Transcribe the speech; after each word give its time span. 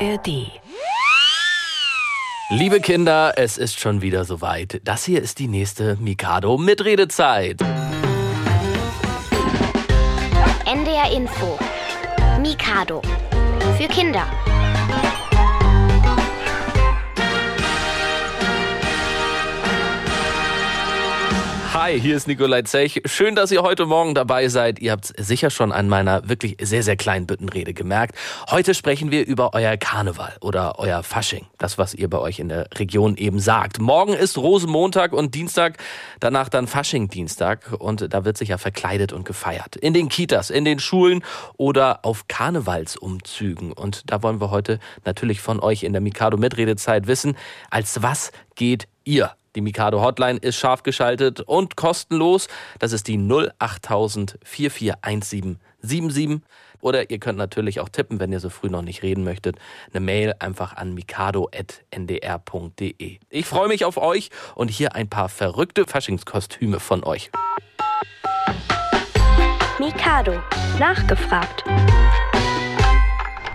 ARD. 0.00 0.52
Liebe 2.50 2.80
Kinder, 2.80 3.32
es 3.36 3.58
ist 3.58 3.80
schon 3.80 4.00
wieder 4.00 4.24
soweit. 4.24 4.80
Das 4.84 5.04
hier 5.04 5.20
ist 5.20 5.38
die 5.38 5.48
nächste 5.48 5.96
Mikado 5.96 6.56
Mitredezeit. 6.56 7.60
NDR 10.66 11.10
Info. 11.12 11.58
Mikado. 12.40 13.02
Für 13.76 13.88
Kinder. 13.88 14.26
Hi, 21.88 21.98
hier 21.98 22.16
ist 22.16 22.28
Nikolai 22.28 22.60
Zech. 22.64 23.00
Schön, 23.06 23.34
dass 23.34 23.50
ihr 23.50 23.62
heute 23.62 23.86
Morgen 23.86 24.14
dabei 24.14 24.48
seid. 24.48 24.78
Ihr 24.78 24.92
habt 24.92 25.10
es 25.16 25.26
sicher 25.26 25.48
schon 25.48 25.72
an 25.72 25.88
meiner 25.88 26.28
wirklich 26.28 26.58
sehr, 26.60 26.82
sehr 26.82 26.96
kleinen 26.96 27.26
Büttenrede 27.26 27.72
gemerkt. 27.72 28.14
Heute 28.50 28.74
sprechen 28.74 29.10
wir 29.10 29.24
über 29.24 29.54
euer 29.54 29.74
Karneval 29.78 30.36
oder 30.42 30.78
euer 30.78 31.02
Fasching. 31.02 31.46
Das, 31.56 31.78
was 31.78 31.94
ihr 31.94 32.10
bei 32.10 32.18
euch 32.18 32.40
in 32.40 32.50
der 32.50 32.68
Region 32.74 33.16
eben 33.16 33.40
sagt. 33.40 33.80
Morgen 33.80 34.12
ist 34.12 34.36
Rosenmontag 34.36 35.14
und 35.14 35.34
Dienstag, 35.34 35.78
danach 36.20 36.50
dann 36.50 36.66
Faschingdienstag. 36.66 37.72
Und 37.78 38.12
da 38.12 38.26
wird 38.26 38.36
sich 38.36 38.50
ja 38.50 38.58
verkleidet 38.58 39.14
und 39.14 39.24
gefeiert. 39.24 39.74
In 39.76 39.94
den 39.94 40.10
Kitas, 40.10 40.50
in 40.50 40.66
den 40.66 40.80
Schulen 40.80 41.24
oder 41.56 42.04
auf 42.04 42.28
Karnevalsumzügen. 42.28 43.72
Und 43.72 44.02
da 44.10 44.22
wollen 44.22 44.42
wir 44.42 44.50
heute 44.50 44.78
natürlich 45.06 45.40
von 45.40 45.58
euch 45.58 45.84
in 45.84 45.94
der 45.94 46.02
Mikado-Mitredezeit 46.02 47.06
wissen, 47.06 47.34
als 47.70 48.02
was 48.02 48.30
geht 48.56 48.88
ihr? 49.04 49.37
Die 49.54 49.60
Mikado 49.60 50.02
Hotline 50.02 50.38
ist 50.38 50.56
scharf 50.56 50.82
geschaltet 50.82 51.40
und 51.40 51.76
kostenlos. 51.76 52.48
Das 52.78 52.92
ist 52.92 53.08
die 53.08 53.18
08000 53.18 54.38
441777. 54.42 56.40
Oder 56.80 57.10
ihr 57.10 57.18
könnt 57.18 57.38
natürlich 57.38 57.80
auch 57.80 57.88
tippen, 57.88 58.20
wenn 58.20 58.30
ihr 58.32 58.38
so 58.40 58.50
früh 58.50 58.68
noch 58.68 58.82
nicht 58.82 59.02
reden 59.02 59.24
möchtet, 59.24 59.56
eine 59.92 59.98
Mail 60.00 60.34
einfach 60.38 60.76
an 60.76 60.94
mikado.ndr.de. 60.94 61.58
Ich 63.30 63.46
freue 63.46 63.66
mich 63.68 63.84
auf 63.84 63.96
euch 63.96 64.30
und 64.54 64.68
hier 64.68 64.94
ein 64.94 65.08
paar 65.08 65.28
verrückte 65.28 65.86
Faschingskostüme 65.86 66.78
von 66.78 67.02
euch. 67.04 67.32
Mikado. 69.80 70.40
Nachgefragt. 70.78 71.64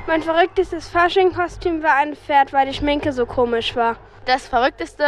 Mein 0.05 0.22
verrücktestes 0.22 0.89
Fasching-Kostüm 0.89 1.81
war 1.81 1.95
ein 1.95 2.16
Pferd, 2.16 2.52
weil 2.52 2.67
die 2.67 2.73
Schminke 2.73 3.13
so 3.13 3.25
komisch 3.25 3.75
war. 3.75 3.97
Das 4.25 4.47
verrückteste 4.47 5.03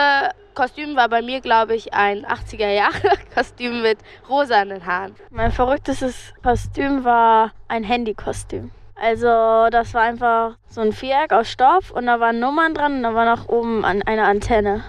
Kostüm 0.56 0.98
war 0.98 1.08
bei 1.08 1.22
mir, 1.22 1.40
glaube 1.40 1.74
ich, 1.76 1.94
ein 1.94 2.26
80er-Jahre-Kostüm 2.26 3.82
mit 3.82 3.98
rosanen 4.30 4.86
Haaren. 4.86 5.16
Mein 5.30 5.54
verrücktestes 5.54 6.34
Kostüm 6.44 7.06
war 7.06 7.52
ein 7.70 7.84
Handykostüm. 7.84 8.72
Also 8.96 9.68
das 9.72 9.94
war 9.94 10.02
einfach 10.02 10.58
so 10.68 10.82
ein 10.82 10.92
Viereck 10.92 11.32
aus 11.32 11.50
Stoff 11.50 11.92
und 11.92 12.08
da 12.08 12.20
waren 12.20 12.40
Nummern 12.40 12.74
dran 12.74 12.98
und 12.98 13.04
da 13.04 13.14
war 13.14 13.26
noch 13.26 13.48
oben 13.48 13.86
eine 13.86 14.24
Antenne. 14.24 14.84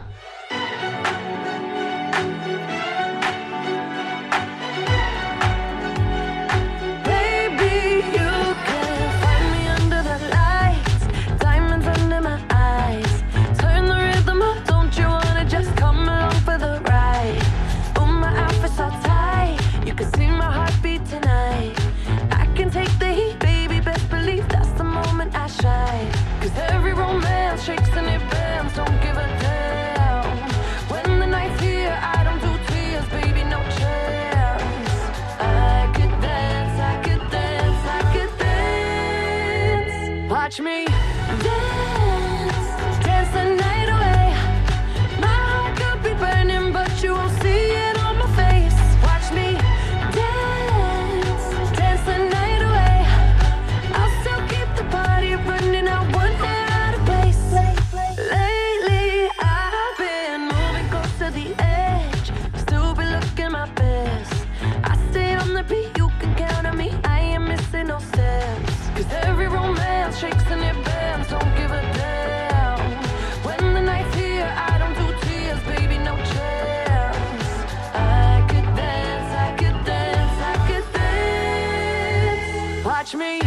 Me 83.17 83.46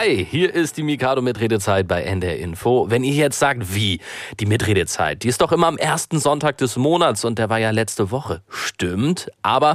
Hi, 0.00 0.24
hier 0.24 0.54
ist 0.54 0.76
die 0.76 0.84
Mikado 0.84 1.22
Mitredezeit 1.22 1.88
bei 1.88 2.04
NDR 2.04 2.36
Info. 2.36 2.88
Wenn 2.88 3.02
ihr 3.02 3.14
jetzt 3.14 3.36
sagt, 3.40 3.74
wie? 3.74 3.98
Die 4.38 4.46
Mitredezeit, 4.46 5.24
die 5.24 5.28
ist 5.28 5.40
doch 5.40 5.50
immer 5.50 5.66
am 5.66 5.76
ersten 5.76 6.20
Sonntag 6.20 6.56
des 6.58 6.76
Monats 6.76 7.24
und 7.24 7.36
der 7.36 7.50
war 7.50 7.58
ja 7.58 7.72
letzte 7.72 8.12
Woche. 8.12 8.40
Stimmt, 8.48 9.28
aber 9.42 9.74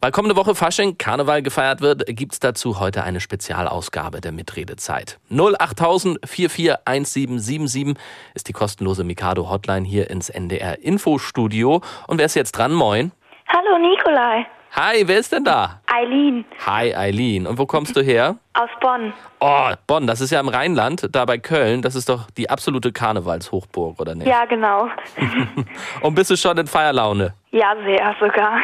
weil 0.00 0.10
kommende 0.10 0.36
Woche 0.36 0.54
Fasching, 0.54 0.96
Karneval 0.96 1.42
gefeiert 1.42 1.82
wird, 1.82 2.06
gibt's 2.06 2.40
dazu 2.40 2.80
heute 2.80 3.04
eine 3.04 3.20
Spezialausgabe 3.20 4.22
der 4.22 4.32
Mitredezeit. 4.32 5.18
08000 5.28 6.18
441777 6.24 8.02
ist 8.32 8.48
die 8.48 8.54
kostenlose 8.54 9.04
Mikado 9.04 9.50
Hotline 9.50 9.86
hier 9.86 10.08
ins 10.08 10.30
NDR 10.30 10.78
Infostudio. 10.78 11.82
Und 12.06 12.16
wer 12.16 12.24
ist 12.24 12.36
jetzt 12.36 12.52
dran? 12.52 12.72
Moin. 12.72 13.12
Hallo 13.48 13.76
Nikolai. 13.76 14.46
Hi, 14.72 15.02
wer 15.06 15.18
ist 15.18 15.32
denn 15.32 15.44
da? 15.44 15.80
Eileen 15.92 16.44
Hi, 16.66 16.94
Eileen. 16.94 17.46
Und 17.46 17.58
wo 17.58 17.66
kommst 17.66 17.96
du 17.96 18.02
her? 18.02 18.36
aus 18.54 18.68
Bonn. 18.80 19.12
Oh, 19.40 19.70
Bonn, 19.86 20.06
das 20.06 20.20
ist 20.20 20.30
ja 20.30 20.40
im 20.40 20.48
Rheinland, 20.48 21.08
da 21.12 21.24
bei 21.24 21.38
Köln. 21.38 21.80
Das 21.80 21.94
ist 21.94 22.08
doch 22.08 22.30
die 22.32 22.50
absolute 22.50 22.92
Karnevalshochburg, 22.92 24.00
oder 24.00 24.14
nicht? 24.14 24.26
Ja, 24.26 24.44
genau. 24.44 24.88
Und 26.00 26.14
bist 26.14 26.30
du 26.30 26.36
schon 26.36 26.58
in 26.58 26.66
Feierlaune? 26.66 27.34
Ja, 27.50 27.74
sehr 27.84 28.14
sogar. 28.20 28.58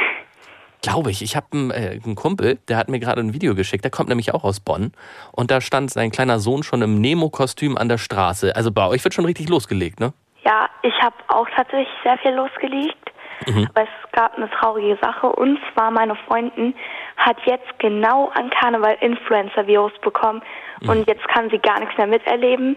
Glaube 0.83 1.11
ich. 1.11 1.23
Ich 1.23 1.37
habe 1.37 1.47
einen, 1.53 1.71
äh, 1.71 2.01
einen 2.05 2.15
Kumpel, 2.17 2.59
der 2.69 2.77
hat 2.77 2.89
mir 2.89 3.00
gerade 3.00 3.21
ein 3.21 3.33
Video 3.33 3.55
geschickt. 3.55 3.85
Der 3.85 3.91
kommt 3.91 4.09
nämlich 4.11 4.35
auch 4.35 4.45
aus 4.45 4.61
Bonn. 4.61 4.93
Und 5.33 5.50
da 5.50 5.61
stand 5.61 5.91
sein 5.91 6.11
kleiner 6.11 6.39
Sohn 6.39 6.62
schon 6.62 6.83
im 6.83 7.00
Nemo-Kostüm 7.00 7.79
an 7.79 7.89
der 7.89 7.99
Straße. 7.99 8.55
Also 8.55 8.71
bei 8.71 8.87
euch 8.87 9.03
wird 9.05 9.15
schon 9.15 9.25
richtig 9.25 9.49
losgelegt, 9.49 10.00
ne? 10.00 10.12
Ja, 10.45 10.69
ich 10.83 10.95
habe 11.00 11.17
auch 11.29 11.47
tatsächlich 11.57 11.89
sehr 12.03 12.19
viel 12.19 12.33
losgelegt. 12.33 12.99
Aber 13.46 13.82
es 13.82 14.12
gab 14.12 14.37
eine 14.37 14.50
traurige 14.50 14.96
Sache. 15.00 15.26
Und 15.29 15.58
zwar 15.73 15.91
meine 15.91 16.14
Freundin 16.26 16.75
hat 17.17 17.37
jetzt 17.44 17.79
genau 17.79 18.29
an 18.35 18.50
Karneval 18.50 18.96
Influencer-Virus 19.00 19.93
bekommen. 20.02 20.43
Und 20.87 21.06
jetzt 21.06 21.26
kann 21.29 21.49
sie 21.50 21.58
gar 21.58 21.81
nichts 21.81 21.96
mehr 21.96 22.06
miterleben. 22.06 22.76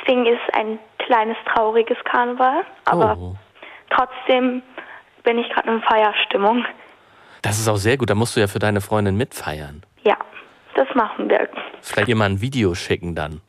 Deswegen 0.00 0.26
ist 0.26 0.38
es 0.48 0.54
ein 0.54 0.78
kleines 0.98 1.36
trauriges 1.52 1.98
Karneval. 2.04 2.64
Aber 2.84 3.16
Oh. 3.18 3.34
trotzdem 3.90 4.62
bin 5.24 5.38
ich 5.38 5.48
gerade 5.50 5.70
in 5.70 5.82
Feierstimmung. 5.82 6.64
Das 7.42 7.58
ist 7.58 7.68
auch 7.68 7.76
sehr 7.76 7.96
gut. 7.96 8.10
Da 8.10 8.14
musst 8.14 8.36
du 8.36 8.40
ja 8.40 8.46
für 8.46 8.58
deine 8.58 8.80
Freundin 8.80 9.16
mitfeiern. 9.16 9.82
Ja, 10.04 10.16
das 10.74 10.86
machen 10.94 11.28
wir. 11.28 11.48
Vielleicht 11.82 12.08
ihr 12.08 12.16
mal 12.16 12.26
ein 12.26 12.40
Video 12.40 12.74
schicken 12.74 13.14
dann. 13.14 13.40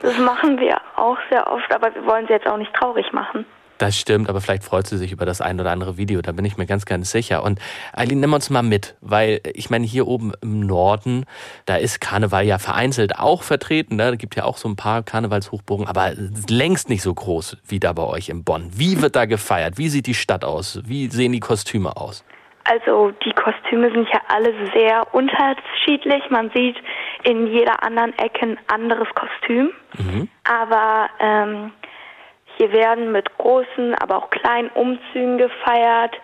Das 0.00 0.18
machen 0.18 0.58
wir 0.58 0.76
auch 0.96 1.16
sehr 1.30 1.50
oft, 1.50 1.72
aber 1.74 1.94
wir 1.94 2.06
wollen 2.06 2.26
sie 2.26 2.32
jetzt 2.34 2.46
auch 2.46 2.56
nicht 2.56 2.72
traurig 2.74 3.12
machen. 3.12 3.46
Das 3.84 3.98
stimmt, 3.98 4.30
aber 4.30 4.40
vielleicht 4.40 4.64
freut 4.64 4.86
sie 4.86 4.96
sich 4.96 5.12
über 5.12 5.26
das 5.26 5.42
ein 5.42 5.60
oder 5.60 5.70
andere 5.70 5.98
Video, 5.98 6.22
da 6.22 6.32
bin 6.32 6.46
ich 6.46 6.56
mir 6.56 6.64
ganz, 6.64 6.86
ganz 6.86 7.10
sicher. 7.10 7.42
Und 7.42 7.60
Eileen, 7.92 8.18
nimm 8.18 8.32
uns 8.32 8.48
mal 8.48 8.62
mit, 8.62 8.96
weil 9.02 9.42
ich 9.52 9.68
meine, 9.68 9.84
hier 9.84 10.06
oben 10.06 10.32
im 10.40 10.60
Norden, 10.60 11.26
da 11.66 11.76
ist 11.76 12.00
Karneval 12.00 12.46
ja 12.46 12.58
vereinzelt 12.58 13.18
auch 13.18 13.42
vertreten. 13.42 13.96
Ne? 13.96 14.04
Da 14.04 14.16
gibt 14.16 14.36
ja 14.36 14.44
auch 14.44 14.56
so 14.56 14.70
ein 14.70 14.76
paar 14.76 15.02
Karnevalshochburgen, 15.02 15.86
aber 15.86 16.12
längst 16.48 16.88
nicht 16.88 17.02
so 17.02 17.12
groß 17.12 17.58
wie 17.68 17.78
da 17.78 17.92
bei 17.92 18.04
euch 18.04 18.30
in 18.30 18.42
Bonn. 18.42 18.70
Wie 18.74 19.02
wird 19.02 19.16
da 19.16 19.26
gefeiert? 19.26 19.76
Wie 19.76 19.90
sieht 19.90 20.06
die 20.06 20.14
Stadt 20.14 20.46
aus? 20.46 20.80
Wie 20.86 21.08
sehen 21.08 21.32
die 21.32 21.40
Kostüme 21.40 21.94
aus? 21.98 22.24
Also 22.64 23.10
die 23.22 23.32
Kostüme 23.32 23.92
sind 23.92 24.08
ja 24.10 24.20
alle 24.28 24.54
sehr 24.74 25.12
unterschiedlich. 25.12 26.22
Man 26.30 26.50
sieht 26.54 26.76
in 27.24 27.48
jeder 27.48 27.82
anderen 27.82 28.18
Ecke 28.18 28.46
ein 28.46 28.58
anderes 28.68 29.08
Kostüm. 29.14 29.72
Aber 30.44 31.10
ähm, 31.20 31.72
hier 32.56 32.72
werden 32.72 33.12
mit 33.12 33.36
großen, 33.38 33.94
aber 33.96 34.16
auch 34.16 34.30
kleinen 34.30 34.68
Umzügen 34.70 35.38
gefeiert. 35.38 36.14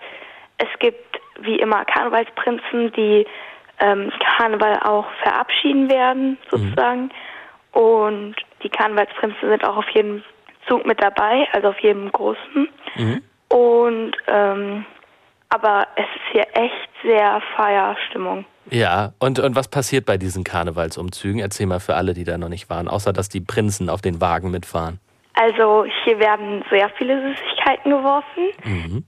Es 0.59 0.69
gibt 0.79 1.21
wie 1.41 1.57
immer 1.57 1.85
Karnevalsprinzen, 1.85 2.93
die 2.93 3.27
ähm, 3.79 4.13
Karneval 4.37 4.79
auch 4.81 5.07
verabschieden 5.23 5.91
werden, 5.91 6.39
sozusagen. 6.51 7.11
Und 7.73 8.37
die 8.63 8.69
Karnevalsprinzen 8.69 9.49
sind 9.49 9.65
auch 9.65 9.79
auf 9.79 9.89
jedem 9.91 10.23
Zug 10.69 10.87
mit 10.87 11.03
dabei, 11.03 11.49
also 11.53 11.69
auf 11.69 11.79
jedem 11.81 12.13
großen. 12.13 12.69
Und 13.49 14.13
ähm, 14.29 14.85
aber 15.49 15.89
es 15.97 16.05
ist 16.05 16.33
hier 16.33 16.47
echt 16.55 16.89
sehr 17.03 17.43
Feierstimmung. 17.57 18.45
Ja, 18.71 19.13
und, 19.19 19.41
und 19.41 19.57
was 19.57 19.67
passiert 19.67 20.07
bei 20.07 20.17
diesen 20.17 20.45
Karnevalsumzügen? 20.45 21.41
Erzähl 21.41 21.67
mal 21.67 21.81
für 21.81 21.97
alle, 21.97 22.15
die 22.15 22.23
da 22.23 22.39
noch 22.39 22.49
nicht 22.49 22.71
waren, 22.71 22.87
außer 22.87 23.13
dass 23.13 23.29
die 23.29 23.41
Prinzen 23.41 23.91
auf 23.91 24.01
den 24.01 24.21
Wagen 24.21 24.53
mitfahren. 24.53 25.01
Also 25.41 25.87
hier 26.05 26.19
werden 26.19 26.63
sehr 26.69 26.91
viele 26.99 27.19
Süßigkeiten 27.23 27.91
geworfen. 27.91 28.51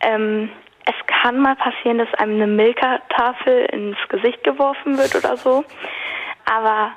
Ähm, 0.00 0.50
es 0.86 0.94
kann 1.06 1.38
mal 1.38 1.56
passieren, 1.56 1.98
dass 1.98 2.12
einem 2.14 2.36
eine 2.36 2.46
Milka-Tafel 2.46 3.66
ins 3.66 3.98
Gesicht 4.08 4.42
geworfen 4.42 4.96
wird 4.96 5.14
oder 5.14 5.36
so. 5.36 5.62
Aber 6.50 6.92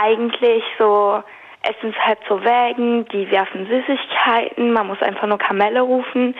eigentlich 0.00 0.62
so, 0.78 1.20
es 1.62 1.74
sind 1.80 1.98
halt 1.98 2.20
so 2.28 2.44
Wägen, 2.44 3.06
die 3.06 3.28
werfen 3.32 3.66
Süßigkeiten, 3.66 4.72
man 4.72 4.86
muss 4.86 5.02
einfach 5.02 5.26
nur 5.26 5.38
Kamelle 5.38 5.80
rufen. 5.80 6.36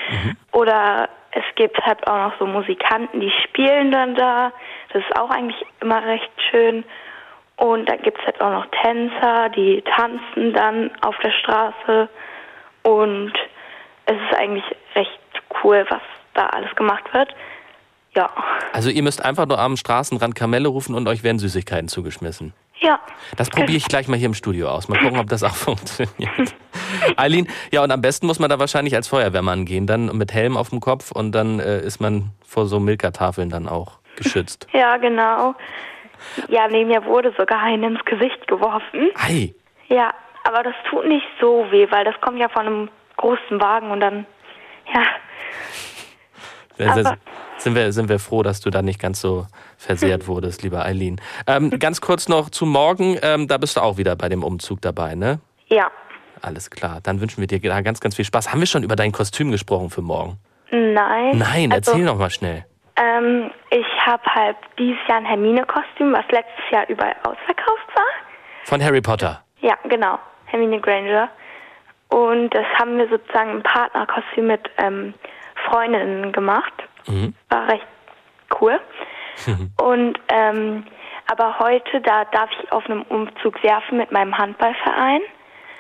Oder 0.53 1.09
es 1.33 1.45
gibt 1.57 1.85
halt 1.85 2.07
auch 2.07 2.31
noch 2.31 2.39
so 2.39 2.47
Musikanten, 2.47 3.19
die 3.19 3.33
spielen 3.43 3.91
dann 3.91 4.15
da. 4.15 4.53
Das 4.93 5.03
ist 5.03 5.19
auch 5.19 5.31
eigentlich 5.31 5.67
immer 5.81 6.05
recht 6.07 6.31
schön. 6.49 6.85
Und 7.61 7.87
dann 7.91 8.01
gibt's 8.01 8.23
halt 8.25 8.41
auch 8.41 8.51
noch 8.51 8.67
Tänzer, 8.83 9.51
die 9.51 9.83
tanzen 9.83 10.55
dann 10.55 10.91
auf 11.03 11.15
der 11.23 11.31
Straße. 11.31 12.09
Und 12.85 13.33
es 14.07 14.17
ist 14.17 14.35
eigentlich 14.35 14.65
recht 14.95 15.21
cool, 15.63 15.85
was 15.91 16.01
da 16.33 16.47
alles 16.47 16.75
gemacht 16.75 17.05
wird. 17.13 17.35
Ja. 18.17 18.31
Also 18.73 18.89
ihr 18.89 19.03
müsst 19.03 19.23
einfach 19.23 19.45
nur 19.45 19.59
am 19.59 19.77
Straßenrand 19.77 20.35
Kamelle 20.35 20.69
rufen 20.69 20.95
und 20.95 21.07
euch 21.07 21.23
werden 21.23 21.39
Süßigkeiten 21.39 21.89
zugeschmissen. 21.89 22.55
Ja. 22.79 22.99
Das 23.37 23.51
probiere 23.51 23.77
ich 23.77 23.85
gleich 23.89 24.09
mal 24.09 24.17
hier 24.17 24.27
im 24.27 24.35
Studio 24.35 24.71
aus. 24.71 24.89
Mal 24.89 24.99
gucken, 24.99 25.21
ob 25.21 25.29
das 25.29 25.43
auch 25.43 25.55
funktioniert. 25.55 26.55
Eileen, 27.17 27.47
ja, 27.71 27.85
und 27.85 27.91
am 27.91 28.01
besten 28.01 28.27
muss 28.27 28.39
man 28.39 28.49
da 28.49 28.59
wahrscheinlich 28.59 28.97
als 28.97 29.07
Feuerwehrmann 29.07 29.67
gehen, 29.67 29.87
dann 29.87 30.17
mit 30.17 30.33
Helm 30.33 30.57
auf 30.57 30.71
dem 30.71 30.81
Kopf 30.81 31.13
und 31.13 31.33
dann 31.33 31.61
äh, 31.61 31.83
ist 31.83 32.01
man 32.01 32.31
vor 32.43 32.65
so 32.65 32.81
Milka-Tafeln 32.81 33.51
dann 33.51 33.69
auch 33.69 33.99
geschützt. 34.17 34.67
Ja, 34.73 34.97
genau. 34.97 35.55
Ja, 36.49 36.69
nee, 36.69 36.85
mir 36.85 37.05
wurde 37.05 37.33
sogar 37.39 37.61
eine 37.63 37.87
ins 37.89 38.05
Gesicht 38.05 38.47
geworfen. 38.49 39.11
Ei, 39.17 39.55
Ja, 39.89 40.13
aber 40.45 40.63
das 40.63 40.75
tut 40.89 41.07
nicht 41.07 41.27
so 41.41 41.67
weh, 41.71 41.87
weil 41.91 42.05
das 42.05 42.15
kommt 42.21 42.39
ja 42.39 42.49
von 42.49 42.67
einem 42.67 42.89
großen 43.17 43.61
Wagen 43.61 43.91
und 43.91 44.01
dann, 44.01 44.27
ja, 44.95 45.03
Aber- 46.91 47.17
sind 47.59 47.75
wir, 47.75 47.93
sind 47.93 48.09
wir 48.09 48.19
froh, 48.19 48.43
dass 48.43 48.61
du 48.61 48.71
da 48.71 48.81
nicht 48.81 48.99
ganz 48.99 49.21
so 49.21 49.47
versehrt 49.77 50.27
wurdest, 50.27 50.63
lieber 50.63 50.85
Eileen. 50.85 51.21
Ähm, 51.47 51.71
ganz 51.79 52.01
kurz 52.01 52.29
noch 52.29 52.49
zu 52.51 52.65
morgen, 52.65 53.19
ähm, 53.23 53.49
da 53.49 53.59
bist 53.59 53.77
du 53.77 53.83
auch 53.83 53.99
wieder 53.99 54.17
bei 54.17 54.29
dem 54.31 54.43
Umzug 54.43 54.81
dabei, 54.81 55.15
ne? 55.15 55.41
ja. 55.69 55.91
Alles 56.43 56.71
klar, 56.71 57.01
dann 57.03 57.21
wünschen 57.21 57.43
wir 57.43 57.47
dir 57.47 57.61
da 57.61 57.83
ganz, 57.83 58.01
ganz 58.01 58.17
viel 58.17 58.25
Spaß. 58.25 58.51
Haben 58.51 58.61
wir 58.61 58.67
schon 58.67 58.83
über 58.83 58.97
dein 58.97 59.13
Kostüm 59.13 59.51
gesprochen 59.51 59.91
für 59.91 60.01
morgen? 60.01 60.39
Nein. 60.71 61.37
Nein, 61.37 61.71
also, 61.71 61.91
erzähl 61.91 62.03
noch 62.03 62.17
mal 62.17 62.31
schnell. 62.31 62.65
Ähm, 63.01 63.51
ich 63.71 63.87
habe 64.05 64.23
halt 64.27 64.57
dieses 64.79 64.99
Jahr 65.09 65.19
ein 65.19 65.25
Hermine-Kostüm, 65.25 66.13
was 66.13 66.25
letztes 66.31 66.71
Jahr 66.71 66.87
überall 66.89 67.17
ausverkauft 67.23 67.89
war. 67.95 68.05
Von 68.65 68.85
Harry 68.85 69.01
Potter. 69.01 69.43
Ja, 69.61 69.75
genau. 69.85 70.19
Hermine 70.47 70.81
Granger. 70.81 71.31
Und 72.09 72.51
das 72.51 72.67
haben 72.79 72.99
wir 72.99 73.09
sozusagen 73.09 73.53
im 73.53 73.63
Partnerkostüm 73.63 74.49
mit 74.49 74.69
ähm, 74.79 75.15
Freundinnen 75.67 76.33
gemacht. 76.33 76.73
Mhm. 77.07 77.35
War 77.49 77.69
recht 77.69 77.87
cool. 78.61 78.79
Und 79.81 80.19
ähm, 80.29 80.85
aber 81.31 81.59
heute, 81.61 82.01
da 82.01 82.25
darf 82.27 82.51
ich 82.61 82.73
auf 82.73 82.85
einem 82.87 83.03
Umzug 83.03 83.63
werfen 83.63 83.99
mit 83.99 84.11
meinem 84.11 84.37
Handballverein. 84.37 85.21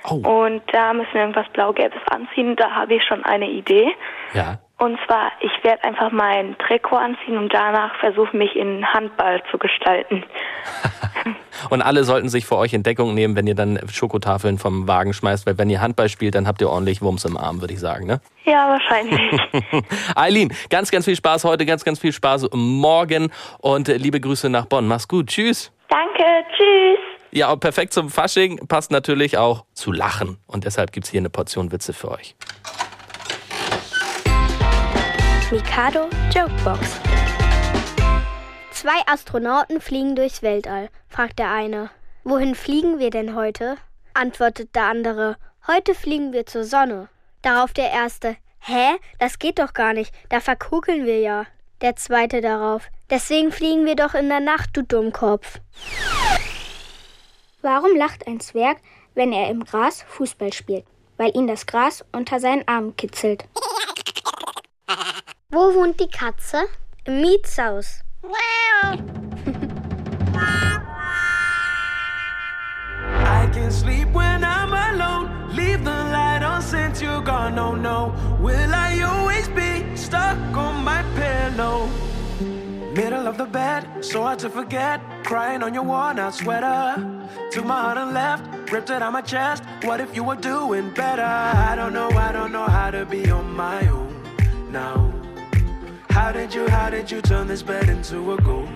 Oh, 0.08 0.14
Und 0.14 0.62
da 0.72 0.94
müssen 0.94 1.12
wir 1.12 1.22
irgendwas 1.22 1.48
Blau-Gelbes 1.52 2.00
anziehen. 2.10 2.56
Da 2.56 2.70
habe 2.70 2.94
ich 2.94 3.04
schon 3.04 3.24
eine 3.24 3.50
Idee. 3.50 3.94
ja. 4.32 4.58
Und 4.80 4.98
zwar, 5.06 5.30
ich 5.40 5.52
werde 5.62 5.84
einfach 5.84 6.10
mein 6.10 6.56
Trikot 6.56 6.96
anziehen 6.96 7.36
und 7.36 7.52
danach 7.52 7.94
versuchen, 7.96 8.38
mich 8.38 8.56
in 8.56 8.82
Handball 8.86 9.42
zu 9.50 9.58
gestalten. 9.58 10.24
Und 11.68 11.82
alle 11.82 12.04
sollten 12.04 12.30
sich 12.30 12.46
für 12.46 12.56
euch 12.56 12.72
in 12.72 12.82
Deckung 12.82 13.12
nehmen, 13.12 13.36
wenn 13.36 13.46
ihr 13.46 13.54
dann 13.54 13.78
Schokotafeln 13.92 14.56
vom 14.56 14.88
Wagen 14.88 15.12
schmeißt, 15.12 15.46
weil 15.46 15.58
wenn 15.58 15.68
ihr 15.68 15.82
Handball 15.82 16.08
spielt, 16.08 16.34
dann 16.34 16.46
habt 16.46 16.62
ihr 16.62 16.70
ordentlich 16.70 17.02
Wumms 17.02 17.26
im 17.26 17.36
Arm, 17.36 17.60
würde 17.60 17.74
ich 17.74 17.80
sagen, 17.80 18.06
ne? 18.06 18.22
Ja, 18.46 18.70
wahrscheinlich. 18.70 19.38
Eileen, 20.16 20.50
ganz, 20.70 20.90
ganz 20.90 21.04
viel 21.04 21.14
Spaß 21.14 21.44
heute, 21.44 21.66
ganz, 21.66 21.84
ganz 21.84 21.98
viel 21.98 22.12
Spaß 22.12 22.48
morgen 22.54 23.30
und 23.58 23.90
äh, 23.90 23.98
liebe 23.98 24.18
Grüße 24.18 24.48
nach 24.48 24.64
Bonn. 24.64 24.88
Mach's 24.88 25.06
gut, 25.06 25.26
tschüss. 25.26 25.70
Danke, 25.90 26.24
tschüss. 26.56 26.98
Ja, 27.32 27.52
und 27.52 27.60
perfekt 27.60 27.92
zum 27.92 28.08
Fasching 28.08 28.66
passt 28.66 28.90
natürlich 28.90 29.36
auch 29.36 29.66
zu 29.74 29.92
lachen. 29.92 30.38
Und 30.46 30.64
deshalb 30.64 30.90
gibt's 30.92 31.10
hier 31.10 31.20
eine 31.20 31.30
Portion 31.30 31.70
Witze 31.70 31.92
für 31.92 32.12
euch. 32.12 32.34
Mikado 35.52 36.08
Jokebox. 36.32 37.00
Zwei 38.70 39.02
Astronauten 39.06 39.80
fliegen 39.80 40.14
durchs 40.14 40.42
Weltall, 40.42 40.90
fragt 41.08 41.40
der 41.40 41.50
eine. 41.50 41.90
Wohin 42.22 42.54
fliegen 42.54 43.00
wir 43.00 43.10
denn 43.10 43.34
heute? 43.34 43.76
antwortet 44.14 44.76
der 44.76 44.84
andere. 44.84 45.36
Heute 45.66 45.96
fliegen 45.96 46.32
wir 46.32 46.46
zur 46.46 46.62
Sonne. 46.62 47.08
Darauf 47.42 47.72
der 47.72 47.90
erste. 47.90 48.36
Hä? 48.60 48.90
Das 49.18 49.40
geht 49.40 49.58
doch 49.58 49.72
gar 49.72 49.92
nicht. 49.92 50.14
Da 50.28 50.38
verkugeln 50.38 51.04
wir 51.04 51.18
ja. 51.18 51.46
Der 51.80 51.96
zweite 51.96 52.40
darauf. 52.40 52.88
Deswegen 53.10 53.50
fliegen 53.50 53.86
wir 53.86 53.96
doch 53.96 54.14
in 54.14 54.28
der 54.28 54.38
Nacht, 54.38 54.70
du 54.74 54.84
Dummkopf. 54.84 55.58
Warum 57.60 57.96
lacht 57.96 58.28
ein 58.28 58.38
Zwerg, 58.38 58.78
wenn 59.16 59.32
er 59.32 59.50
im 59.50 59.64
Gras 59.64 60.02
Fußball 60.02 60.52
spielt? 60.52 60.84
Weil 61.16 61.36
ihn 61.36 61.48
das 61.48 61.66
Gras 61.66 62.04
unter 62.12 62.38
seinen 62.38 62.68
Armen 62.68 62.94
kitzelt. 62.96 63.48
Wo 65.52 65.74
wohnt 65.74 65.98
die 65.98 66.06
Katze? 66.06 66.68
Im 67.06 67.22
Mietshaus. 67.22 68.04
I 73.02 73.48
can 73.52 73.72
sleep 73.72 74.12
when 74.12 74.44
I'm 74.44 74.72
alone. 74.72 75.48
Leave 75.56 75.82
the 75.82 75.90
light 75.90 76.44
on 76.44 76.62
since 76.62 77.02
you're 77.02 77.20
gone. 77.20 77.58
Oh 77.58 77.74
no, 77.74 78.14
will 78.38 78.72
I 78.72 79.00
always 79.02 79.48
be 79.48 79.84
stuck 79.96 80.38
on 80.56 80.84
my 80.84 81.02
pillow? 81.16 81.88
Middle 82.94 83.26
of 83.26 83.36
the 83.36 83.46
bed, 83.46 84.04
so 84.04 84.22
hard 84.22 84.38
to 84.40 84.50
forget. 84.50 85.00
Crying 85.24 85.64
on 85.64 85.74
your 85.74 85.82
worn 85.82 86.20
out 86.20 86.34
sweater. 86.36 86.94
Took 87.50 87.64
my 87.64 87.80
heart 87.80 87.98
and 87.98 88.14
left, 88.14 88.70
ripped 88.70 88.90
it 88.90 89.02
out 89.02 89.12
my 89.12 89.20
chest. 89.20 89.64
What 89.82 90.00
if 90.00 90.14
you 90.14 90.22
were 90.22 90.36
doing 90.36 90.90
better? 90.90 91.24
I 91.24 91.74
don't 91.74 91.92
know, 91.92 92.08
I 92.10 92.30
don't 92.30 92.52
know 92.52 92.66
how 92.66 92.92
to 92.92 93.04
be 93.04 93.28
on 93.32 93.50
my 93.56 93.84
own 93.88 94.14
now. 94.70 95.19
How 96.10 96.32
did 96.32 96.52
you, 96.52 96.68
how 96.68 96.90
did 96.90 97.10
you 97.10 97.22
turn 97.22 97.46
this 97.46 97.62
bed 97.62 97.88
into 97.88 98.32
a 98.32 98.36
ghost 98.38 98.70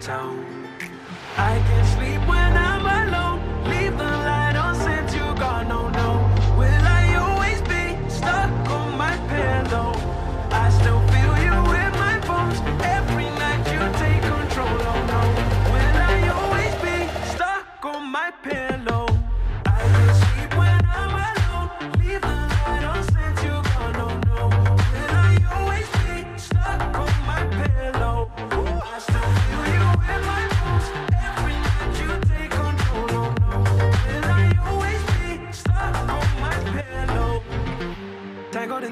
town? 0.00 0.66
I 1.36 1.58
can't 1.58 1.88
sleep 1.88 2.28
when 2.28 2.56
I'm 2.56 3.08
alone. 3.08 3.29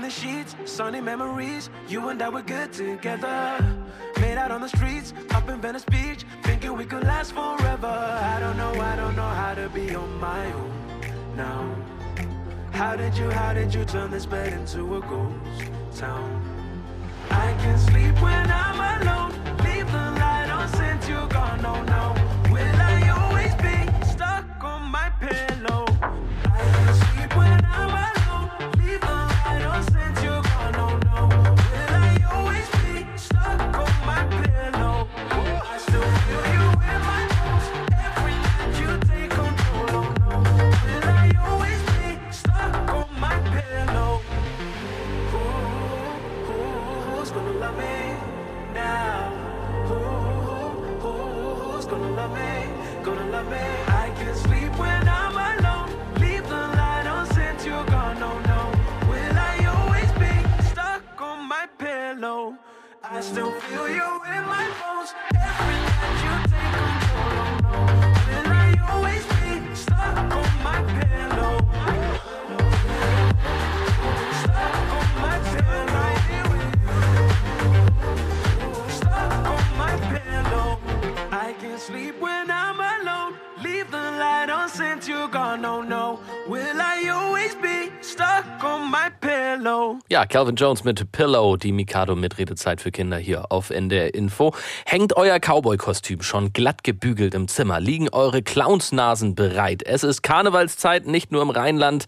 The 0.09 0.15
sheets, 0.15 0.57
sunny 0.65 1.03
memories. 1.03 1.69
You 1.87 2.09
and 2.09 2.23
I 2.23 2.31
were 2.31 2.43
good 2.43 2.73
together. 2.73 3.63
Made 4.21 4.39
out 4.39 4.51
on 4.51 4.63
the 4.63 4.69
streets, 4.69 5.13
up 5.35 5.49
in 5.51 5.61
Venice 5.61 5.85
Beach, 5.85 6.25
thinking 6.45 6.75
we 6.77 6.87
could 6.87 7.05
last 7.05 7.33
forever. 7.33 7.95
I 8.35 8.41
don't 8.41 8.57
know, 8.57 8.73
I 8.81 8.97
don't 8.97 9.15
know 9.17 9.33
how 9.43 9.55
to 9.55 9.69
be 9.69 9.95
on 9.95 10.11
my 10.19 10.47
own 10.53 10.73
now. 11.37 11.63
How 12.71 12.97
did 12.97 13.19
you, 13.19 13.31
how 13.31 13.53
did 13.53 13.75
you 13.75 13.85
turn 13.85 14.11
this 14.11 14.25
bed 14.25 14.55
into 14.55 14.97
a 14.97 15.01
ghost 15.01 15.73
town? 15.95 16.43
I 17.31 17.53
can't 17.61 17.81
sleep 17.81 18.15
when 18.23 18.51
I'm 18.51 18.81
alone. 19.03 19.48
Calvin 90.29 90.57
Jones 90.57 90.85
mit 90.85 91.11
Pillow, 91.11 91.57
die 91.57 91.73
Mikado 91.73 92.15
Mitredezeit 92.15 92.83
für 92.83 92.91
Kinder 92.91 93.17
hier 93.17 93.51
auf 93.51 93.71
NDR 93.71 94.15
Info. 94.15 94.55
Hängt 94.85 95.17
euer 95.17 95.39
Cowboy-Kostüm 95.39 96.23
schon 96.23 96.53
glatt 96.53 96.85
gebügelt 96.85 97.35
im 97.35 97.49
Zimmer? 97.49 97.81
Liegen 97.81 98.11
eure 98.11 98.43
Clownsnasen 98.43 99.35
bereit? 99.35 99.83
Es 99.83 100.05
ist 100.05 100.23
Karnevalszeit, 100.23 101.07
nicht 101.07 101.33
nur 101.33 101.41
im 101.41 101.51
Rheinland. 101.51 102.05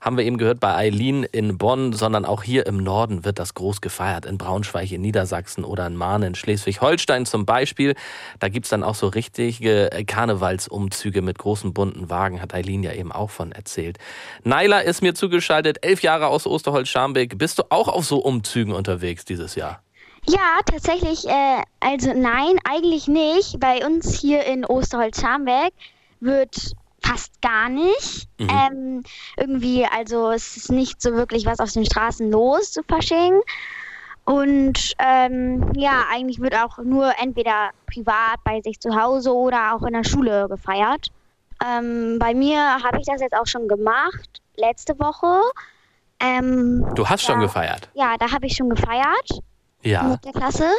Haben 0.00 0.16
wir 0.16 0.24
eben 0.24 0.38
gehört 0.38 0.60
bei 0.60 0.74
Eileen 0.74 1.24
in 1.24 1.58
Bonn, 1.58 1.92
sondern 1.92 2.24
auch 2.24 2.42
hier 2.42 2.66
im 2.66 2.78
Norden 2.78 3.24
wird 3.24 3.38
das 3.38 3.52
groß 3.52 3.82
gefeiert. 3.82 4.24
In 4.24 4.38
Braunschweig, 4.38 4.90
in 4.90 5.02
Niedersachsen 5.02 5.62
oder 5.62 5.86
in 5.86 5.94
Mahnen, 5.94 6.28
in 6.28 6.34
Schleswig-Holstein 6.34 7.26
zum 7.26 7.44
Beispiel. 7.44 7.94
Da 8.38 8.48
gibt's 8.48 8.70
dann 8.70 8.82
auch 8.82 8.94
so 8.94 9.08
richtige 9.08 9.90
Karnevalsumzüge 10.06 11.20
mit 11.20 11.38
großen 11.38 11.74
bunten 11.74 12.08
Wagen, 12.08 12.40
hat 12.40 12.54
Eileen 12.54 12.82
ja 12.82 12.92
eben 12.92 13.12
auch 13.12 13.28
von 13.30 13.52
erzählt. 13.52 13.98
Naila 14.42 14.80
ist 14.80 15.02
mir 15.02 15.14
zugeschaltet, 15.14 15.84
elf 15.84 16.02
Jahre 16.02 16.28
aus 16.28 16.46
Osterholz-Scharmbeck. 16.46 17.36
Bist 17.36 17.58
du 17.58 17.64
auch 17.68 17.88
auf 17.88 18.06
so 18.06 18.20
Umzügen 18.20 18.72
unterwegs 18.72 19.26
dieses 19.26 19.54
Jahr? 19.54 19.82
Ja, 20.26 20.60
tatsächlich, 20.64 21.26
äh, 21.26 21.62
also 21.80 22.12
nein, 22.14 22.58
eigentlich 22.64 23.06
nicht. 23.06 23.60
Bei 23.60 23.84
uns 23.84 24.18
hier 24.18 24.44
in 24.44 24.64
Osterholz-Scharmbeck 24.64 25.72
wird 26.20 26.74
fast 27.10 27.40
gar 27.42 27.68
nicht. 27.68 28.28
Mhm. 28.38 28.48
Ähm, 28.50 29.02
irgendwie, 29.36 29.86
also 29.86 30.30
es 30.30 30.56
ist 30.56 30.70
nicht 30.70 31.02
so 31.02 31.12
wirklich 31.14 31.46
was 31.46 31.58
auf 31.60 31.72
den 31.72 31.84
Straßen 31.84 32.30
los 32.30 32.72
zu 32.72 32.82
Fasching. 32.88 33.40
Und 34.24 34.94
ähm, 34.98 35.72
ja, 35.74 36.04
eigentlich 36.12 36.40
wird 36.40 36.54
auch 36.54 36.78
nur 36.78 37.12
entweder 37.20 37.70
privat 37.92 38.36
bei 38.44 38.60
sich 38.60 38.78
zu 38.78 38.94
Hause 38.94 39.34
oder 39.34 39.74
auch 39.74 39.82
in 39.82 39.94
der 39.94 40.04
Schule 40.04 40.46
gefeiert. 40.48 41.08
Ähm, 41.66 42.18
bei 42.18 42.32
mir 42.34 42.58
habe 42.82 42.98
ich 43.00 43.06
das 43.06 43.20
jetzt 43.20 43.34
auch 43.34 43.46
schon 43.46 43.66
gemacht, 43.66 44.40
letzte 44.56 44.98
Woche. 44.98 45.40
Ähm, 46.20 46.86
Du 46.94 47.08
hast 47.08 47.26
ja, 47.26 47.32
schon 47.32 47.40
gefeiert. 47.40 47.88
Ja, 47.94 48.16
da 48.18 48.30
habe 48.30 48.46
ich 48.46 48.54
schon 48.56 48.68
gefeiert 48.70 49.30
Ja. 49.82 50.04
mit 50.04 50.24
der 50.24 50.32
Klasse. 50.32 50.70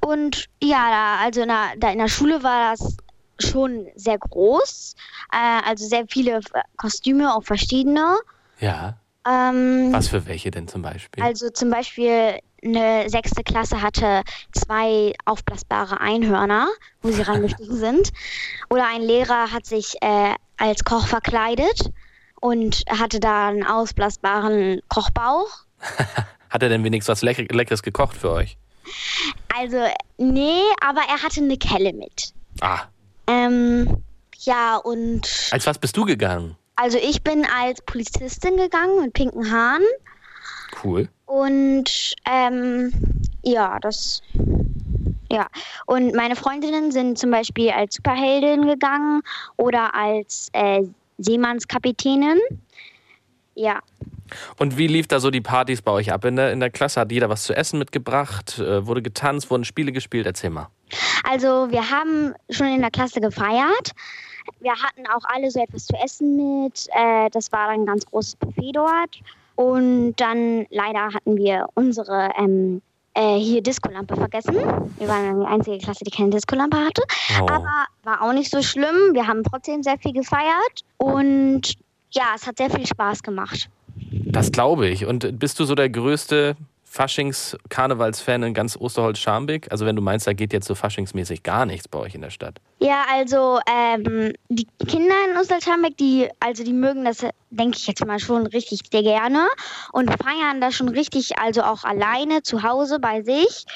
Und 0.00 0.46
ja, 0.62 0.88
da, 0.90 1.24
also 1.24 1.40
in 1.42 1.48
der, 1.48 1.64
da 1.78 1.90
in 1.90 1.98
der 1.98 2.08
Schule 2.08 2.42
war 2.42 2.70
das 2.72 2.96
schon 3.38 3.88
sehr 3.94 4.18
groß. 4.18 4.94
Äh, 5.32 5.68
also 5.68 5.86
sehr 5.86 6.06
viele 6.08 6.40
Kostüme, 6.76 7.34
auch 7.34 7.44
verschiedene. 7.44 8.16
Ja. 8.60 8.98
Ähm, 9.26 9.88
Was 9.92 10.08
für 10.08 10.26
welche 10.26 10.50
denn 10.50 10.68
zum 10.68 10.82
Beispiel? 10.82 11.22
also 11.22 11.50
zum 11.50 11.70
Beispiel 11.70 12.38
eine 12.64 13.08
sechste 13.10 13.42
Klasse 13.42 13.82
hatte 13.82 14.22
zwei 14.52 15.12
aufblasbare 15.24 16.00
Einhörner, 16.00 16.68
wo 17.02 17.10
sie 17.10 17.22
reingestiegen 17.28 17.76
sind. 17.76 18.12
Oder 18.70 18.86
ein 18.88 19.02
Lehrer 19.02 19.52
hat 19.52 19.66
sich 19.66 19.96
äh, 20.00 20.34
als 20.56 20.84
Koch 20.84 21.06
verkleidet 21.06 21.90
und 22.40 22.82
hatte 22.88 23.20
da 23.20 23.48
einen 23.48 23.66
ausblasbaren 23.66 24.80
Kochbauch. 24.88 25.48
Hat 26.48 26.62
er 26.62 26.68
denn 26.68 26.84
wenigstens 26.84 27.12
was 27.12 27.22
Leck 27.22 27.52
Leckeres 27.52 27.82
gekocht 27.82 28.16
für 28.16 28.30
euch? 28.30 28.56
Also, 29.58 29.84
nee, 30.16 30.62
aber 30.80 31.00
er 31.08 31.22
hatte 31.22 31.40
eine 31.40 31.56
Kelle 31.58 31.92
mit. 31.92 32.32
Ah, 32.60 32.82
Ähm, 33.26 34.02
ja, 34.38 34.76
und 34.76 35.48
als 35.50 35.66
was 35.66 35.78
bist 35.78 35.96
du 35.96 36.04
gegangen? 36.04 36.56
also 36.76 36.98
ich 36.98 37.22
bin 37.22 37.46
als 37.46 37.80
Polizistin 37.82 38.56
gegangen 38.56 39.00
mit 39.02 39.12
pinken 39.14 39.50
Haaren. 39.50 39.82
Cool. 40.84 41.08
Und 41.24 42.14
ähm, 42.30 42.92
ja, 43.42 43.78
das. 43.80 44.22
Ja, 45.30 45.48
und 45.86 46.14
meine 46.14 46.36
Freundinnen 46.36 46.92
sind 46.92 47.18
zum 47.18 47.30
Beispiel 47.32 47.70
als 47.70 47.96
Superheldin 47.96 48.66
gegangen 48.66 49.22
oder 49.56 49.92
als 49.94 50.50
äh, 50.52 50.82
Seemannskapitänin. 51.18 52.38
Ja, 53.54 53.80
Und 54.58 54.76
wie 54.76 54.86
lief 54.86 55.08
da 55.08 55.18
so 55.18 55.30
die 55.30 55.40
Partys 55.40 55.80
bei 55.82 55.90
euch 55.90 56.12
ab 56.12 56.24
in 56.26 56.36
der, 56.36 56.52
in 56.52 56.60
der 56.60 56.70
Klasse? 56.70 57.00
Hat 57.00 57.10
jeder 57.10 57.28
was 57.28 57.44
zu 57.44 57.56
essen 57.56 57.78
mitgebracht? 57.78 58.58
Äh, 58.58 58.86
wurde 58.86 59.02
getanzt? 59.02 59.50
Wurden 59.50 59.64
Spiele 59.64 59.92
gespielt? 59.92 60.26
Erzähl 60.26 60.50
mal. 60.50 60.68
Also 61.28 61.70
wir 61.70 61.90
haben 61.90 62.34
schon 62.50 62.68
in 62.68 62.80
der 62.80 62.90
Klasse 62.90 63.20
gefeiert. 63.20 63.92
Wir 64.60 64.72
hatten 64.72 65.06
auch 65.08 65.24
alle 65.24 65.50
so 65.50 65.60
etwas 65.60 65.86
zu 65.86 65.96
essen 65.96 66.36
mit. 66.36 66.86
Äh, 66.92 67.30
das 67.30 67.50
war 67.52 67.68
ein 67.68 67.86
ganz 67.86 68.06
großes 68.06 68.36
Buffet 68.36 68.72
dort. 68.72 69.20
Und 69.56 70.14
dann 70.16 70.66
leider 70.70 71.12
hatten 71.12 71.36
wir 71.36 71.66
unsere 71.74 72.30
ähm, 72.38 72.82
äh, 73.14 73.38
hier 73.38 73.62
Diskolampe 73.62 74.14
vergessen. 74.14 74.54
Wir 74.98 75.08
waren 75.08 75.40
die 75.40 75.46
einzige 75.46 75.78
Klasse, 75.78 76.04
die 76.04 76.10
keine 76.10 76.30
Diskolampe 76.30 76.76
hatte. 76.76 77.02
Oh. 77.40 77.46
Aber 77.48 77.86
war 78.04 78.22
auch 78.22 78.32
nicht 78.32 78.50
so 78.50 78.62
schlimm. 78.62 79.14
Wir 79.14 79.26
haben 79.26 79.42
trotzdem 79.42 79.82
sehr 79.82 79.98
viel 79.98 80.12
gefeiert. 80.12 80.84
Und 80.98 81.74
ja, 82.10 82.24
es 82.34 82.46
hat 82.46 82.58
sehr 82.58 82.70
viel 82.70 82.86
Spaß 82.86 83.22
gemacht. 83.22 83.68
Das 84.10 84.52
glaube 84.52 84.88
ich. 84.88 85.06
Und 85.06 85.38
bist 85.38 85.58
du 85.58 85.64
so 85.64 85.74
der 85.74 85.88
größte 85.88 86.56
Faschings-Karnevalsfan 86.88 88.42
in 88.44 88.54
ganz 88.54 88.76
Osterholz-Scharmbeck? 88.76 89.70
Also 89.70 89.84
wenn 89.84 89.96
du 89.96 90.02
meinst, 90.02 90.26
da 90.26 90.32
geht 90.32 90.52
jetzt 90.52 90.66
so 90.66 90.74
faschingsmäßig 90.74 91.42
gar 91.42 91.66
nichts 91.66 91.88
bei 91.88 91.98
euch 91.98 92.14
in 92.14 92.22
der 92.22 92.30
Stadt. 92.30 92.60
Ja, 92.78 93.04
also 93.12 93.58
ähm, 93.68 94.32
die 94.48 94.66
Kinder 94.86 95.14
in 95.28 95.36
Osterschambeck, 95.36 95.96
die, 95.98 96.28
also 96.40 96.64
die 96.64 96.72
mögen 96.72 97.04
das, 97.04 97.26
denke 97.50 97.76
ich 97.76 97.86
jetzt 97.86 98.06
mal 98.06 98.18
schon 98.18 98.46
richtig 98.46 98.80
sehr 98.90 99.02
gerne 99.02 99.46
und 99.92 100.10
feiern 100.22 100.60
das 100.60 100.74
schon 100.74 100.88
richtig, 100.88 101.38
also 101.38 101.62
auch 101.62 101.84
alleine 101.84 102.42
zu 102.42 102.62
Hause 102.62 102.98
bei 103.00 103.22
sich. 103.22 103.66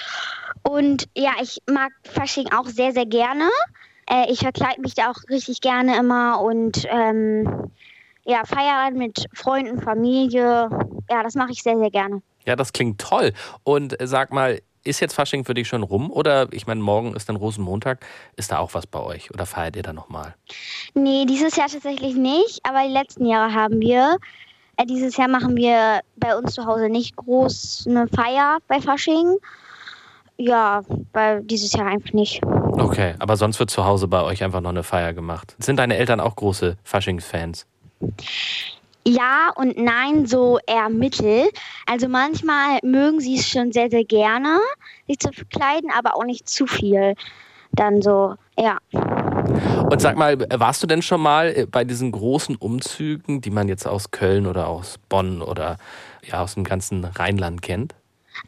Und 0.63 1.09
ja, 1.17 1.33
ich 1.43 1.59
mag 1.69 1.91
Fasching 2.05 2.51
auch 2.53 2.67
sehr, 2.67 2.93
sehr 2.93 3.07
gerne. 3.07 3.51
Äh, 4.09 4.31
ich 4.31 4.41
verkleide 4.41 4.81
mich 4.81 4.95
da 4.95 5.11
auch 5.11 5.29
richtig 5.29 5.61
gerne 5.61 5.97
immer 5.99 6.41
und 6.41 6.87
ähm, 6.89 7.71
ja, 8.25 8.45
feiern 8.45 8.95
mit 8.95 9.27
Freunden, 9.35 9.81
Familie. 9.81 10.69
Ja, 11.11 11.23
das 11.23 11.35
mache 11.35 11.51
ich 11.53 11.63
sehr, 11.63 11.77
sehr 11.77 11.91
gerne. 11.91 12.23
Ja, 12.47 12.57
das 12.57 12.73
klingt 12.73 13.01
toll. 13.01 13.33
Und 13.65 14.01
äh, 14.01 14.07
sag 14.07 14.33
mal, 14.33 14.61
ist 14.85 15.01
jetzt 15.01 15.15
Fasching 15.15 15.45
für 15.45 15.55
dich 15.55 15.69
schon 15.69 15.83
rum? 15.83 16.11
Oder 16.11 16.49
ich 16.53 16.67
meine, 16.67 16.81
morgen 16.81 17.15
ist 17.15 17.29
dann 17.29 17.37
Rosenmontag. 17.37 18.05
Ist 18.37 18.53
da 18.53 18.59
auch 18.59 18.75
was 18.75 18.87
bei 18.87 19.01
euch? 19.01 19.31
Oder 19.33 19.47
feiert 19.47 19.77
ihr 19.77 19.83
da 19.83 19.93
nochmal? 19.93 20.35
Nee, 20.95 21.27
dieses 21.27 21.57
Jahr 21.57 21.69
tatsächlich 21.69 22.15
nicht, 22.15 22.61
aber 22.63 22.87
die 22.87 22.93
letzten 22.93 23.27
Jahre 23.27 23.55
haben 23.55 23.81
wir. 23.81 24.17
Äh, 24.77 24.87
dieses 24.87 25.17
Jahr 25.17 25.29
machen 25.29 25.57
wir 25.57 26.01
bei 26.17 26.37
uns 26.37 26.55
zu 26.55 26.65
Hause 26.65 26.89
nicht 26.89 27.17
groß 27.17 27.87
eine 27.89 28.09
Feier 28.09 28.59
bei 28.69 28.81
Fasching. 28.81 29.37
Ja, 30.39 30.83
bei 31.13 31.41
dieses 31.43 31.73
Jahr 31.75 31.87
einfach 31.87 32.15
nicht. 32.15 32.41
Okay, 32.45 33.15
aber 33.19 33.37
sonst 33.37 33.59
wird 33.61 33.71
zu 33.71 33.85
Hause 33.85 34.09
bei 34.09 34.23
euch 34.23 34.43
einfach 34.43 34.63
noch 34.63 34.71
eine 34.71 34.83
Feier 34.83 35.13
gemacht. 35.13 35.55
Sind 35.59 35.77
deine 35.77 35.99
Eltern 35.99 36.19
auch 36.19 36.35
große 36.35 36.79
Faschings-Fans? 36.83 37.67
Ja 39.07 39.51
und 39.57 39.79
nein, 39.79 40.27
so 40.27 40.59
eher 40.67 40.89
mittel. 40.89 41.49
Also 41.87 42.09
manchmal 42.09 42.79
mögen 42.83 43.21
sie 43.21 43.37
es 43.37 43.49
schon 43.49 43.73
sehr, 43.73 43.91
sehr 43.91 44.05
gerne, 44.05 44.59
sich 45.09 45.19
zu 45.19 45.33
verkleiden, 45.33 45.91
aber 45.97 46.17
auch 46.17 46.25
nicht 46.25 46.49
zu 46.49 46.67
viel. 46.67 47.15
Dann 47.73 48.03
so, 48.03 48.35
ja. 48.59 48.79
Und 48.93 50.01
sag 50.01 50.17
mal, 50.17 50.39
warst 50.53 50.83
du 50.83 50.87
denn 50.87 51.03
schon 51.03 51.21
mal 51.21 51.49
äh, 51.57 51.67
bei 51.67 51.85
diesen 51.85 52.13
großen 52.13 52.57
Umzügen, 52.57 53.41
die 53.41 53.51
man 53.51 53.69
jetzt 53.69 53.87
aus 53.87 54.11
Köln 54.11 54.47
oder 54.47 54.67
aus 54.69 54.99
Bonn 55.09 55.41
oder 55.41 55.79
ja 56.25 56.43
aus 56.43 56.55
dem 56.55 56.65
ganzen 56.65 57.05
Rheinland 57.05 57.63
kennt? 57.63 57.95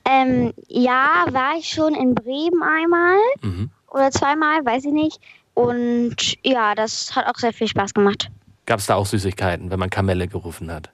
Ähm, 0.04 0.52
ja, 0.68 1.26
war 1.30 1.56
ich 1.59 1.68
schon 1.68 1.94
in 1.94 2.14
Bremen 2.14 2.62
einmal 2.62 3.16
Mhm. 3.42 3.71
oder 3.90 4.11
zweimal, 4.11 4.64
weiß 4.64 4.85
ich 4.87 4.92
nicht. 4.92 5.21
Und 5.54 6.16
ja, 6.44 6.75
das 6.75 7.14
hat 7.14 7.26
auch 7.26 7.38
sehr 7.38 7.52
viel 7.52 7.68
Spaß 7.68 7.94
gemacht. 7.94 8.30
Gab 8.66 8.78
es 8.78 8.87
da 8.87 8.95
auch 8.95 9.07
Süßigkeiten, 9.07 9.71
wenn 9.71 9.78
man 9.78 9.90
Kamelle 9.90 10.28
gerufen 10.28 10.71
hat? 10.71 10.92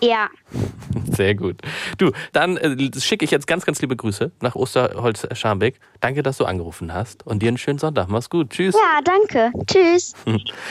Ja, 0.00 0.28
Sehr 1.12 1.34
gut. 1.34 1.60
Du, 1.98 2.12
dann 2.32 2.56
äh, 2.56 2.90
schicke 2.98 3.24
ich 3.24 3.30
jetzt 3.30 3.46
ganz, 3.46 3.66
ganz 3.66 3.80
liebe 3.80 3.96
Grüße 3.96 4.30
nach 4.40 4.54
Osterholz-Scharmbeck. 4.54 5.76
Danke, 6.00 6.22
dass 6.22 6.38
du 6.38 6.44
angerufen 6.44 6.94
hast 6.94 7.26
und 7.26 7.42
dir 7.42 7.48
einen 7.48 7.58
schönen 7.58 7.78
Sonntag. 7.78 8.08
Mach's 8.08 8.30
gut. 8.30 8.50
Tschüss. 8.50 8.74
ja, 8.74 9.00
danke. 9.02 9.52
Tschüss. 9.66 10.14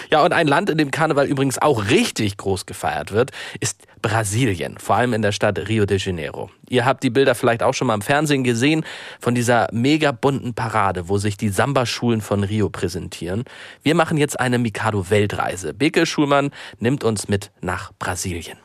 Ja, 0.10 0.24
und 0.24 0.34
ein 0.34 0.48
Land, 0.48 0.70
in 0.70 0.78
dem 0.78 0.92
Karneval 0.92 1.28
übrigens 1.28 1.62
auch 1.62 1.90
richtig 1.90 2.38
groß 2.38 2.66
gefeiert 2.66 3.12
wird, 3.12 3.32
ist 3.60 3.84
Brasilien, 4.02 4.78
vor 4.78 4.96
allem 4.96 5.14
in 5.14 5.22
der 5.22 5.32
Stadt 5.32 5.68
Rio 5.68 5.86
de 5.86 5.98
Janeiro. 5.98 6.50
Ihr 6.70 6.86
habt 6.86 7.04
die 7.04 7.10
Bilder 7.10 7.36
vielleicht 7.36 7.64
auch 7.64 7.74
schon 7.74 7.88
mal 7.88 7.96
im 7.96 8.02
Fernsehen 8.02 8.44
gesehen 8.44 8.86
von 9.20 9.36
dieser 9.36 9.68
mega 9.72 10.12
bunten 10.12 10.54
Parade, 10.54 11.10
wo 11.10 11.18
sich 11.18 11.38
die 11.38 11.50
Samba-Schulen 11.50 12.22
von 12.22 12.44
Rio 12.44 12.70
präsentieren. 12.70 13.44
Wir 13.84 13.96
machen 13.96 14.18
jetzt 14.18 14.40
eine 14.40 14.60
Mikado-Weltreise. 14.60 15.74
Beke 15.74 16.06
Schulmann 16.06 16.52
nimmt 16.80 17.04
uns 17.04 17.28
mit 17.28 17.52
nach 17.62 17.92
Brasilien. 18.00 18.57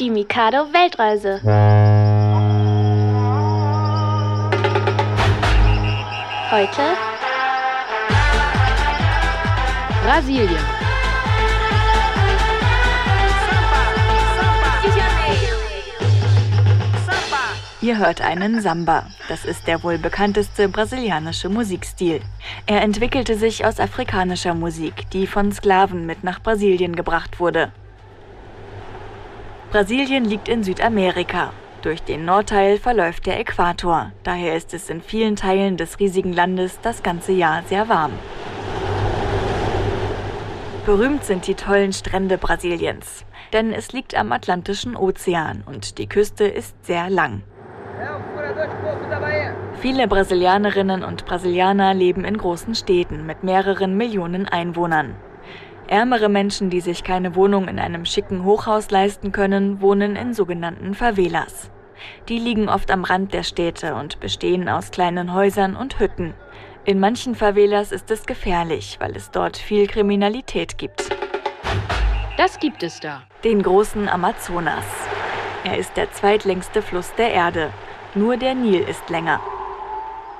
Die 0.00 0.10
Mikado 0.10 0.72
Weltreise. 0.72 1.40
Heute 6.50 6.82
Brasilien. 10.04 10.50
Ihr 17.80 17.98
hört 17.98 18.20
einen 18.20 18.60
Samba. 18.60 19.06
Das 19.28 19.44
ist 19.44 19.68
der 19.68 19.84
wohl 19.84 19.98
bekannteste 19.98 20.68
brasilianische 20.68 21.48
Musikstil. 21.48 22.20
Er 22.66 22.82
entwickelte 22.82 23.36
sich 23.36 23.64
aus 23.64 23.78
afrikanischer 23.78 24.54
Musik, 24.54 25.08
die 25.12 25.28
von 25.28 25.52
Sklaven 25.52 26.04
mit 26.04 26.24
nach 26.24 26.42
Brasilien 26.42 26.96
gebracht 26.96 27.38
wurde. 27.38 27.70
Brasilien 29.74 30.24
liegt 30.24 30.48
in 30.48 30.62
Südamerika. 30.62 31.52
Durch 31.82 32.00
den 32.00 32.24
Nordteil 32.24 32.78
verläuft 32.78 33.26
der 33.26 33.40
Äquator. 33.40 34.12
Daher 34.22 34.54
ist 34.54 34.72
es 34.72 34.88
in 34.88 35.02
vielen 35.02 35.34
Teilen 35.34 35.76
des 35.76 35.98
riesigen 35.98 36.32
Landes 36.32 36.78
das 36.80 37.02
ganze 37.02 37.32
Jahr 37.32 37.64
sehr 37.64 37.88
warm. 37.88 38.12
Berühmt 40.86 41.24
sind 41.24 41.48
die 41.48 41.56
tollen 41.56 41.92
Strände 41.92 42.38
Brasiliens, 42.38 43.24
denn 43.52 43.72
es 43.72 43.90
liegt 43.90 44.14
am 44.14 44.30
Atlantischen 44.30 44.94
Ozean 44.94 45.64
und 45.66 45.98
die 45.98 46.08
Küste 46.08 46.44
ist 46.44 46.76
sehr 46.86 47.10
lang. 47.10 47.42
Viele 49.80 50.06
Brasilianerinnen 50.06 51.02
und 51.02 51.26
Brasilianer 51.26 51.94
leben 51.94 52.24
in 52.24 52.38
großen 52.38 52.76
Städten 52.76 53.26
mit 53.26 53.42
mehreren 53.42 53.96
Millionen 53.96 54.46
Einwohnern. 54.46 55.16
Ärmere 55.86 56.28
Menschen, 56.28 56.70
die 56.70 56.80
sich 56.80 57.04
keine 57.04 57.34
Wohnung 57.34 57.68
in 57.68 57.78
einem 57.78 58.06
schicken 58.06 58.44
Hochhaus 58.44 58.90
leisten 58.90 59.32
können, 59.32 59.80
wohnen 59.80 60.16
in 60.16 60.32
sogenannten 60.32 60.94
Favelas. 60.94 61.70
Die 62.28 62.38
liegen 62.38 62.68
oft 62.68 62.90
am 62.90 63.04
Rand 63.04 63.34
der 63.34 63.42
Städte 63.42 63.94
und 63.94 64.20
bestehen 64.20 64.68
aus 64.68 64.90
kleinen 64.90 65.34
Häusern 65.34 65.76
und 65.76 66.00
Hütten. 66.00 66.34
In 66.84 67.00
manchen 67.00 67.34
Favelas 67.34 67.92
ist 67.92 68.10
es 68.10 68.26
gefährlich, 68.26 68.96
weil 69.00 69.16
es 69.16 69.30
dort 69.30 69.56
viel 69.56 69.86
Kriminalität 69.86 70.78
gibt. 70.78 71.08
Das 72.36 72.58
gibt 72.58 72.82
es 72.82 73.00
da. 73.00 73.22
Den 73.42 73.62
großen 73.62 74.08
Amazonas. 74.08 74.84
Er 75.64 75.78
ist 75.78 75.96
der 75.96 76.12
zweitlängste 76.12 76.82
Fluss 76.82 77.14
der 77.16 77.32
Erde. 77.32 77.70
Nur 78.14 78.36
der 78.36 78.54
Nil 78.54 78.80
ist 78.80 79.08
länger. 79.08 79.40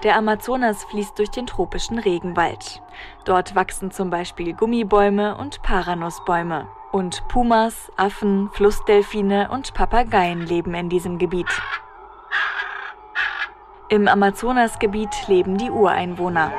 Der 0.02 0.16
Amazonas 0.16 0.84
fließt 0.84 1.18
durch 1.18 1.30
den 1.30 1.46
tropischen 1.46 1.98
Regenwald. 1.98 2.82
Dort 3.24 3.54
wachsen 3.54 3.90
zum 3.90 4.10
Beispiel 4.10 4.52
Gummibäume 4.52 5.36
und 5.36 5.62
Paranussbäume. 5.62 6.68
Und 6.92 7.26
Pumas, 7.28 7.90
Affen, 7.96 8.50
Flussdelfine 8.52 9.48
und 9.50 9.72
Papageien 9.74 10.42
leben 10.42 10.74
in 10.74 10.90
diesem 10.90 11.18
Gebiet. 11.18 11.48
Im 13.88 14.08
Amazonasgebiet 14.08 15.28
leben 15.28 15.56
die 15.56 15.70
Ureinwohner. 15.70 16.52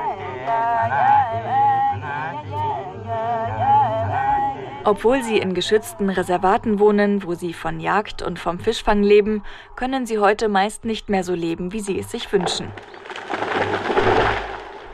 Obwohl 4.84 5.24
sie 5.24 5.38
in 5.38 5.54
geschützten 5.54 6.10
Reservaten 6.10 6.80
wohnen, 6.80 7.24
wo 7.24 7.34
sie 7.34 7.54
von 7.54 7.80
Jagd 7.80 8.22
und 8.22 8.38
vom 8.38 8.60
Fischfang 8.60 9.02
leben, 9.02 9.44
können 9.76 10.06
sie 10.06 10.20
heute 10.20 10.48
meist 10.48 10.86
nicht 10.86 11.10
mehr 11.10 11.24
so 11.24 11.34
leben, 11.34 11.74
wie 11.74 11.80
sie 11.80 12.00
es 12.00 12.12
sich 12.12 12.32
wünschen. 12.32 12.72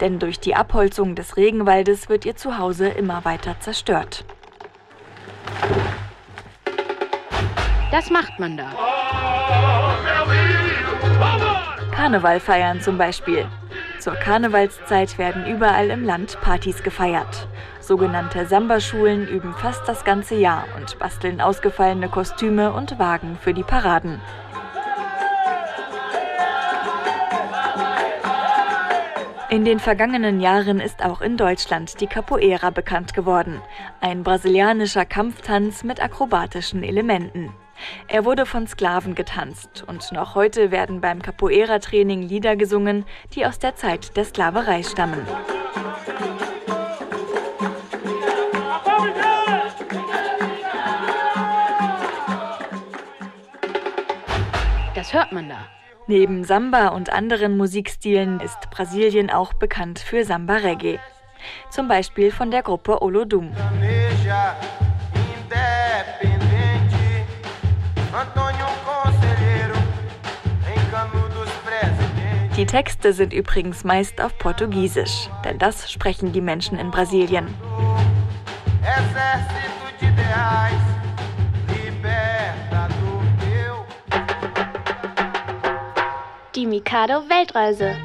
Denn 0.02 0.20
durch 0.20 0.40
die 0.40 0.56
Abholzung 0.56 1.16
des 1.16 1.38
Regenwaldes 1.38 2.10
wird 2.10 2.26
ihr 2.26 2.36
Zuhause 2.36 2.88
immer 2.90 3.24
weiter 3.24 3.56
zerstört. 3.60 4.26
Das 7.92 8.10
macht 8.10 8.40
man 8.40 8.58
da. 8.58 8.72
Karneval 11.92 12.40
feiern 12.40 12.82
zum 12.82 12.98
Beispiel. 12.98 13.46
Zur 14.00 14.16
Karnevalszeit 14.16 15.20
werden 15.20 15.46
überall 15.46 15.92
im 15.92 16.04
Land 16.04 16.42
Partys 16.42 16.82
gefeiert. 16.82 17.48
Sogenannte 17.80 18.48
Samba-Schulen 18.48 19.28
üben 19.28 19.54
fast 19.54 19.88
das 19.88 20.04
ganze 20.04 20.34
Jahr 20.34 20.66
und 20.78 20.98
basteln 20.98 21.40
ausgefallene 21.40 22.10
Kostüme 22.10 22.74
und 22.74 22.98
Wagen 22.98 23.38
für 23.40 23.54
die 23.54 23.64
Paraden. 23.64 24.20
In 29.52 29.66
den 29.66 29.80
vergangenen 29.80 30.40
Jahren 30.40 30.80
ist 30.80 31.04
auch 31.04 31.20
in 31.20 31.36
Deutschland 31.36 32.00
die 32.00 32.08
Capoeira 32.08 32.70
bekannt 32.70 33.14
geworden. 33.14 33.62
Ein 34.00 34.24
brasilianischer 34.24 35.04
Kampftanz 35.04 35.84
mit 35.84 36.02
akrobatischen 36.02 36.84
Elementen. 36.84 37.52
Er 38.08 38.24
wurde 38.24 38.46
von 38.46 38.66
Sklaven 38.66 39.14
getanzt 39.14 39.84
und 39.86 40.10
noch 40.14 40.36
heute 40.36 40.72
werden 40.72 41.02
beim 41.02 41.22
Capoeira-Training 41.22 42.22
Lieder 42.22 42.56
gesungen, 42.56 43.04
die 43.36 43.46
aus 43.46 43.60
der 43.60 43.76
Zeit 43.76 44.16
der 44.16 44.24
Sklaverei 44.24 44.84
stammen. 44.84 45.28
Das 54.96 55.14
hört 55.14 55.34
man 55.34 55.50
da. 55.50 55.81
Neben 56.12 56.44
Samba 56.44 56.90
und 56.90 57.10
anderen 57.10 57.56
Musikstilen 57.56 58.42
ist 58.42 58.70
Brasilien 58.70 59.30
auch 59.30 59.54
bekannt 59.54 59.98
für 59.98 60.26
Samba-Reggae. 60.26 61.00
Zum 61.70 61.88
Beispiel 61.88 62.32
von 62.32 62.52
der 62.52 62.64
Gruppe 62.64 63.02
Olodum. 63.02 63.50
Die 72.58 72.66
Texte 72.66 73.14
sind 73.14 73.32
übrigens 73.32 73.86
meist 73.86 74.20
auf 74.20 74.38
Portugiesisch, 74.38 75.30
denn 75.46 75.60
das 75.60 75.90
sprechen 75.90 76.34
die 76.34 76.42
Menschen 76.42 76.78
in 76.78 76.92
Brasilien. 76.92 77.48
Exército 78.84 79.98
de 80.02 80.10
ideais. 80.10 80.91
Mikado 86.84 87.22
Weltreise. 87.30 87.96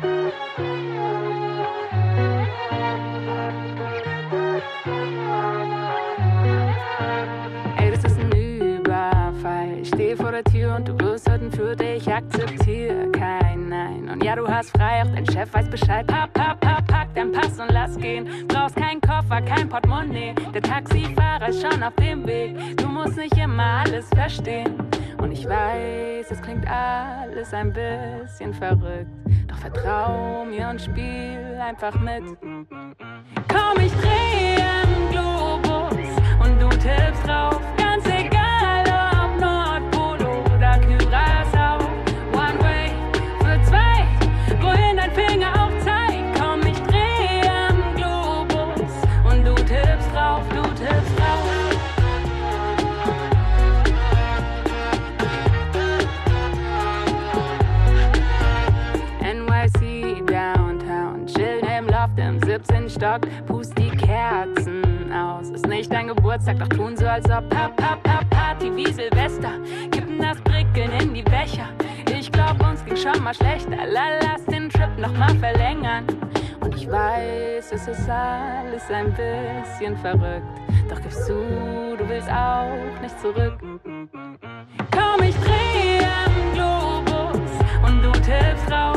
Ey, 7.79 7.91
das 7.91 8.05
ist 8.05 8.21
ein 8.21 8.33
Überfall. 8.33 9.79
Ich 9.81 9.89
steh 9.89 10.15
vor 10.15 10.31
der 10.31 10.45
Tür 10.45 10.77
und 10.77 10.89
du 10.89 11.01
wirst 11.01 11.27
heute 11.31 11.51
für 11.53 11.75
dich. 11.75 12.07
Akzeptiere 12.13 13.11
kein 13.13 13.71
Nein. 13.71 14.11
Und 14.13 14.23
ja, 14.23 14.37
du 14.37 14.47
hast 14.47 14.71
frei, 14.73 15.03
auch 15.03 15.07
dein 15.07 15.25
Chef 15.25 15.55
weiß 15.55 15.71
Bescheid. 15.71 16.07
Papp, 16.07 16.35
papp, 16.35 16.61
papp, 16.61 16.87
pack 16.87 17.09
dein 17.15 17.33
Pass 17.33 17.59
und 17.59 17.73
lass 17.73 17.97
gehen. 17.97 18.29
Brauchst 18.47 18.77
keinen 18.77 19.01
Koffer, 19.01 19.41
kein 19.41 19.71
Portemonnaie. 19.71 20.35
Der 20.53 20.61
Taxifahrer 20.61 21.49
ist 21.49 21.63
schon 21.63 21.83
auf 21.83 21.95
dem 21.97 22.27
Weg. 22.27 22.77
Du 22.77 22.87
musst 22.89 23.17
nicht 23.17 23.39
immer 23.39 23.83
alles 23.87 24.07
verstehen. 24.11 24.75
Und 25.19 25.33
ich 25.33 25.49
weiß, 25.49 26.31
es 26.31 26.43
klingt 26.43 26.67
alles 26.69 27.53
ein 27.53 27.73
bisschen 27.73 28.53
verrückt. 28.53 29.11
Doch 29.49 29.59
vertrau 29.59 30.45
mir 30.45 30.69
und 30.69 30.81
spiel 30.81 31.59
einfach 31.61 31.99
mit. 32.01 32.25
Komm, 33.49 33.85
ich 33.85 33.93
dreh 33.93 34.63
am 34.63 35.11
Globus 35.11 36.09
und 36.43 36.61
du 36.61 36.69
tippst 36.69 37.27
drauf. 37.27 37.76
17. 62.97 63.01
Stock, 63.01 63.21
pust 63.47 63.77
die 63.79 63.91
Kerzen 63.91 65.13
aus. 65.13 65.51
Ist 65.51 65.67
nicht 65.67 65.93
dein 65.93 66.09
Geburtstag, 66.09 66.59
doch 66.59 66.69
tun 66.69 66.97
so, 66.97 67.07
als 67.07 67.27
ob 67.27 67.49
Pap, 67.51 67.77
Pap, 67.77 68.03
Pap, 68.03 68.29
Party 68.31 68.75
wie 68.75 68.91
Silvester. 68.91 69.53
Kippen 69.91 70.19
das 70.19 70.41
Prickeln 70.43 70.91
in 71.01 71.15
die 71.15 71.23
Becher. 71.23 71.69
Ich 72.19 72.33
glaub, 72.33 72.61
uns 72.67 72.85
ging 72.85 72.97
schon 72.97 73.23
mal 73.23 73.35
schlechter. 73.35 73.77
La, 73.87 74.19
lass 74.23 74.45
den 74.47 74.71
Trip 74.71 74.99
noch 74.99 75.13
mal 75.13 75.35
verlängern. 75.37 76.05
Und 76.61 76.75
ich 76.75 76.91
weiß, 76.91 77.73
es 77.73 77.87
ist 77.87 78.09
alles 78.09 78.91
ein 78.91 79.13
bisschen 79.15 79.97
verrückt. 79.99 80.47
Doch 80.89 81.01
gibst 81.03 81.29
du, 81.29 81.97
du 81.99 82.09
willst 82.09 82.31
auch 82.31 83.01
nicht 83.03 83.21
zurück. 83.21 83.59
Komm, 84.91 85.23
ich 85.23 85.37
dreh 85.37 86.05
am 86.05 86.55
Globus 86.55 87.51
und 87.87 88.03
du 88.03 88.13
tippst 88.13 88.71
drauf. 88.71 88.96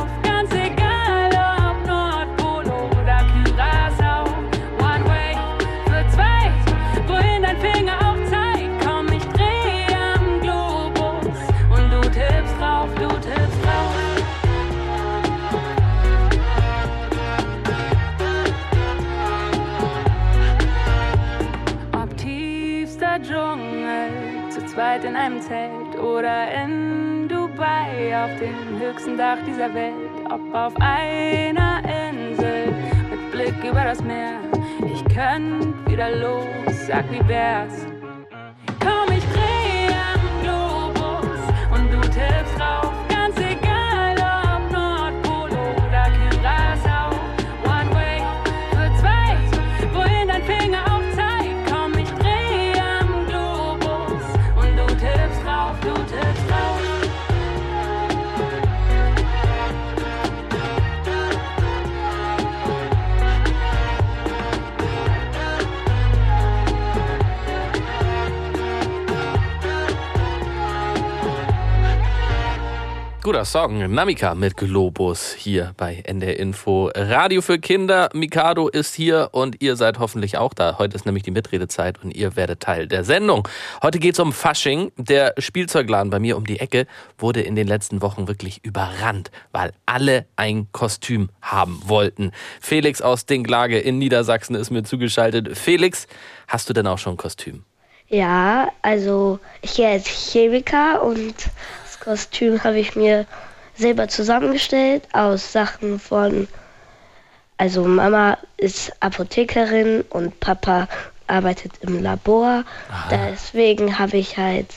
Einem 25.30 25.42
Zelt 25.42 26.00
oder 26.00 26.52
in 26.64 27.28
Dubai 27.28 28.16
auf 28.16 28.32
dem 28.40 28.80
höchsten 28.80 29.18
Dach 29.18 29.38
dieser 29.46 29.74
Welt. 29.74 29.94
Ob 30.26 30.54
auf 30.54 30.74
einer 30.80 31.82
Insel 31.84 32.74
mit 33.10 33.32
Blick 33.32 33.64
über 33.64 33.84
das 33.84 34.04
Meer. 34.04 34.40
Ich 34.92 35.04
könnt 35.14 35.88
wieder 35.90 36.10
los, 36.16 36.88
sag 36.88 37.06
wie 37.12 37.28
wär's. 37.28 37.89
Guter 73.30 73.46
Song. 73.46 73.94
Namika 73.94 74.34
mit 74.34 74.58
Globus 74.58 75.34
hier 75.34 75.76
bei 75.78 76.02
NDR 76.04 76.40
Info. 76.40 76.90
Radio 76.96 77.44
für 77.44 77.60
Kinder. 77.60 78.10
Mikado 78.16 78.70
ist 78.70 78.96
hier 78.96 79.30
und 79.34 79.62
ihr 79.62 79.76
seid 79.76 80.00
hoffentlich 80.00 80.40
auch 80.40 80.56
da. 80.56 80.80
Heute 80.80 80.96
ist 80.96 81.06
nämlich 81.06 81.22
die 81.22 81.30
Mitredezeit 81.30 82.04
und 82.04 82.10
ihr 82.10 82.36
werdet 82.36 82.62
Teil 82.62 82.88
der 82.88 83.04
Sendung. 83.04 83.48
Heute 83.84 84.00
geht's 84.00 84.20
um 84.20 84.34
Fasching. 84.34 84.92
Der 84.98 85.36
Spielzeugladen 85.38 86.10
bei 86.10 86.18
mir 86.18 86.38
um 86.38 86.48
die 86.48 86.60
Ecke 86.60 86.88
wurde 87.20 87.42
in 87.42 87.56
den 87.56 87.68
letzten 87.68 88.02
Wochen 88.02 88.28
wirklich 88.28 88.66
überrannt, 88.66 89.30
weil 89.52 89.74
alle 89.86 90.26
ein 90.36 90.66
Kostüm 90.72 91.30
haben 91.40 91.80
wollten. 91.86 92.32
Felix 92.60 93.00
aus 93.00 93.28
Dinklage 93.28 93.78
in 93.78 94.00
Niedersachsen 94.00 94.56
ist 94.56 94.72
mir 94.72 94.82
zugeschaltet. 94.82 95.56
Felix, 95.56 96.08
hast 96.48 96.68
du 96.68 96.74
denn 96.74 96.88
auch 96.88 96.98
schon 96.98 97.14
ein 97.14 97.18
Kostüm? 97.18 97.64
Ja, 98.08 98.72
also 98.82 99.38
ich 99.62 99.76
gehe 99.76 99.88
als 99.88 100.08
Chemiker 100.08 101.04
und 101.04 101.36
das 102.00 102.30
Kostüm 102.30 102.64
habe 102.64 102.80
ich 102.80 102.96
mir 102.96 103.26
selber 103.76 104.08
zusammengestellt 104.08 105.04
aus 105.14 105.52
Sachen 105.52 106.00
von, 106.00 106.48
also 107.58 107.84
Mama 107.86 108.38
ist 108.58 108.92
Apothekerin 109.00 110.02
und 110.10 110.40
Papa 110.40 110.88
arbeitet 111.28 111.74
im 111.82 112.02
Labor. 112.02 112.64
Deswegen 113.12 114.00
habe 114.00 114.18
ich 114.18 114.38
halt 114.38 114.68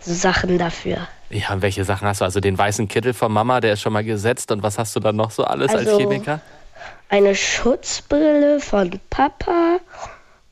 so 0.00 0.12
Sachen 0.14 0.58
dafür. 0.58 1.06
Ja, 1.28 1.60
welche 1.62 1.84
Sachen 1.84 2.08
hast 2.08 2.20
du? 2.22 2.24
Also 2.24 2.40
den 2.40 2.56
weißen 2.58 2.88
Kittel 2.88 3.14
von 3.14 3.30
Mama, 3.30 3.60
der 3.60 3.74
ist 3.74 3.82
schon 3.82 3.92
mal 3.92 4.02
gesetzt. 4.04 4.50
Und 4.50 4.62
was 4.62 4.78
hast 4.78 4.96
du 4.96 5.00
dann 5.00 5.16
noch 5.16 5.30
so 5.30 5.44
alles 5.44 5.70
als 5.72 5.86
Also- 5.86 5.98
Chemiker? 5.98 6.40
Eine 7.08 7.34
Schutzbrille 7.34 8.60
von 8.60 8.98
Papa 9.10 9.78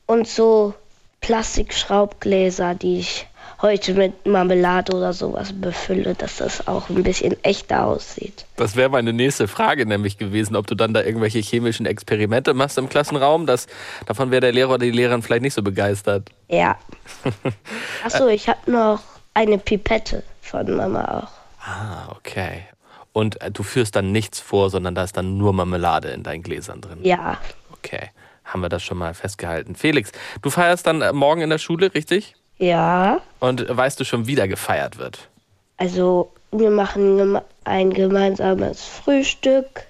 und 0.05 0.27
so 0.27 0.73
Plastikschraubgläser, 1.21 2.75
die 2.75 2.99
ich 2.99 3.27
heute 3.61 3.93
mit 3.93 4.25
Marmelade 4.25 4.95
oder 4.95 5.13
sowas 5.13 5.51
befülle, 5.53 6.15
dass 6.15 6.37
das 6.37 6.67
auch 6.67 6.89
ein 6.89 7.03
bisschen 7.03 7.41
echter 7.43 7.85
aussieht. 7.85 8.45
Das 8.55 8.75
wäre 8.75 8.89
meine 8.89 9.13
nächste 9.13 9.47
Frage 9.47 9.85
nämlich 9.85 10.17
gewesen, 10.17 10.55
ob 10.55 10.67
du 10.67 10.75
dann 10.75 10.93
da 10.93 11.03
irgendwelche 11.03 11.39
chemischen 11.39 11.85
Experimente 11.85 12.53
machst 12.53 12.77
im 12.77 12.89
Klassenraum. 12.89 13.45
Das, 13.45 13.67
davon 14.05 14.31
wäre 14.31 14.41
der 14.41 14.51
Lehrer 14.53 14.71
oder 14.71 14.85
die 14.85 14.91
Lehrerin 14.91 15.21
vielleicht 15.21 15.41
nicht 15.41 15.53
so 15.53 15.61
begeistert. 15.61 16.29
Ja. 16.47 16.77
Achso, 18.05 18.27
ich 18.27 18.47
habe 18.47 18.71
noch 18.71 19.01
eine 19.33 19.57
Pipette 19.57 20.23
von 20.41 20.75
Mama 20.75 21.23
auch. 21.23 21.65
Ah, 21.65 22.15
okay. 22.15 22.63
Und 23.11 23.41
äh, 23.41 23.51
du 23.51 23.63
führst 23.63 23.95
dann 23.95 24.11
nichts 24.11 24.39
vor, 24.39 24.69
sondern 24.69 24.95
da 24.95 25.03
ist 25.03 25.17
dann 25.17 25.37
nur 25.37 25.53
Marmelade 25.53 26.09
in 26.09 26.23
deinen 26.23 26.43
Gläsern 26.43 26.79
drin. 26.79 26.99
Ja. 27.03 27.37
Okay, 27.71 28.09
haben 28.45 28.61
wir 28.61 28.69
das 28.69 28.83
schon 28.83 28.97
mal 28.97 29.13
festgehalten. 29.13 29.75
Felix, 29.75 30.11
du 30.41 30.49
feierst 30.49 30.87
dann 30.87 31.01
äh, 31.01 31.11
morgen 31.11 31.41
in 31.41 31.49
der 31.49 31.57
Schule, 31.57 31.93
richtig? 31.93 32.35
Ja. 32.59 33.21
Und 33.39 33.65
weißt 33.67 33.99
du 33.99 34.03
schon, 34.03 34.27
wie 34.27 34.35
da 34.35 34.47
gefeiert 34.47 34.97
wird? 34.97 35.29
Also 35.77 36.31
wir 36.51 36.69
machen 36.69 37.39
ein 37.63 37.91
gemeinsames 37.91 38.83
Frühstück 38.83 39.85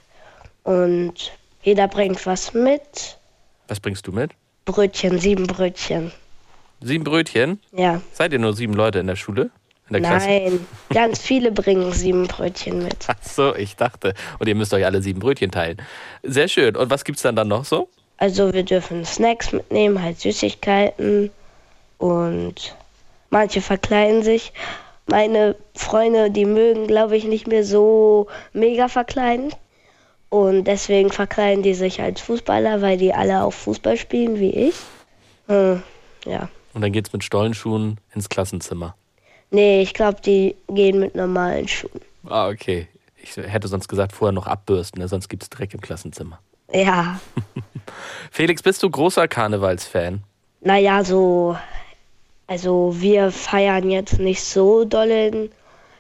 und 0.63 1.13
jeder 1.63 1.87
bringt 1.87 2.25
was 2.25 2.53
mit. 2.53 3.17
Was 3.67 3.79
bringst 3.79 4.07
du 4.07 4.11
mit? 4.11 4.31
Brötchen, 4.65 5.19
sieben 5.19 5.47
Brötchen. 5.47 6.11
Sieben 6.81 7.03
Brötchen? 7.03 7.59
Ja. 7.71 8.01
Seid 8.13 8.33
ihr 8.33 8.39
nur 8.39 8.53
sieben 8.53 8.73
Leute 8.73 8.99
in 8.99 9.07
der 9.07 9.15
Schule? 9.15 9.49
In 9.89 9.93
der 9.93 10.01
Klasse? 10.01 10.27
Nein, 10.27 10.67
ganz 10.93 11.19
viele 11.19 11.51
bringen 11.51 11.91
sieben 11.91 12.27
Brötchen 12.27 12.83
mit. 12.83 13.07
Ach 13.07 13.15
so, 13.23 13.55
ich 13.55 13.75
dachte. 13.75 14.13
Und 14.37 14.47
ihr 14.47 14.55
müsst 14.55 14.73
euch 14.73 14.85
alle 14.85 15.01
sieben 15.01 15.19
Brötchen 15.19 15.49
teilen. 15.49 15.77
Sehr 16.21 16.47
schön. 16.47 16.75
Und 16.75 16.91
was 16.91 17.03
gibt's 17.03 17.23
dann 17.23 17.35
dann 17.35 17.47
noch 17.47 17.65
so? 17.65 17.89
Also 18.17 18.53
wir 18.53 18.63
dürfen 18.63 19.03
Snacks 19.05 19.51
mitnehmen, 19.51 20.01
halt 20.01 20.19
Süßigkeiten 20.19 21.31
und 21.99 22.75
manche 23.29 23.61
verkleiden 23.61 24.23
sich. 24.23 24.51
Meine 25.05 25.55
Freunde, 25.75 26.31
die 26.31 26.45
mögen, 26.45 26.87
glaube 26.87 27.15
ich, 27.17 27.25
nicht 27.25 27.47
mehr 27.47 27.63
so 27.63 28.27
mega 28.53 28.87
verkleiden. 28.87 29.53
Und 30.29 30.65
deswegen 30.65 31.11
verkleiden 31.11 31.63
die 31.63 31.73
sich 31.73 32.01
als 32.01 32.21
Fußballer, 32.21 32.81
weil 32.81 32.97
die 32.97 33.13
alle 33.13 33.43
auch 33.43 33.53
Fußball 33.53 33.97
spielen 33.97 34.39
wie 34.39 34.51
ich. 34.51 34.75
Hm, 35.47 35.81
ja. 36.25 36.49
Und 36.73 36.81
dann 36.81 36.91
geht's 36.91 37.11
mit 37.11 37.23
Stollenschuhen 37.23 37.99
ins 38.13 38.29
Klassenzimmer. 38.29 38.95
Nee, 39.49 39.81
ich 39.81 39.95
glaube, 39.95 40.21
die 40.21 40.55
gehen 40.67 40.99
mit 40.99 41.15
normalen 41.15 41.67
Schuhen. 41.67 42.01
Ah, 42.27 42.47
okay. 42.49 42.87
Ich 43.21 43.35
hätte 43.35 43.67
sonst 43.67 43.87
gesagt, 43.87 44.13
vorher 44.13 44.31
noch 44.31 44.45
abbürsten, 44.45 45.01
ne? 45.01 45.07
sonst 45.07 45.27
gibt's 45.27 45.49
Dreck 45.49 45.73
im 45.73 45.81
Klassenzimmer. 45.81 46.39
Ja, 46.71 47.19
Felix, 48.31 48.61
bist 48.61 48.83
du 48.83 48.89
großer 48.89 49.27
Karnevalsfan? 49.27 50.23
naja, 50.61 51.03
so. 51.03 51.57
Also, 52.49 52.95
wir 52.97 53.31
feiern 53.31 53.91
jetzt 53.91 54.17
nicht 54.17 54.43
so 54.43 54.83
doll 54.83 55.11
in 55.11 55.51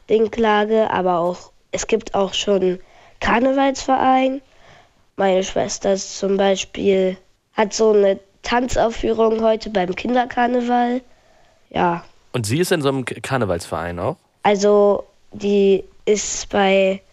Dinklage, 0.09 0.89
aber 0.89 1.19
auch, 1.19 1.51
es 1.71 1.85
gibt 1.85 2.15
auch 2.15 2.33
schon 2.33 2.79
Karnevalsverein. 3.19 4.41
Meine 5.15 5.43
Schwester 5.43 5.95
zum 5.95 6.37
Beispiel, 6.37 7.17
hat 7.53 7.75
so 7.75 7.91
eine 7.91 8.19
Tanzaufführung 8.41 9.43
heute 9.43 9.69
beim 9.69 9.93
Kinderkarneval. 9.93 11.01
Ja, 11.69 12.03
Und 12.33 12.47
sie 12.47 12.57
ist 12.57 12.71
in 12.71 12.81
so 12.81 12.89
einem 12.89 13.05
Karnevalsverein 13.05 13.99
auch? 13.99 14.15
Also, 14.41 15.03
die 15.31 15.83
ist 16.05 16.49
bei. 16.49 17.03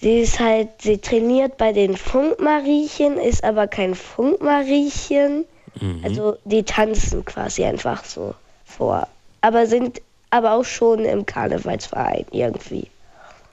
Sie 0.00 0.20
ist 0.20 0.38
halt, 0.38 0.68
sie 0.80 0.98
trainiert 0.98 1.56
bei 1.56 1.72
den 1.72 1.96
Funkmariechen, 1.96 3.18
ist 3.18 3.42
aber 3.42 3.66
kein 3.66 3.96
Funkmariechen. 3.96 5.44
Also, 6.04 6.36
die 6.44 6.62
tanzen 6.62 7.24
quasi 7.24 7.64
einfach 7.64 8.04
so 8.04 8.32
vor. 8.76 9.08
Aber 9.40 9.66
sind 9.66 10.00
aber 10.30 10.52
auch 10.52 10.64
schon 10.64 11.04
im 11.04 11.24
Karnevalsverein 11.26 12.24
irgendwie. 12.32 12.88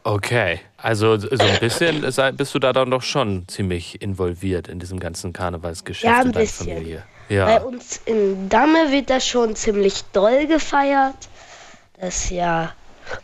Okay, 0.03 0.59
also 0.77 1.15
so 1.17 1.29
ein 1.29 1.59
bisschen 1.59 2.01
bist 2.35 2.55
du 2.55 2.59
da 2.59 2.73
dann 2.73 2.89
doch 2.89 3.03
schon 3.03 3.47
ziemlich 3.47 4.01
involviert 4.01 4.67
in 4.67 4.79
diesem 4.79 4.99
ganzen 4.99 5.31
Karnevalsgeschäft 5.31 6.11
Ja, 6.11 6.21
ein 6.21 6.31
bisschen. 6.31 6.67
Familie. 6.69 7.03
Bei 7.29 7.35
Ja, 7.35 7.57
uns 7.61 8.01
in 8.05 8.49
Damme 8.49 8.91
wird 8.91 9.11
das 9.11 9.27
schon 9.27 9.55
ziemlich 9.55 10.03
doll 10.11 10.47
gefeiert. 10.47 11.15
Das 11.99 12.31
ja 12.31 12.73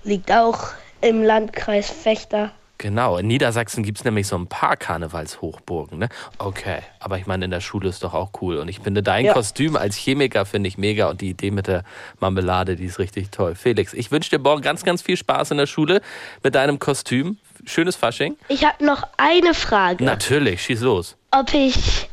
liegt 0.03 0.31
auch 0.31 0.59
im 1.01 1.23
Landkreis 1.23 1.89
Fechter. 1.89 2.51
Genau. 2.77 3.17
In 3.17 3.27
Niedersachsen 3.27 3.83
gibt 3.83 3.97
es 3.99 4.05
nämlich 4.05 4.27
so 4.27 4.35
ein 4.37 4.47
paar 4.47 4.77
Karnevalshochburgen, 4.77 5.97
ne? 5.99 6.09
Okay, 6.37 6.79
aber 6.99 7.17
ich 7.17 7.25
meine, 7.27 7.45
in 7.45 7.51
der 7.51 7.61
Schule 7.61 7.89
ist 7.89 8.03
doch 8.03 8.13
auch 8.13 8.31
cool. 8.41 8.57
Und 8.57 8.67
ich 8.67 8.79
finde 8.79 9.03
dein 9.03 9.25
Ja. 9.25 9.33
Kostüm 9.33 9.75
als 9.75 9.95
Chemiker 9.95 10.45
finde 10.45 10.67
ich 10.69 10.77
mega 10.77 11.09
und 11.09 11.21
die 11.21 11.29
Idee 11.29 11.51
mit 11.51 11.67
der 11.67 11.83
Marmelade, 12.19 12.75
die 12.75 12.85
ist 12.85 12.99
richtig 12.99 13.31
toll. 13.31 13.55
Felix, 13.55 13.93
ich 13.93 14.11
wünsche 14.11 14.29
dir 14.29 14.39
morgen 14.39 14.61
ganz, 14.61 14.83
ganz 14.83 15.01
viel 15.01 15.17
Spaß 15.17 15.51
in 15.51 15.57
der 15.57 15.67
Schule 15.67 16.01
mit 16.43 16.55
deinem 16.55 16.79
Kostüm. 16.79 17.37
Schönes 17.65 17.95
Fasching. 17.95 18.37
Ich 18.49 18.63
habe 18.65 18.85
noch 18.85 19.03
eine 19.17 19.53
Frage. 19.53 20.03
Natürlich, 20.03 20.61
schieß 20.63 20.81
los. 20.81 21.17
ob 21.31 21.53
ich 21.53 22.07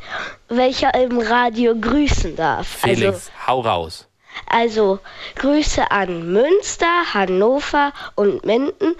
welcher 0.48 0.94
im 0.94 1.18
Radio 1.18 1.74
grüßen 1.79 2.35
darf. 2.37 2.66
Felix, 2.66 3.31
hau 3.46 3.61
raus. 3.61 4.09
Also, 4.48 4.92
also 4.94 4.98
Grüße 5.37 5.90
an 5.92 6.33
Münster, 6.33 6.87
Hannover 7.14 7.92
und 8.16 8.44
Minden, 8.44 8.94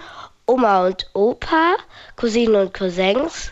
Oma 0.47 0.85
und 0.87 1.09
Opa, 1.13 1.75
Cousinen 2.15 2.55
und 2.55 2.73
Cousins 2.73 3.51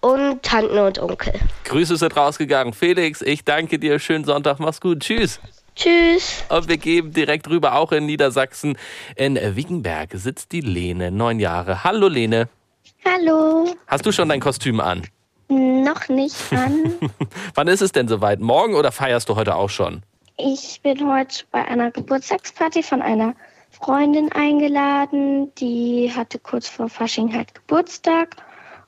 und 0.00 0.42
Tanten 0.42 0.78
und 0.78 0.98
Onkel. 0.98 1.34
Grüße 1.64 1.96
sind 1.96 2.16
rausgegangen. 2.16 2.72
Felix, 2.72 3.22
ich 3.22 3.44
danke 3.44 3.78
dir. 3.78 3.98
Schönen 3.98 4.24
Sonntag. 4.24 4.58
Mach's 4.58 4.80
gut. 4.80 5.00
Tschüss. 5.00 5.40
Tschüss. 5.76 6.44
Und 6.48 6.68
wir 6.68 6.76
geben 6.76 7.12
direkt 7.12 7.48
rüber, 7.48 7.76
auch 7.76 7.92
in 7.92 8.06
Niedersachsen. 8.06 8.76
In 9.16 9.36
Wiegenberg 9.56 10.10
sitzt 10.14 10.52
die 10.52 10.60
Lene, 10.60 11.10
neun 11.10 11.38
Jahre. 11.38 11.84
Hallo 11.84 12.08
Lene. 12.08 12.48
Hallo, 13.04 13.66
Hast 13.86 14.04
du 14.06 14.12
schon 14.12 14.28
dein 14.28 14.40
Kostüm 14.40 14.80
an? 14.80 15.02
noch 15.48 16.08
nicht 16.08 16.36
an. 16.52 16.94
Wann 17.54 17.68
ist 17.68 17.82
es 17.82 17.92
denn 17.92 18.08
soweit? 18.08 18.40
Morgen 18.40 18.74
oder 18.74 18.90
feierst 18.90 19.28
du 19.28 19.36
heute 19.36 19.54
auch 19.56 19.68
schon? 19.70 20.02
Ich 20.38 20.80
bin 20.82 21.06
heute 21.12 21.44
bei 21.50 21.64
einer 21.64 21.90
Geburtstagsparty 21.90 22.82
von 22.82 23.02
einer 23.02 23.34
Freundin 23.72 24.30
eingeladen. 24.32 25.52
Die 25.56 26.12
hatte 26.14 26.38
kurz 26.38 26.68
vor 26.68 26.88
Fasching 26.88 27.34
halt 27.34 27.54
Geburtstag. 27.54 28.36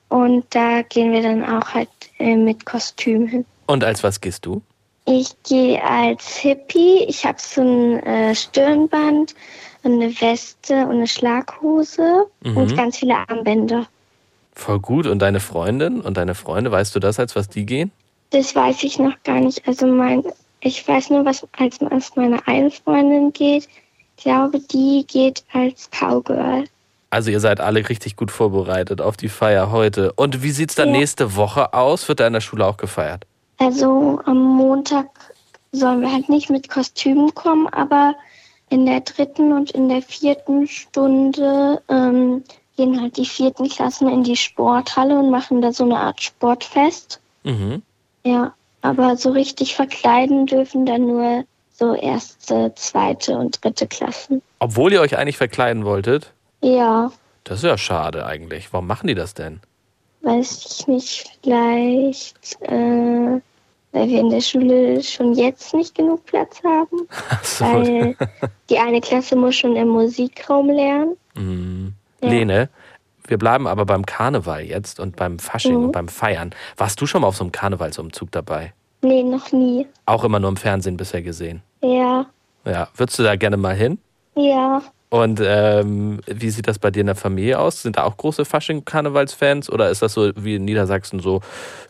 Und 0.09 0.45
da 0.51 0.81
gehen 0.83 1.11
wir 1.11 1.21
dann 1.21 1.43
auch 1.43 1.73
halt 1.73 1.89
äh, 2.19 2.35
mit 2.35 2.65
Kostüm 2.65 3.27
hin. 3.27 3.45
Und 3.67 3.83
als 3.83 4.03
was 4.03 4.21
gehst 4.21 4.45
du? 4.45 4.61
Ich 5.05 5.29
gehe 5.43 5.83
als 5.83 6.37
Hippie. 6.37 7.03
Ich 7.07 7.25
habe 7.25 7.37
so 7.39 7.61
ein 7.61 7.99
äh, 8.03 8.33
Stirnband, 8.35 9.35
eine 9.83 10.09
Weste 10.21 10.85
und 10.85 10.95
eine 10.95 11.07
Schlaghose 11.07 12.25
Mhm. 12.43 12.57
und 12.57 12.77
ganz 12.77 12.97
viele 12.97 13.15
Armbänder. 13.27 13.87
Voll 14.53 14.79
gut. 14.79 15.05
Und 15.07 15.19
deine 15.19 15.39
Freundin 15.39 16.01
und 16.01 16.17
deine 16.17 16.33
Freunde, 16.35 16.71
weißt 16.71 16.95
du 16.95 16.99
das, 16.99 17.19
als 17.19 17.35
was 17.35 17.49
die 17.49 17.65
gehen? 17.65 17.91
Das 18.29 18.55
weiß 18.55 18.83
ich 18.83 18.97
noch 18.99 19.21
gar 19.23 19.39
nicht. 19.39 19.67
Also 19.67 19.85
mein, 19.85 20.23
ich 20.61 20.87
weiß 20.87 21.09
nur, 21.09 21.25
was 21.25 21.47
als, 21.57 21.79
als 21.81 22.15
meine 22.15 22.45
eine 22.47 22.71
Freundin 22.71 23.33
geht. 23.33 23.67
Ich 24.17 24.23
glaube, 24.23 24.59
die 24.59 25.05
geht 25.07 25.43
als 25.53 25.89
Cowgirl. 25.91 26.65
Also 27.09 27.31
ihr 27.31 27.39
seid 27.39 27.59
alle 27.61 27.87
richtig 27.87 28.15
gut 28.15 28.31
vorbereitet 28.31 28.99
auf 29.01 29.15
die 29.17 29.29
Feier 29.29 29.71
heute. 29.71 30.11
Und 30.13 30.43
wie 30.43 30.51
sieht's 30.51 30.75
dann 30.75 30.89
Ja. 30.93 30.97
nächste 30.99 31.35
Woche 31.35 31.73
aus? 31.73 32.07
Wird 32.07 32.19
da 32.19 32.27
in 32.27 32.33
der 32.33 32.41
Schule 32.41 32.65
auch 32.65 32.77
gefeiert? 32.77 33.25
Also 33.57 34.19
am 34.25 34.37
Montag 34.37 35.07
sollen 35.71 36.01
wir 36.01 36.11
halt 36.11 36.29
nicht 36.29 36.49
mit 36.49 36.69
Kostümen 36.69 37.33
kommen, 37.33 37.67
aber 37.67 38.15
in 38.69 38.85
der 38.85 39.01
dritten 39.01 39.53
und 39.53 39.71
in 39.71 39.87
der 39.89 40.01
vierten 40.01 40.67
Stunde 40.67 41.81
ähm, 41.87 42.43
gehen 42.75 42.99
halt 42.99 43.15
die 43.17 43.25
vierten 43.25 43.69
Klassen 43.69 44.09
in 44.09 44.23
die 44.23 44.35
Sporthalle 44.35 45.17
und 45.19 45.29
machen 45.29 45.61
da 45.61 45.71
so 45.71 45.83
eine 45.85 45.97
Art 45.97 46.21
Sportfest. 46.21 47.21
Mhm. 47.43 47.81
Ja, 48.25 48.53
aber 48.81 49.15
so 49.15 49.31
richtig 49.31 49.75
verkleiden 49.75 50.47
dürfen 50.47 50.85
dann 50.85 51.05
nur 51.05 51.45
so 51.77 51.93
erste, 51.95 52.73
zweite 52.75 53.37
und 53.37 53.63
dritte 53.63 53.87
Klassen. 53.87 54.41
Obwohl 54.59 54.93
ihr 54.93 55.01
euch 55.01 55.17
eigentlich 55.17 55.37
verkleiden 55.37 55.85
wolltet? 55.85 56.31
Ja, 56.61 57.11
Das 57.43 57.59
ist 57.59 57.63
ja 57.65 57.77
schade 57.77 58.25
eigentlich. 58.25 58.71
Warum 58.73 58.87
machen 58.87 59.07
die 59.07 59.15
das 59.15 59.33
denn? 59.33 59.59
weiß 60.21 60.65
ich 60.79 60.87
nicht, 60.87 61.29
vielleicht, 61.43 62.59
äh, 62.61 63.39
weil 63.91 64.07
wir 64.09 64.19
in 64.19 64.31
der 64.31 64.41
Schule 64.41 65.03
schon 65.03 65.35
jetzt 65.35 65.71
nicht 65.75 65.93
genug 65.93 66.25
Platz 66.25 66.61
haben. 66.63 67.07
so. 67.43 67.63
Weil 67.65 68.15
die 68.69 68.79
eine 68.79 69.01
Klasse 69.01 69.35
muss 69.35 69.55
schon 69.55 69.75
im 69.75 69.89
Musikraum 69.89 70.69
lernen. 70.71 71.15
Mhm. 71.35 71.93
Ja. 72.23 72.29
Lene, 72.29 72.69
wir 73.27 73.37
bleiben 73.37 73.67
aber 73.67 73.85
beim 73.85 74.03
Karneval 74.05 74.63
jetzt 74.63 74.99
und 74.99 75.15
beim 75.15 75.37
Fasching 75.37 75.75
Mhm. 75.77 75.83
und 75.85 75.91
beim 75.91 76.07
Feiern. 76.07 76.55
Warst 76.77 76.99
du 77.01 77.05
schon 77.05 77.21
mal 77.21 77.27
auf 77.27 77.35
so 77.37 77.43
einem 77.43 77.51
Karnevalsumzug 77.51 78.31
dabei? 78.31 78.73
Nee, 79.05 79.23
noch 79.23 79.51
nie. 79.51 79.87
Auch 80.07 80.23
immer 80.23 80.39
nur 80.39 80.49
im 80.49 80.57
Fernsehen 80.57 80.97
bisher 80.97 81.21
gesehen. 81.21 81.61
Ja, 81.81 82.25
Ja, 82.65 82.87
würdest 82.95 83.19
du 83.19 83.23
da 83.23 83.35
gerne 83.35 83.57
mal 83.57 83.75
hin? 83.75 83.99
ja. 84.35 84.81
Und 85.11 85.39
ähm, 85.41 86.19
wie 86.25 86.49
sieht 86.49 86.67
das 86.67 86.79
bei 86.79 86.91
dir 86.91 87.01
in 87.01 87.05
der 87.05 87.15
Familie 87.15 87.59
aus? 87.59 87.83
Sind 87.83 87.95
da 87.95 88.03
auch 88.03 88.17
große 88.17 88.43
Fasching-Karnevalsfans 88.43 89.69
oder 89.69 89.89
ist 89.89 90.01
das 90.01 90.13
so 90.13 90.31
wie 90.35 90.55
in 90.55 90.65
Niedersachsen 90.65 91.19
so, 91.21 91.41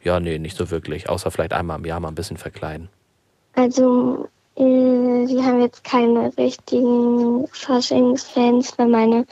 ja, 0.04 0.19
nee, 0.19 0.38
nicht 0.38 0.56
so 0.56 0.69
wirklich, 0.69 1.10
außer 1.10 1.32
vielleicht 1.32 1.54
einmal 1.54 1.80
im 1.80 1.86
Jahr 1.86 1.99
mal 1.99 2.10
ein 2.10 2.15
bisschen 2.15 2.38
verkleiden? 2.38 2.89
Also, 3.56 4.28
äh, 4.58 4.62
wir 4.62 5.43
haben 5.43 5.62
jetzt 5.62 5.84
keine 5.84 6.38
richtigen 6.38 7.47
Faschingsfans, 7.51 8.78
weil 8.78 8.89
meine 8.89 9.25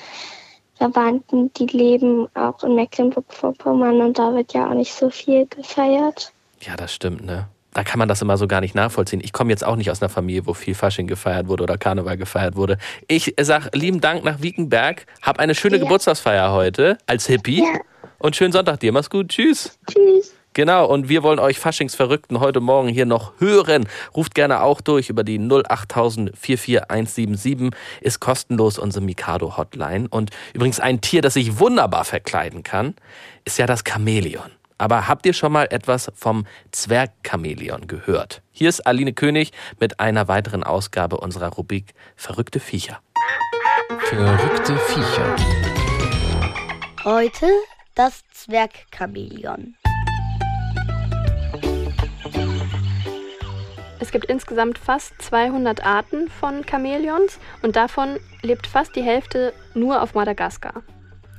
Verwandten, 0.75 1.53
die 1.53 1.67
leben 1.67 2.27
auch 2.33 2.63
in 2.63 2.75
Mecklenburg-Vorpommern 2.75 4.01
und 4.01 4.17
da 4.17 4.33
wird 4.33 4.53
ja 4.53 4.69
auch 4.69 4.73
nicht 4.73 4.93
so 4.93 5.09
viel 5.11 5.45
gefeiert. 5.47 6.31
Ja, 6.61 6.75
das 6.77 6.93
stimmt, 6.93 7.25
ne? 7.25 7.47
Da 7.73 7.83
kann 7.83 7.99
man 7.99 8.07
das 8.07 8.21
immer 8.21 8.37
so 8.37 8.47
gar 8.47 8.61
nicht 8.61 8.75
nachvollziehen. 8.75 9.21
Ich 9.23 9.33
komme 9.33 9.49
jetzt 9.49 9.63
auch 9.65 9.75
nicht 9.75 9.89
aus 9.89 10.01
einer 10.01 10.09
Familie, 10.09 10.45
wo 10.45 10.53
viel 10.53 10.75
Fasching 10.75 11.07
gefeiert 11.07 11.47
wurde 11.47 11.63
oder 11.63 11.77
Karneval 11.77 12.17
gefeiert 12.17 12.55
wurde. 12.55 12.77
Ich 13.07 13.33
sag 13.41 13.75
lieben 13.75 13.99
Dank 14.01 14.23
nach 14.23 14.41
Wiekenberg. 14.41 15.05
Hab 15.21 15.39
eine 15.39 15.55
schöne 15.55 15.77
Ja. 15.77 15.83
Geburtstagsfeier 15.83 16.51
heute 16.51 16.97
als 17.07 17.25
Hippie. 17.27 17.59
Ja. 17.59 17.79
Und 18.19 18.35
schönen 18.35 18.53
Sonntag 18.53 18.79
dir. 18.79 18.91
Mach's 18.91 19.09
gut. 19.09 19.29
Tschüss. 19.29 19.77
Tschüss. 19.91 20.33
Genau, 20.53 20.85
und 20.85 21.09
wir 21.09 21.23
wollen 21.23 21.39
euch 21.39 21.57
Faschingsverrückten 21.57 22.39
heute 22.39 22.59
Morgen 22.59 22.87
hier 22.87 23.07
noch 23.07 23.33
hören. 23.39 23.87
Ruft 24.15 24.35
gerne 24.35 24.61
auch 24.61 24.81
durch 24.81 25.09
über 25.09 25.23
die 25.23 25.39
08000 25.39 26.37
44177. 26.37 27.71
Ist 28.01 28.19
kostenlos 28.19 28.77
unsere 28.77 29.03
Mikado-Hotline. 29.03 30.07
Und 30.09 30.29
übrigens 30.53 30.79
ein 30.79 31.01
Tier, 31.01 31.23
das 31.23 31.33
sich 31.33 31.57
wunderbar 31.57 32.05
verkleiden 32.05 32.61
kann, 32.61 32.93
ist 33.45 33.57
ja 33.57 33.65
das 33.65 33.83
Chamäleon. 33.83 34.51
Aber 34.83 35.07
habt 35.07 35.25
ihr 35.25 35.31
schon 35.31 35.53
mal 35.53 35.69
etwas 35.71 36.11
vom 36.13 36.45
Zwergchamäleon 36.71 37.87
gehört? 37.87 38.41
Hier 38.51 38.67
ist 38.67 38.85
Aline 38.85 39.13
König 39.13 39.53
mit 39.79 40.01
einer 40.01 40.27
weiteren 40.27 40.61
Ausgabe 40.61 41.21
unserer 41.21 41.53
Rubrik 41.53 41.93
Verrückte 42.17 42.59
Viecher. 42.59 42.99
Verrückte 44.09 44.75
Viecher. 44.75 45.35
Heute 47.05 47.47
das 47.95 48.23
Zwergchamäleon. 48.33 49.77
Es 54.01 54.11
gibt 54.11 54.25
insgesamt 54.25 54.77
fast 54.77 55.13
200 55.21 55.85
Arten 55.85 56.27
von 56.27 56.65
Chamäleons 56.69 57.39
und 57.61 57.77
davon 57.77 58.19
lebt 58.41 58.67
fast 58.67 58.97
die 58.97 59.03
Hälfte 59.03 59.53
nur 59.75 60.01
auf 60.01 60.13
Madagaskar. 60.13 60.83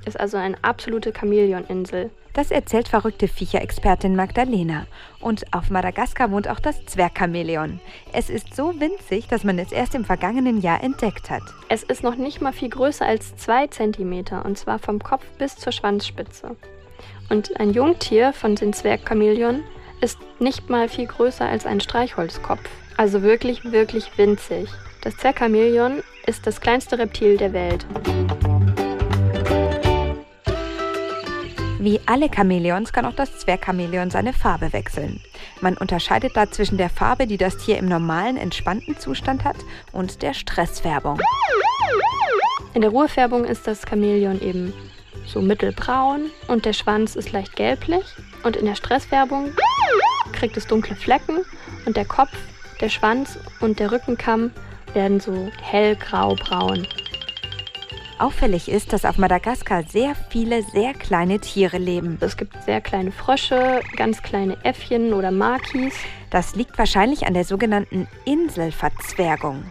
Ist 0.06 0.18
also 0.18 0.36
eine 0.36 0.56
absolute 0.62 1.12
Chamäleoninsel. 1.12 2.10
Das 2.34 2.50
erzählt 2.50 2.88
verrückte 2.88 3.28
Viecher-Expertin 3.28 4.16
Magdalena. 4.16 4.86
Und 5.20 5.52
auf 5.54 5.70
Madagaskar 5.70 6.32
wohnt 6.32 6.48
auch 6.48 6.58
das 6.58 6.84
Zwergchamäleon. 6.84 7.80
Es 8.12 8.28
ist 8.28 8.54
so 8.56 8.80
winzig, 8.80 9.28
dass 9.28 9.44
man 9.44 9.58
es 9.60 9.70
erst 9.70 9.94
im 9.94 10.04
vergangenen 10.04 10.60
Jahr 10.60 10.82
entdeckt 10.82 11.30
hat. 11.30 11.42
Es 11.68 11.84
ist 11.84 12.02
noch 12.02 12.16
nicht 12.16 12.40
mal 12.40 12.52
viel 12.52 12.70
größer 12.70 13.06
als 13.06 13.36
zwei 13.36 13.68
Zentimeter 13.68 14.44
und 14.44 14.58
zwar 14.58 14.80
vom 14.80 14.98
Kopf 14.98 15.24
bis 15.38 15.56
zur 15.56 15.72
Schwanzspitze. 15.72 16.56
Und 17.30 17.58
ein 17.60 17.70
Jungtier 17.70 18.32
von 18.32 18.56
den 18.56 18.72
Zwergchamäleon 18.72 19.62
ist 20.00 20.18
nicht 20.40 20.68
mal 20.68 20.88
viel 20.88 21.06
größer 21.06 21.46
als 21.46 21.66
ein 21.66 21.80
Streichholzkopf. 21.80 22.68
Also 22.96 23.22
wirklich, 23.22 23.64
wirklich 23.64 24.18
winzig. 24.18 24.68
Das 25.02 25.16
Zwergchamäleon 25.16 26.02
ist 26.26 26.46
das 26.46 26.60
kleinste 26.60 26.98
Reptil 26.98 27.36
der 27.36 27.52
Welt. 27.52 27.86
Wie 31.78 32.00
alle 32.06 32.30
Chamäleons 32.34 32.92
kann 32.92 33.04
auch 33.04 33.14
das 33.14 33.38
Zwergchamäleon 33.38 34.10
seine 34.10 34.32
Farbe 34.32 34.72
wechseln. 34.72 35.20
Man 35.60 35.76
unterscheidet 35.76 36.37
da 36.37 36.50
zwischen 36.50 36.78
der 36.78 36.88
Farbe, 36.88 37.26
die 37.26 37.37
das 37.37 37.56
Tier 37.56 37.78
im 37.78 37.87
normalen, 37.87 38.37
entspannten 38.37 38.98
Zustand 38.98 39.44
hat, 39.44 39.56
und 39.92 40.22
der 40.22 40.34
Stressfärbung. 40.34 41.20
In 42.74 42.80
der 42.80 42.90
Ruhefärbung 42.90 43.44
ist 43.44 43.66
das 43.66 43.82
Chamäleon 43.88 44.40
eben 44.40 44.72
so 45.26 45.40
mittelbraun 45.40 46.30
und 46.48 46.64
der 46.64 46.72
Schwanz 46.72 47.16
ist 47.16 47.32
leicht 47.32 47.56
gelblich. 47.56 48.04
Und 48.44 48.56
in 48.56 48.66
der 48.66 48.74
Stressfärbung 48.76 49.52
kriegt 50.32 50.56
es 50.56 50.66
dunkle 50.66 50.96
Flecken 50.96 51.44
und 51.87 51.96
der 51.96 52.04
Kopf, 52.04 52.37
der 52.80 52.88
Schwanz 52.88 53.38
und 53.60 53.78
der 53.78 53.90
Rückenkamm 53.90 54.50
werden 54.92 55.20
so 55.20 55.50
hellgrau-braun. 55.60 56.87
Auffällig 58.18 58.70
ist, 58.70 58.92
dass 58.92 59.05
auf 59.05 59.18
Madagaskar 59.18 59.83
sehr 59.85 60.14
viele 60.31 60.62
sehr 60.62 60.94
kleine 60.94 61.40
Tiere 61.40 61.79
leben. 61.79 62.16
Es 62.20 62.37
gibt 62.37 62.62
sehr 62.64 62.81
kleine 62.81 63.11
Frösche, 63.11 63.81
ganz 63.96 64.22
kleine 64.22 64.57
Äffchen 64.64 65.12
oder 65.12 65.33
Makis. 65.33 65.94
Das 66.31 66.55
liegt 66.55 66.79
wahrscheinlich 66.79 67.27
an 67.27 67.35
der 67.35 67.44
sogenannten 67.44 68.07
Inselverzwergung. 68.24 69.64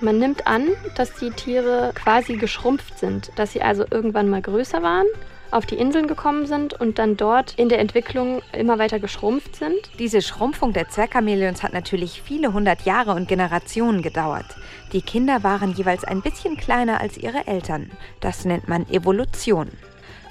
Man 0.00 0.18
nimmt 0.18 0.46
an, 0.46 0.68
dass 0.94 1.12
die 1.14 1.30
Tiere 1.30 1.90
quasi 1.94 2.36
geschrumpft 2.36 3.00
sind, 3.00 3.32
dass 3.34 3.52
sie 3.52 3.62
also 3.62 3.84
irgendwann 3.90 4.30
mal 4.30 4.42
größer 4.42 4.80
waren, 4.80 5.06
auf 5.50 5.66
die 5.66 5.76
Inseln 5.76 6.06
gekommen 6.06 6.46
sind 6.46 6.74
und 6.74 6.98
dann 6.98 7.16
dort 7.16 7.54
in 7.54 7.68
der 7.68 7.78
Entwicklung 7.78 8.42
immer 8.52 8.78
weiter 8.78 8.98
geschrumpft 8.98 9.56
sind. 9.56 9.78
Diese 9.98 10.22
Schrumpfung 10.22 10.72
der 10.72 10.88
Zwergchamäleons 10.88 11.62
hat 11.62 11.72
natürlich 11.72 12.22
viele 12.22 12.52
hundert 12.52 12.82
Jahre 12.82 13.12
und 13.12 13.28
Generationen 13.28 14.02
gedauert. 14.02 14.46
Die 14.92 15.02
Kinder 15.02 15.42
waren 15.42 15.72
jeweils 15.72 16.04
ein 16.04 16.22
bisschen 16.22 16.56
kleiner 16.56 17.00
als 17.00 17.16
ihre 17.16 17.46
Eltern. 17.46 17.90
Das 18.20 18.44
nennt 18.44 18.68
man 18.68 18.88
Evolution. 18.88 19.68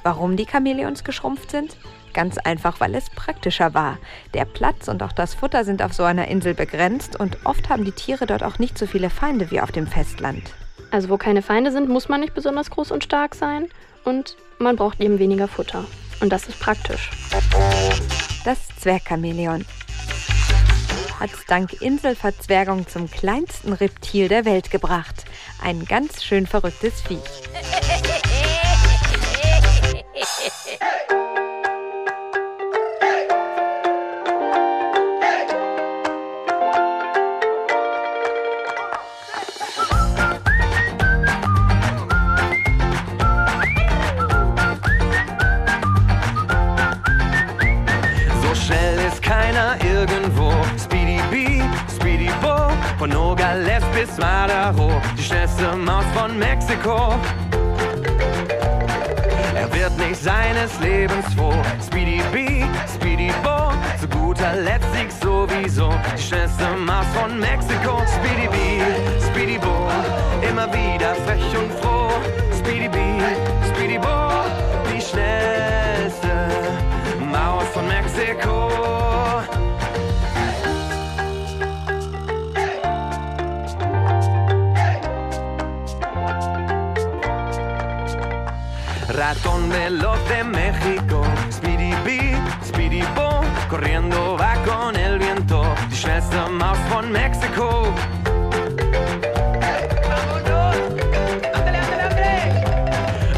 Warum 0.03 0.37
die 0.37 0.45
Chamäleons 0.45 1.03
geschrumpft 1.03 1.51
sind? 1.51 1.77
Ganz 2.13 2.37
einfach, 2.37 2.79
weil 2.79 2.95
es 2.95 3.09
praktischer 3.09 3.73
war. 3.73 3.97
Der 4.33 4.45
Platz 4.45 4.87
und 4.87 5.03
auch 5.03 5.11
das 5.11 5.35
Futter 5.35 5.65
sind 5.65 5.81
auf 5.81 5.93
so 5.93 6.03
einer 6.03 6.27
Insel 6.29 6.53
begrenzt 6.53 7.19
und 7.19 7.37
oft 7.45 7.69
haben 7.69 7.85
die 7.85 7.91
Tiere 7.91 8.25
dort 8.25 8.43
auch 8.43 8.57
nicht 8.57 8.77
so 8.77 8.87
viele 8.87 9.09
Feinde 9.09 9.51
wie 9.51 9.61
auf 9.61 9.71
dem 9.71 9.85
Festland. 9.85 10.41
Also 10.89 11.09
wo 11.09 11.17
keine 11.17 11.41
Feinde 11.41 11.71
sind, 11.71 11.89
muss 11.89 12.07
man 12.07 12.21
nicht 12.21 12.33
besonders 12.33 12.71
groß 12.71 12.91
und 12.91 13.03
stark 13.03 13.35
sein 13.35 13.67
und 14.07 14.37
man 14.57 14.77
braucht 14.77 15.01
eben 15.01 15.19
weniger 15.19 15.49
Futter. 15.49 15.85
Und 16.21 16.29
das 16.31 16.47
ist 16.47 16.59
praktisch. 16.59 17.11
Das 18.45 18.57
Zwergchamäleon 18.79 19.65
hat 21.19 21.33
es 21.33 21.45
dank 21.45 21.81
Inselverzwergung 21.81 22.87
zum 22.87 23.11
kleinsten 23.11 23.73
Reptil 23.73 24.29
der 24.29 24.45
Welt 24.45 24.71
gebracht. 24.71 25.25
Ein 25.61 25.83
ganz 25.85 26.23
schön 26.23 26.47
verrücktes 26.47 27.01
Viech. 27.01 27.19
Von 53.07 53.09
Nogales 53.09 53.83
bis 53.93 54.17
Madaro, 54.17 54.91
die 55.17 55.23
schnellste 55.23 55.75
Maus 55.75 56.05
von 56.13 56.37
Mexiko. 56.37 57.15
Er 59.55 59.73
wird 59.73 59.97
nicht 59.97 60.21
seines 60.21 60.79
Lebens 60.79 61.25
froh. 61.35 61.53
Speedy 61.85 62.21
Bee, 62.31 62.65
Speedy 62.93 63.31
Bo, 63.43 63.71
zu 63.99 64.07
guter 64.07 64.55
Letzt 64.55 64.87
Sieg 64.93 65.11
sowieso, 65.11 65.89
die 66.15 66.21
schnellste 66.21 66.65
Maus 66.85 67.05
von 67.13 67.39
Mexiko. 67.39 68.01
Speedy 68.15 68.47
Bee, 68.47 68.81
Speedy 69.29 69.57
Bo, 69.57 69.89
immer 70.47 70.67
wieder 70.73 71.15
frech 71.25 71.57
und 71.57 71.71
froh. 71.79 72.09
Speedy 72.57 72.87
Bee, 72.87 73.21
Speedy 73.73 73.97
Bo, 73.97 74.07
die 74.91 75.01
schnellste 75.01 76.47
Maus 77.31 77.67
von 77.73 77.87
Mexiko. 77.87 79.06
Ratón 89.09 89.69
veloz 89.69 90.19
de 90.27 90.43
México, 90.43 91.21
Speedy 91.49 91.93
Bee, 92.03 92.37
Speedy 92.63 93.01
Bo, 93.15 93.41
corriendo 93.69 94.37
va 94.37 94.53
con 94.65 94.95
el 94.95 95.17
viento, 95.17 95.63
die 95.89 95.95
schnellste 95.95 96.49
Maus 96.49 96.77
von 96.89 97.11
Mexiko. 97.11 97.93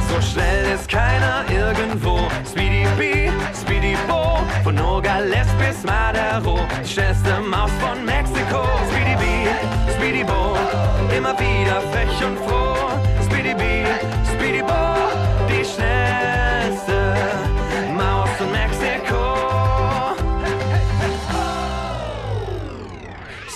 So 0.09 0.21
schnell 0.21 0.73
ist 0.73 0.89
keiner 0.89 1.45
irgendwo. 1.49 2.27
Speedy 2.49 2.85
Bee, 2.97 3.31
Speedy 3.53 3.95
Bo, 4.07 4.39
von 4.63 4.75
Nogales 4.75 5.47
bis 5.59 5.83
Madero, 5.83 6.59
die 6.83 6.87
schnellste 6.87 7.39
Maus 7.41 7.71
von 7.79 8.03
Mexiko. 8.03 8.63
Speedy 8.91 9.15
Bee, 9.17 9.49
Speedy 9.95 10.23
Bo, 10.23 10.57
immer 11.15 11.37
wieder 11.39 11.79
frech 11.91 12.25
und 12.25 12.37
froh. 12.39 12.89
Speedy 13.23 13.53
Bee, 13.53 13.85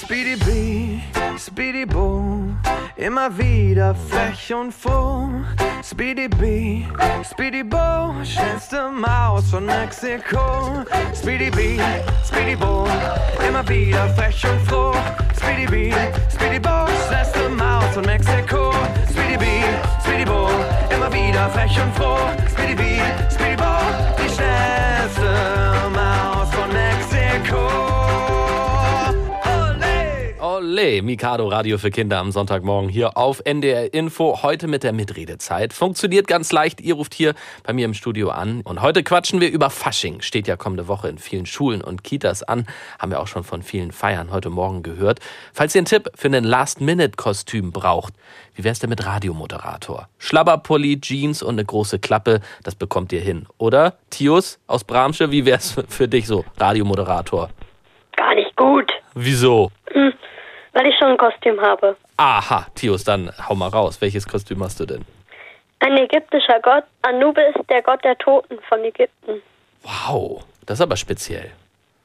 Speedy 0.04 0.36
Bee, 0.36 1.02
Speedy 1.38 1.86
Bo, 1.86 2.22
immer 2.98 3.30
wieder 3.38 3.96
frech 3.96 4.54
und 4.54 4.74
froh. 4.74 5.30
Speedy 5.82 6.28
Bee, 6.28 6.86
Speedy 7.24 7.64
Bo, 7.64 8.14
schnellste 8.26 8.92
Maus 8.92 9.50
von 9.50 9.66
Mexiko. 9.66 10.84
Speedy 11.16 11.50
Bee, 11.50 11.80
Speedy 12.28 12.54
Bo, 12.54 12.86
immer 13.48 13.66
wieder 13.70 14.10
frech 14.10 14.46
und 14.46 14.60
froh. 14.68 14.94
Speedy 15.38 15.68
Bee, 15.68 15.96
Speedy 16.36 16.60
Bo, 16.60 16.86
schnellste 17.08 17.48
Maus 17.48 17.94
von 17.94 18.06
Mexiko. 18.06 18.74
Speedy 19.10 19.38
Bee, 19.38 19.64
Speedy 20.04 20.26
Bo, 20.26 20.50
immer 20.94 21.12
wieder 21.14 21.50
frech 21.52 21.80
und 21.82 21.96
froh. 21.96 22.18
Speedy 22.52 22.76
Bee, 22.76 23.02
Speedy 23.34 23.56
Bo, 23.56 23.72
die 24.20 24.30
schnellste 24.30 25.90
Maus 25.96 26.54
von 26.54 26.68
Mexiko. 26.74 27.83
Ole, 30.74 31.04
Mikado 31.04 31.48
Radio 31.50 31.78
für 31.78 31.92
Kinder 31.92 32.18
am 32.18 32.32
Sonntagmorgen 32.32 32.90
hier 32.90 33.16
auf 33.16 33.44
NDR 33.46 33.94
Info. 33.94 34.42
Heute 34.42 34.68
mit 34.68 34.82
der 34.82 34.92
Mitredezeit. 34.92 35.72
Funktioniert 35.72 36.26
ganz 36.26 36.52
leicht. 36.52 36.82
Ihr 36.82 36.96
ruft 36.96 37.14
hier 37.14 37.36
bei 37.62 37.74
mir 37.74 37.86
im 37.86 37.94
Studio 37.94 38.32
an. 38.32 38.62
Und 38.62 38.82
heute 38.82 39.04
quatschen 39.04 39.40
wir 39.40 39.52
über 39.52 39.70
Fasching. 39.70 40.22
Steht 40.22 40.48
ja 40.48 40.58
kommende 40.58 40.88
Woche 40.88 41.10
in 41.10 41.20
vielen 41.20 41.46
Schulen 41.46 41.84
und 41.84 42.04
Kitas 42.04 42.42
an. 42.42 42.66
Haben 42.98 43.12
wir 43.12 43.20
auch 43.20 43.28
schon 43.28 43.44
von 43.44 43.62
vielen 43.62 43.92
Feiern 43.92 44.32
heute 44.32 44.50
Morgen 44.50 44.82
gehört. 44.82 45.20
Falls 45.54 45.76
ihr 45.76 45.80
einen 45.80 45.86
Tipp 45.86 46.10
für 46.16 46.30
ein 46.30 46.44
Last-Minute-Kostüm 46.44 47.72
braucht, 47.72 48.16
wie 48.56 48.64
wär's 48.64 48.80
denn 48.80 48.90
mit 48.90 49.06
Radiomoderator? 49.06 50.10
Schlabberpulli, 50.18 51.00
Jeans 51.00 51.44
und 51.44 51.54
eine 51.54 51.66
große 51.66 52.00
Klappe, 52.00 52.42
das 52.64 52.74
bekommt 52.74 53.14
ihr 53.14 53.22
hin. 53.22 53.46
Oder? 53.60 54.00
Tius 54.10 54.58
aus 54.66 54.84
Bramsche, 54.84 55.30
wie 55.30 55.46
wär's 55.46 55.76
für 55.88 56.08
dich 56.08 56.26
so, 56.26 56.44
Radiomoderator? 56.58 57.52
Gar 58.18 58.34
nicht 58.34 58.56
gut, 58.56 58.92
Wieso? 59.14 59.72
hm, 59.92 60.14
weil 60.74 60.88
ich 60.88 60.96
schon 60.98 61.10
ein 61.10 61.18
Kostüm 61.18 61.60
habe. 61.62 61.96
Aha, 62.18 62.68
Tius, 62.76 63.04
dann 63.04 63.32
hau 63.48 63.56
mal 63.56 63.70
raus. 63.70 64.02
Welches 64.02 64.28
Kostüm 64.28 64.64
hast 64.64 64.80
du 64.80 64.86
denn? 64.86 65.06
Ein 65.80 65.98
ägyptischer 65.98 66.60
Gott, 66.62 66.84
Anubis, 67.02 67.54
der 67.70 67.82
Gott 67.82 68.04
der 68.04 68.18
Toten 68.18 68.58
von 68.70 68.84
Ägypten. 68.84 69.42
Wow, 69.84 70.44
das 70.66 70.78
ist 70.80 70.82
aber 70.82 70.96
speziell. 70.96 71.52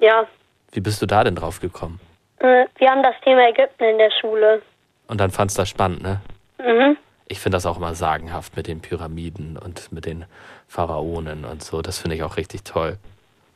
Ja, 0.00 0.26
Wie 0.72 0.80
bist 0.80 1.00
du 1.00 1.06
da 1.06 1.24
denn 1.24 1.34
drauf 1.36 1.60
gekommen? 1.60 2.00
äh, 2.40 2.64
wir 2.78 2.88
haben 2.90 3.02
das 3.02 3.14
Thema 3.24 3.48
Ägypten 3.48 3.84
in 3.84 3.98
der 3.98 4.10
Schule. 4.20 4.62
Und 5.08 5.20
dann 5.20 5.30
fandst 5.30 5.56
du 5.56 5.62
das 5.62 5.68
spannend, 5.68 6.02
ne? 6.02 6.20
Mhm. 6.58 6.96
Ich 7.28 7.40
finde 7.40 7.56
das 7.56 7.66
auch 7.66 7.76
immer 7.76 7.94
sagenhaft 7.94 8.56
mit 8.56 8.66
den 8.66 8.80
Pyramiden 8.80 9.56
und 9.58 9.92
mit 9.92 10.06
den 10.06 10.24
Pharaonen 10.68 11.44
und 11.44 11.62
so. 11.62 11.82
Das 11.82 11.98
finde 11.98 12.16
ich 12.16 12.22
auch 12.22 12.36
richtig 12.36 12.64
toll. 12.64 12.96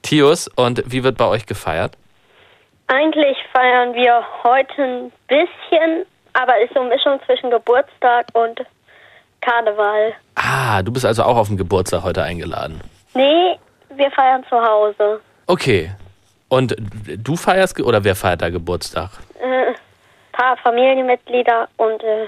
Tius, 0.02 0.48
und 0.48 0.82
wie 0.86 1.04
wird 1.04 1.16
bei 1.16 1.26
euch 1.26 1.46
gefeiert? 1.46 1.96
Eigentlich 2.92 3.38
feiern 3.54 3.94
wir 3.94 4.22
heute 4.44 4.82
ein 4.82 5.12
bisschen, 5.26 6.04
aber 6.34 6.60
ist 6.60 6.74
so 6.74 6.80
eine 6.80 6.90
Mischung 6.90 7.18
zwischen 7.24 7.50
Geburtstag 7.50 8.26
und 8.34 8.60
Karneval. 9.40 10.12
Ah, 10.34 10.82
du 10.82 10.92
bist 10.92 11.06
also 11.06 11.22
auch 11.22 11.38
auf 11.38 11.48
den 11.48 11.56
Geburtstag 11.56 12.02
heute 12.02 12.22
eingeladen. 12.22 12.82
Nee, 13.14 13.58
wir 13.96 14.10
feiern 14.10 14.44
zu 14.46 14.60
Hause. 14.60 15.22
Okay. 15.46 15.90
Und 16.50 16.76
du 17.16 17.34
feierst, 17.34 17.80
oder 17.80 18.04
wer 18.04 18.14
feiert 18.14 18.42
da 18.42 18.50
Geburtstag? 18.50 19.08
Äh, 19.40 19.72
paar 20.32 20.58
Familienmitglieder 20.58 21.68
und 21.78 22.02
äh, 22.02 22.26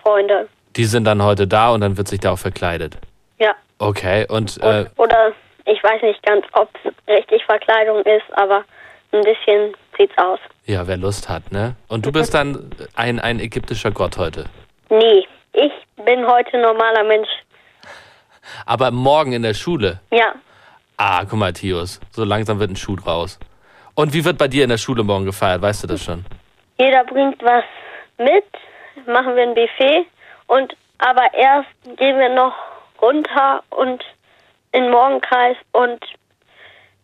Freunde. 0.00 0.48
Die 0.76 0.84
sind 0.84 1.06
dann 1.06 1.24
heute 1.24 1.48
da 1.48 1.70
und 1.70 1.80
dann 1.80 1.96
wird 1.96 2.06
sich 2.06 2.20
da 2.20 2.30
auch 2.30 2.38
verkleidet. 2.38 2.96
Ja. 3.40 3.52
Okay, 3.80 4.26
und 4.28 4.62
äh, 4.62 4.84
Oder 4.96 5.32
ich 5.64 5.82
weiß 5.82 6.02
nicht 6.02 6.24
ganz, 6.24 6.46
ob 6.52 6.68
es 6.84 6.92
richtig 7.08 7.44
Verkleidung 7.46 8.02
ist, 8.02 8.26
aber 8.36 8.62
ein 9.12 9.22
bisschen 9.22 9.74
sieht's 9.98 10.16
aus. 10.16 10.38
ja, 10.66 10.86
wer 10.86 10.96
Lust 10.96 11.28
hat, 11.28 11.50
ne? 11.52 11.74
Und 11.88 12.06
du 12.06 12.12
bist 12.12 12.32
dann 12.34 12.70
ein, 12.94 13.18
ein 13.20 13.40
ägyptischer 13.40 13.90
Gott 13.90 14.16
heute. 14.16 14.46
Nee, 14.90 15.26
ich 15.52 15.72
bin 16.04 16.26
heute 16.26 16.58
normaler 16.58 17.04
Mensch. 17.04 17.28
Aber 18.64 18.90
morgen 18.90 19.32
in 19.32 19.42
der 19.42 19.54
Schule. 19.54 20.00
Ja. 20.10 20.32
Ah, 20.96 21.24
guck 21.24 21.38
mal, 21.38 21.52
Tius, 21.52 22.00
so 22.12 22.24
langsam 22.24 22.58
wird 22.60 22.70
ein 22.70 22.76
Schuh 22.76 22.96
draus. 22.96 23.38
Und 23.94 24.14
wie 24.14 24.24
wird 24.24 24.38
bei 24.38 24.48
dir 24.48 24.62
in 24.64 24.70
der 24.70 24.78
Schule 24.78 25.02
morgen 25.02 25.24
gefeiert? 25.24 25.60
Weißt 25.60 25.82
du 25.82 25.86
das 25.86 26.02
schon? 26.04 26.24
Jeder 26.78 27.04
bringt 27.04 27.42
was 27.42 27.64
mit, 28.18 28.44
machen 29.06 29.34
wir 29.36 29.42
ein 29.42 29.54
Buffet 29.54 30.06
und 30.46 30.76
aber 30.98 31.32
erst 31.34 31.68
gehen 31.96 32.18
wir 32.18 32.28
noch 32.34 32.54
runter 33.02 33.62
und 33.70 34.02
in 34.72 34.82
den 34.84 34.90
Morgenkreis 34.90 35.56
und 35.72 36.00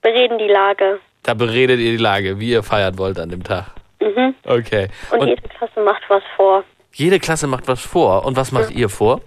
bereden 0.02 0.38
die 0.38 0.48
Lage. 0.48 1.00
Da 1.24 1.34
beredet 1.34 1.80
ihr 1.80 1.90
die 1.92 1.96
Lage, 2.02 2.38
wie 2.38 2.50
ihr 2.50 2.62
feiern 2.62 2.96
wollt 2.98 3.18
an 3.18 3.28
dem 3.30 3.42
Tag. 3.42 3.66
Mhm. 4.00 4.34
Okay. 4.46 4.88
Und, 5.10 5.20
Und 5.20 5.28
jede 5.28 5.42
Klasse 5.48 5.80
macht 5.80 6.02
was 6.08 6.22
vor. 6.36 6.62
jede 6.92 7.18
Klasse 7.18 7.46
macht 7.46 7.66
was 7.66 7.80
vor. 7.80 8.24
Und 8.24 8.36
was 8.36 8.52
macht 8.52 8.70
ihr 8.70 8.88
vor? 8.88 9.20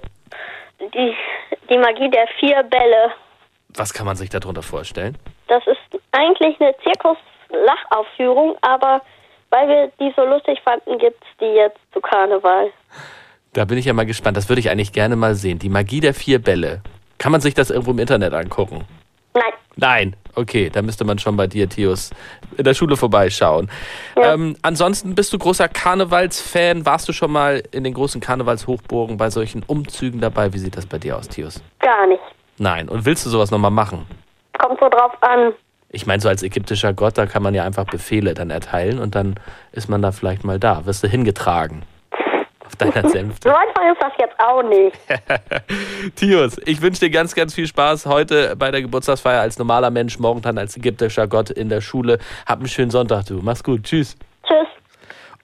Die, 0.79 1.13
die 1.69 1.77
Magie 1.77 2.09
der 2.09 2.27
vier 2.39 2.63
Bälle, 2.63 3.11
Was 3.75 3.93
kann 3.93 4.05
man 4.05 4.15
sich 4.15 4.29
darunter 4.29 4.63
vorstellen? 4.63 5.17
das 5.47 5.63
ist 5.67 6.01
eigentlich 6.11 6.59
eine 6.59 6.75
Zirkus-Lachaufführung, 6.83 8.57
aber 8.61 9.01
weil 9.49 9.67
wir 9.69 9.91
die 9.99 10.13
so 10.15 10.23
lustig 10.25 10.59
fanden, 10.63 10.97
gibt's 10.99 11.25
die 11.39 11.45
jetzt 11.45 11.79
zu 11.93 12.01
Karneval. 12.01 12.69
Da 13.53 13.63
bin 13.65 13.77
ich 13.77 13.85
ja 13.85 13.93
mal 13.93 14.05
gespannt. 14.05 14.35
Das 14.37 14.49
würde 14.49 14.59
ich 14.59 14.69
eigentlich 14.69 14.91
gerne 14.91 15.15
mal 15.15 15.35
sehen. 15.35 15.57
Die 15.57 15.69
Magie 15.69 16.01
der 16.01 16.13
vier 16.13 16.39
Bälle. 16.39 16.81
Kann 17.17 17.31
man 17.31 17.39
sich 17.41 17.53
das 17.53 17.69
irgendwo 17.71 17.91
im 17.91 17.99
Internet 17.99 18.33
angucken? 18.33 18.85
Nein. 19.37 19.53
Nein. 19.75 20.15
Okay, 20.35 20.69
da 20.69 20.83
müsste 20.83 21.03
man 21.03 21.17
schon 21.17 21.35
bei 21.35 21.47
dir, 21.47 21.67
Tius, 21.67 22.11
in 22.57 22.63
der 22.63 22.75
Schule 22.75 22.95
vorbeischauen. 22.95 23.71
Ähm, 24.15 24.55
ansonsten 24.61 25.15
bist 25.15 25.33
du 25.33 25.39
großer 25.39 25.67
Karnevalsfan. 25.67 26.85
Warst 26.85 27.09
du 27.09 27.13
schon 27.13 27.31
mal 27.31 27.63
in 27.71 27.83
den 27.83 27.95
großen 27.95 28.21
Karnevalshochburgen 28.21 29.17
bei 29.17 29.31
solchen 29.31 29.63
Umzügen 29.63 30.21
dabei? 30.21 30.53
Wie 30.53 30.59
sieht 30.59 30.77
das 30.77 30.85
bei 30.85 30.99
dir 30.99 31.17
aus, 31.17 31.27
Tius? 31.27 31.63
Gar 31.79 32.05
nicht. 32.05 32.21
Nein. 32.59 32.87
Und 32.87 33.05
willst 33.05 33.25
du 33.25 33.31
sowas 33.31 33.49
nochmal 33.49 33.71
machen? 33.71 34.05
Kommt 34.59 34.79
so 34.79 34.89
drauf 34.89 35.13
an. 35.21 35.53
Ich 35.89 36.05
meine, 36.05 36.21
so 36.21 36.29
als 36.29 36.43
ägyptischer 36.43 36.93
Gott, 36.93 37.17
da 37.17 37.25
kann 37.25 37.41
man 37.41 37.55
ja 37.55 37.63
einfach 37.63 37.85
Befehle 37.85 38.33
dann 38.33 38.49
erteilen 38.49 38.99
und 38.99 39.15
dann 39.15 39.35
ist 39.71 39.89
man 39.89 40.01
da 40.01 40.11
vielleicht 40.11 40.43
mal 40.43 40.59
da. 40.59 40.85
Wirst 40.85 41.03
du 41.03 41.07
hingetragen. 41.07 41.83
Auf 42.67 42.75
deiner 42.75 43.09
Sänfte. 43.09 43.49
So 43.49 43.55
einfach 43.55 43.81
ist 43.91 44.01
das 44.01 44.11
jetzt 44.19 44.39
auch 44.39 44.61
nicht. 44.63 44.95
Tius, 46.15 46.57
ich 46.65 46.81
wünsche 46.81 46.99
dir 47.01 47.09
ganz, 47.09 47.33
ganz 47.33 47.53
viel 47.53 47.67
Spaß 47.67 48.05
heute 48.05 48.55
bei 48.55 48.71
der 48.71 48.81
Geburtstagsfeier 48.81 49.41
als 49.41 49.57
normaler 49.57 49.89
Mensch, 49.89 50.19
morgen 50.19 50.41
dann 50.41 50.57
als 50.57 50.77
ägyptischer 50.77 51.27
Gott 51.27 51.49
in 51.49 51.69
der 51.69 51.81
Schule. 51.81 52.19
Hab 52.45 52.59
einen 52.59 52.67
schönen 52.67 52.91
Sonntag, 52.91 53.25
du. 53.25 53.39
Mach's 53.41 53.63
gut. 53.63 53.83
Tschüss. 53.83 54.15
Tschüss. 54.45 54.67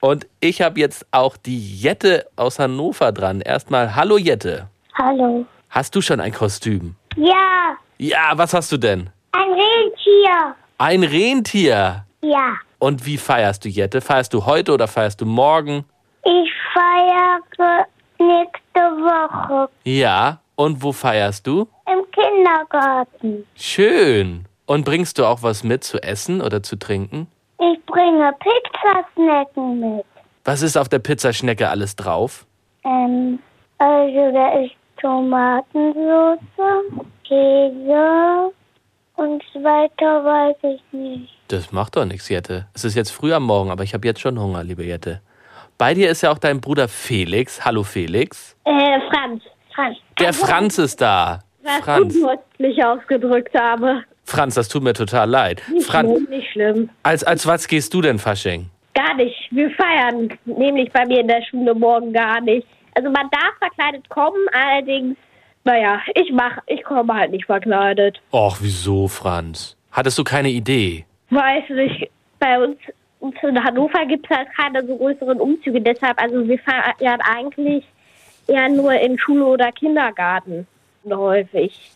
Und 0.00 0.26
ich 0.40 0.60
habe 0.62 0.78
jetzt 0.80 1.06
auch 1.12 1.36
die 1.36 1.58
Jette 1.80 2.26
aus 2.36 2.58
Hannover 2.58 3.10
dran. 3.12 3.40
Erstmal, 3.40 3.94
hallo 3.96 4.18
Jette. 4.18 4.68
Hallo. 4.98 5.46
Hast 5.70 5.94
du 5.94 6.00
schon 6.02 6.20
ein 6.20 6.32
Kostüm? 6.32 6.94
Ja, 7.16 7.76
Ja, 7.98 8.32
was 8.36 8.52
hast 8.54 8.70
du 8.70 8.76
denn? 8.76 9.10
ein 9.32 9.48
Rentier. 9.50 10.54
Ein 10.78 11.02
Rentier. 11.04 12.04
Ja, 12.20 12.54
Und 12.78 13.04
wie 13.06 13.16
feierst 13.18 13.64
du 13.64 13.68
Jette? 13.68 14.00
Feierst 14.00 14.32
du 14.34 14.46
heute 14.46 14.72
oder 14.72 14.86
feierst 14.88 15.20
du 15.20 15.26
morgen? 15.26 15.84
Ich 16.24 16.50
feiere 16.72 17.86
nächste 18.18 18.80
Woche 19.02 19.68
Ja. 19.84 20.40
Und 20.56 20.82
wo 20.82 20.92
feierst 20.92 21.46
du? 21.46 21.66
im 21.86 22.04
Kindergarten. 22.12 23.44
Schön. 23.56 24.44
Und 24.66 24.84
bringst 24.84 25.18
du 25.18 25.24
auch 25.26 25.42
was 25.42 25.64
mit 25.64 25.82
zu 25.84 26.00
essen 26.02 26.40
oder 26.40 26.62
zu 26.62 26.76
trinken? 26.76 27.26
Ich 27.58 27.84
bringe 27.86 28.32
Pizzasnacken 28.38 29.80
mit. 29.80 30.04
Was 30.44 30.62
ist 30.62 30.76
auf 30.76 30.88
der 30.88 31.00
Pizzaschnecke 31.00 31.68
alles 31.68 31.96
drauf? 31.96 32.46
Ähm, 32.84 33.38
also 33.78 34.32
da 34.32 34.60
ist 34.60 34.72
Tomatensauce, 35.00 36.38
Käse 37.26 38.52
und 39.16 39.42
weiter 39.62 40.24
weiß 40.24 40.56
ich 40.62 40.82
nicht. 40.92 41.32
Das 41.48 41.72
macht 41.72 41.96
doch 41.96 42.04
nichts, 42.04 42.28
Jette. 42.28 42.66
Es 42.74 42.84
ist 42.84 42.94
jetzt 42.94 43.10
früh 43.10 43.32
am 43.34 43.42
Morgen, 43.44 43.70
aber 43.70 43.82
ich 43.82 43.92
habe 43.94 44.06
jetzt 44.06 44.20
schon 44.20 44.38
Hunger, 44.38 44.62
liebe 44.64 44.84
Jette. 44.84 45.20
Bei 45.78 45.92
dir 45.92 46.08
ist 46.10 46.22
ja 46.22 46.30
auch 46.30 46.38
dein 46.38 46.60
Bruder 46.60 46.86
Felix. 46.88 47.64
Hallo 47.64 47.82
Felix. 47.82 48.56
Äh, 48.64 49.00
Franz. 49.10 49.42
Franz. 49.74 49.96
Der 50.20 50.32
Franz 50.32 50.78
ist 50.78 51.00
da. 51.00 51.40
Was 51.62 51.78
Franz. 51.78 52.14
unwürdig 52.14 52.84
ausgedrückt 52.84 53.58
habe. 53.58 54.04
Franz, 54.24 54.54
das 54.54 54.68
tut 54.68 54.82
mir 54.82 54.92
total 54.92 55.28
leid. 55.28 55.62
Nicht 55.70 55.86
Franz, 55.86 56.10
schlimm, 56.10 56.26
nicht 56.30 56.50
schlimm. 56.52 56.90
als, 57.02 57.24
als 57.24 57.46
was 57.46 57.66
gehst 57.66 57.92
du 57.92 58.00
denn 58.00 58.18
Fasching? 58.18 58.70
Gar 58.94 59.14
nicht. 59.16 59.36
Wir 59.50 59.70
feiern 59.70 60.28
nämlich 60.44 60.92
bei 60.92 61.04
mir 61.06 61.20
in 61.20 61.28
der 61.28 61.42
Schule 61.42 61.74
morgen 61.74 62.12
gar 62.12 62.40
nicht. 62.40 62.66
Also 62.94 63.10
man 63.10 63.28
darf 63.30 63.54
verkleidet 63.58 64.08
kommen, 64.08 64.38
allerdings, 64.52 65.16
naja, 65.64 66.00
ich 66.14 66.30
mach, 66.32 66.56
ich 66.66 66.84
komme 66.84 67.12
halt 67.12 67.32
nicht 67.32 67.46
verkleidet. 67.46 68.20
Och, 68.32 68.58
wieso, 68.60 69.08
Franz? 69.08 69.76
Hattest 69.90 70.16
du 70.18 70.22
keine 70.24 70.50
Idee? 70.50 71.04
Weiß 71.30 71.64
nicht, 71.70 72.10
bei 72.38 72.62
uns 72.62 72.76
in 73.42 73.64
Hannover 73.64 74.04
gibt 74.06 74.30
es 74.30 74.36
halt 74.36 74.48
keine 74.56 74.86
so 74.86 74.96
größeren 74.96 75.40
Umzüge, 75.40 75.80
deshalb, 75.80 76.20
also 76.20 76.46
wir 76.46 76.58
feiern 76.58 77.20
eigentlich 77.20 77.84
eher 78.46 78.68
nur 78.68 78.92
in 78.92 79.18
Schule 79.18 79.44
oder 79.44 79.72
Kindergarten 79.72 80.66
häufig. 81.08 81.92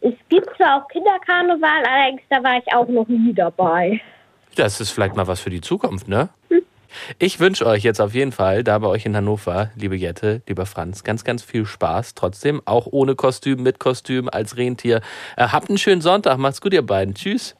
Es 0.00 0.14
gibt 0.28 0.48
zwar 0.56 0.82
auch 0.82 0.88
Kinderkarneval, 0.88 1.84
allerdings 1.84 2.22
da 2.30 2.42
war 2.42 2.58
ich 2.58 2.72
auch 2.72 2.88
noch 2.88 3.08
nie 3.08 3.34
dabei. 3.34 4.00
Das 4.54 4.80
ist 4.80 4.90
vielleicht 4.90 5.16
mal 5.16 5.26
was 5.26 5.40
für 5.40 5.50
die 5.50 5.60
Zukunft, 5.60 6.08
ne? 6.08 6.28
Ich 7.18 7.38
wünsche 7.38 7.66
euch 7.66 7.82
jetzt 7.82 8.00
auf 8.00 8.14
jeden 8.14 8.32
Fall, 8.32 8.64
da 8.64 8.78
bei 8.78 8.88
euch 8.88 9.04
in 9.04 9.14
Hannover, 9.14 9.70
liebe 9.76 9.96
Jette, 9.96 10.42
lieber 10.48 10.66
Franz, 10.66 11.04
ganz, 11.04 11.22
ganz 11.22 11.42
viel 11.42 11.66
Spaß. 11.66 12.14
Trotzdem, 12.14 12.62
auch 12.64 12.86
ohne 12.90 13.14
Kostüm, 13.14 13.62
mit 13.62 13.78
Kostüm, 13.78 14.28
als 14.28 14.56
Rentier. 14.56 15.00
Äh, 15.36 15.48
habt 15.48 15.68
einen 15.68 15.78
schönen 15.78 16.00
Sonntag. 16.00 16.38
Macht's 16.38 16.60
gut, 16.60 16.72
ihr 16.72 16.82
beiden. 16.82 17.14
Tschüss. 17.14 17.54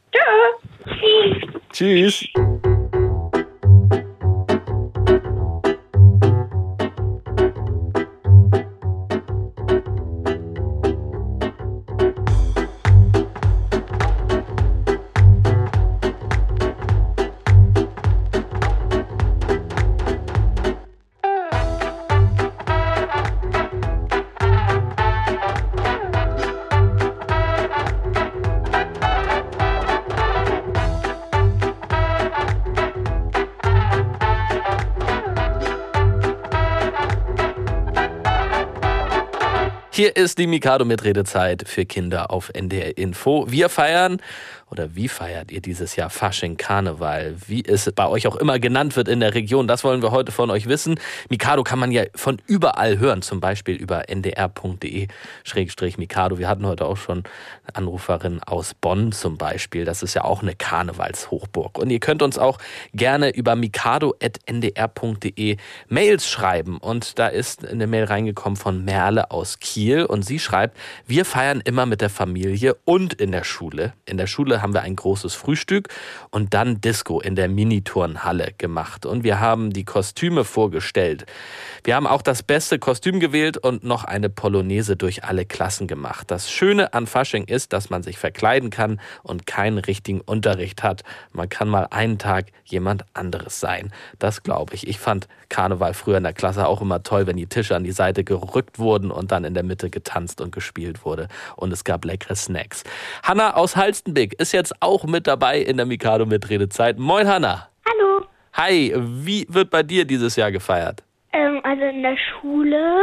Tschüss. 1.73 2.25
Hier 2.35 2.48
ist 40.29 40.37
die 40.37 40.47
Mikado 40.47 40.85
mit 40.85 41.05
Redezeit 41.05 41.67
für 41.67 41.87
Kinder 41.87 42.31
auf 42.31 42.51
NDR 42.53 42.99
Info. 42.99 43.47
Wir 43.49 43.71
feiern 43.71 44.21
Oder 44.71 44.95
wie 44.95 45.09
feiert 45.09 45.51
ihr 45.51 45.61
dieses 45.61 45.97
Jahr 45.97 46.11
Fasching 46.11 46.59
Karneval? 46.59 47.37
Wie 47.47 47.65
es 47.65 47.91
bei 47.93 48.07
euch 48.07 48.27
auch 48.27 48.37
immer 48.37 48.59
genannt 48.59 48.97
wird 48.97 49.09
in 49.09 49.21
der 49.21 49.33
Region, 49.35 49.67
das 49.67 49.83
wollen 49.83 50.03
wir 50.03 50.11
heute 50.11 50.31
von 50.31 50.51
euch 50.51 50.69
wissen. 50.69 51.01
Mikado 51.31 51.65
kann 51.65 51.79
man 51.79 51.91
ja 51.91 52.03
von 52.15 52.37
überall 52.47 52.99
hören, 52.99 53.23
zum 53.23 53.41
Beispiel 53.41 53.77
über 53.77 54.11
ndr.de-mikado. 54.11 55.09
Wir 56.39 56.49
hatten 56.49 56.67
heute 56.67 56.85
auch 56.85 56.99
schon 56.99 57.25
eine 57.65 57.77
Anruferin 57.77 58.43
aus 58.43 58.75
Bonn 58.75 59.13
zum 59.13 59.39
Beispiel. 59.39 59.87
Das 59.87 60.03
ist 60.03 60.13
ja 60.15 60.25
auch 60.25 60.43
eine 60.43 60.55
Karnevalshochburg. 60.55 61.79
Und 61.79 61.89
ihr 61.91 62.01
könnt 62.01 62.23
uns 62.23 62.37
auch 62.39 62.59
gerne 62.93 63.35
über 63.35 63.57
mikado.ndr.de 63.57 65.57
Mails 65.89 66.29
schreiben. 66.29 66.77
Und 66.77 67.19
da 67.19 67.29
ist 67.29 67.67
eine 67.67 67.87
Mail 67.87 68.05
reingekommen 68.05 68.57
von 68.57 68.85
Merle 68.85 69.31
aus 69.31 69.61
Kiel. 69.61 70.05
Und 70.05 70.25
sie 70.25 70.39
schreibt, 70.39 70.77
wir 71.07 71.25
feiern 71.25 71.63
immer 71.65 71.87
mit 71.87 72.03
der 72.03 72.11
Familie 72.11 72.77
und 72.85 73.15
in 73.15 73.33
der 73.33 73.45
Schule. 73.45 73.95
In 74.05 74.19
der 74.19 74.27
Schule 74.27 74.58
haben 74.63 74.75
wir 74.75 74.83
ein 74.83 74.97
großes 74.97 75.35
Frühstück 75.35 75.89
und 76.31 76.55
dann 76.55 76.81
Disco 76.81 77.21
in 77.21 77.37
der 77.37 77.49
Miniturnhalle 77.49 78.55
gemacht. 78.59 79.07
Und 79.07 79.25
wir 79.25 79.41
haben 79.41 79.73
die 79.73 79.85
Kostüme 79.85 80.45
vorgestellt. 80.45 81.27
Wir 81.85 81.97
haben 81.97 82.07
auch 82.07 82.23
das 82.23 82.43
beste 82.43 82.79
Kostüm 82.79 83.21
gewählt 83.21 83.57
und 83.57 83.85
noch 83.85 84.05
eine 84.05 84.29
Polonaise 84.29 84.97
durch 84.97 85.25
alle 85.25 85.45
Klassen 85.45 85.87
gemacht. 85.87 86.31
Das 86.31 86.51
Schöne 86.51 86.93
an 86.95 87.07
Fasching 87.07 87.45
ist, 87.45 87.73
dass 87.73 87.91
man 87.91 88.03
sich 88.03 88.19
verkleiden 88.19 88.71
kann 88.71 89.01
und 89.23 89.47
keinen 89.47 89.79
richtigen 89.79 90.21
Unterricht 90.21 90.83
hat. 90.83 91.03
Man 91.33 91.49
kann 91.49 91.69
mal 91.69 91.87
einen 91.91 92.19
Tag 92.19 92.47
jemand 92.65 93.05
anderes 93.15 93.61
sein. 93.61 93.93
Das 94.19 94.43
glaube 94.43 94.75
ich. 94.75 94.87
Ich 94.87 94.99
fand 94.99 95.29
Karneval 95.49 95.95
früher 95.95 96.19
in 96.19 96.25
der 96.25 96.33
Klasse 96.33 96.67
auch 96.67 96.83
immer 96.83 97.03
toll, 97.03 97.27
wenn 97.27 97.37
die 97.37 97.47
Tische 97.47 97.75
an 97.75 97.85
die 97.85 97.93
Seite 97.93 98.25
gerückt 98.25 98.79
wurden 98.79 99.11
und 99.11 99.33
dann 99.33 99.45
in 99.45 99.55
der 99.55 99.63
Mitte 99.63 99.91
getanzt 99.91 100.41
und 100.41 100.53
gespielt 100.53 101.05
wurde. 101.05 101.29
Und 101.57 101.73
es 101.73 101.85
gab 101.85 102.05
leckere 102.05 102.37
Snacks. 102.37 102.85
Hanna 103.23 103.55
aus 103.55 103.77
Halstenbeck 103.77 104.35
ist 104.35 104.48
jetzt 104.53 104.75
auch 104.81 105.05
mit 105.05 105.27
dabei 105.27 105.59
in 105.59 105.77
der 105.77 105.87
Mikado 105.87 106.27
Mitredezeit. 106.27 106.99
Moin 106.99 107.27
Hanna. 107.29 107.69
Hallo. 107.89 108.27
Hi, 108.55 108.93
wie 108.97 109.47
wird 109.49 109.71
bei 109.71 109.83
dir 109.83 110.05
dieses 110.05 110.37
Jahr 110.37 110.51
gefeiert? 110.53 111.03
Ähm, 111.33 111.61
also 111.63 111.83
in 111.85 112.03
der 112.03 112.17
Schule, 112.17 112.97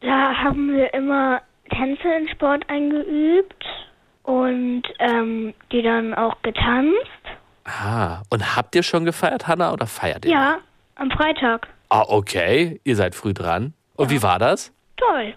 da 0.00 0.34
haben 0.34 0.74
wir 0.74 0.92
immer 0.94 1.40
Tänze 1.70 2.08
in 2.08 2.28
Sport 2.28 2.68
eingeübt 2.68 3.64
und 4.22 4.82
ähm, 4.98 5.54
die 5.72 5.82
dann 5.82 6.14
auch 6.14 6.40
getanzt. 6.42 6.98
Ah, 7.64 8.22
und 8.30 8.56
habt 8.56 8.74
ihr 8.74 8.82
schon 8.82 9.04
gefeiert, 9.04 9.46
Hanna, 9.48 9.72
oder 9.72 9.86
feiert 9.86 10.24
ihr? 10.24 10.32
Ja, 10.32 10.58
am 10.96 11.10
Freitag. 11.10 11.68
Ah, 11.88 12.04
okay. 12.08 12.80
Ihr 12.84 12.96
seid 12.96 13.14
früh 13.14 13.32
dran. 13.32 13.74
Und 13.96 14.10
wie 14.10 14.22
war 14.22 14.38
das? 14.38 14.72
Toll. 14.96 15.34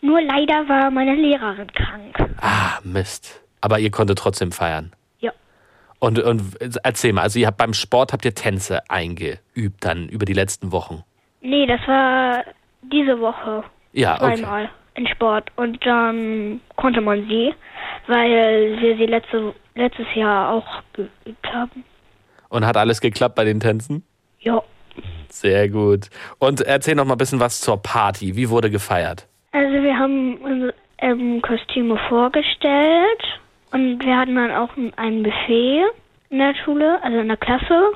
Nur 0.00 0.20
leider 0.20 0.68
war 0.68 0.90
meine 0.90 1.14
Lehrerin 1.14 1.72
krank. 1.72 2.16
Ah, 2.40 2.78
Mist. 2.84 3.43
Aber 3.64 3.78
ihr 3.78 3.90
konntet 3.90 4.18
trotzdem 4.18 4.52
feiern. 4.52 4.92
Ja. 5.20 5.32
Und, 5.98 6.18
und 6.18 6.42
erzähl 6.82 7.14
mal, 7.14 7.22
also 7.22 7.38
ihr 7.38 7.46
habt 7.46 7.56
beim 7.56 7.72
Sport 7.72 8.12
habt 8.12 8.26
ihr 8.26 8.34
Tänze 8.34 8.82
eingeübt 8.90 9.82
dann 9.82 10.06
über 10.10 10.26
die 10.26 10.34
letzten 10.34 10.70
Wochen. 10.70 11.02
Nee, 11.40 11.64
das 11.64 11.80
war 11.86 12.44
diese 12.82 13.18
Woche. 13.20 13.64
Ja, 13.94 14.16
okay. 14.20 14.36
Zweimal 14.36 14.68
in 14.96 15.06
Sport. 15.06 15.50
Und 15.56 15.78
dann 15.86 16.60
konnte 16.76 17.00
man 17.00 17.26
sie, 17.26 17.54
weil 18.06 18.82
wir 18.82 18.98
sie 18.98 19.06
letzte, 19.06 19.54
letztes 19.74 20.08
Jahr 20.14 20.52
auch 20.52 20.82
geübt 20.92 21.46
haben. 21.50 21.84
Und 22.50 22.66
hat 22.66 22.76
alles 22.76 23.00
geklappt 23.00 23.34
bei 23.34 23.44
den 23.44 23.60
Tänzen? 23.60 24.04
Ja. 24.40 24.62
Sehr 25.30 25.70
gut. 25.70 26.10
Und 26.38 26.60
erzähl 26.60 26.96
noch 26.96 27.06
mal 27.06 27.14
ein 27.14 27.18
bisschen 27.18 27.40
was 27.40 27.62
zur 27.62 27.82
Party. 27.82 28.36
Wie 28.36 28.50
wurde 28.50 28.68
gefeiert? 28.68 29.26
Also 29.52 29.72
wir 29.82 29.98
haben 29.98 30.36
unsere 30.36 30.74
ähm, 30.98 31.40
Kostüme 31.40 31.98
vorgestellt 32.10 33.40
und 33.74 34.04
wir 34.04 34.16
hatten 34.16 34.34
dann 34.36 34.52
auch 34.52 34.70
ein 34.96 35.22
Buffet 35.22 35.84
in 36.30 36.38
der 36.38 36.54
Schule, 36.64 36.98
also 37.02 37.18
in 37.18 37.28
der 37.28 37.36
Klasse. 37.36 37.92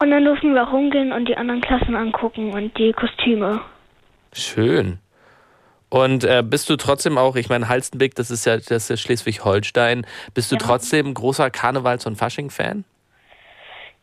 Und 0.00 0.10
dann 0.10 0.24
durften 0.24 0.54
wir 0.54 0.64
auch 0.66 0.72
rumgehen 0.72 1.12
und 1.12 1.26
die 1.28 1.36
anderen 1.36 1.60
Klassen 1.60 1.94
angucken 1.94 2.52
und 2.52 2.76
die 2.76 2.92
Kostüme. 2.92 3.60
Schön. 4.32 4.98
Und 5.90 6.24
äh, 6.24 6.42
bist 6.44 6.68
du 6.70 6.76
trotzdem 6.76 7.18
auch, 7.18 7.36
ich 7.36 7.48
meine, 7.48 7.68
Halstenbeck, 7.68 8.14
das 8.14 8.30
ist 8.30 8.44
ja, 8.46 8.56
das 8.56 8.90
ist 8.90 9.00
Schleswig-Holstein, 9.00 10.06
bist 10.34 10.50
du 10.50 10.56
Ja. 10.56 10.60
trotzdem 10.60 11.12
großer 11.14 11.50
Karnevals- 11.50 12.06
und 12.06 12.16
Fasching-Fan? 12.16 12.84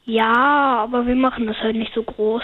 Ja, 0.05 0.79
aber 0.83 1.05
wir 1.05 1.15
machen 1.15 1.47
das 1.47 1.57
halt 1.57 1.75
nicht 1.75 1.93
so 1.93 2.03
groß. 2.03 2.43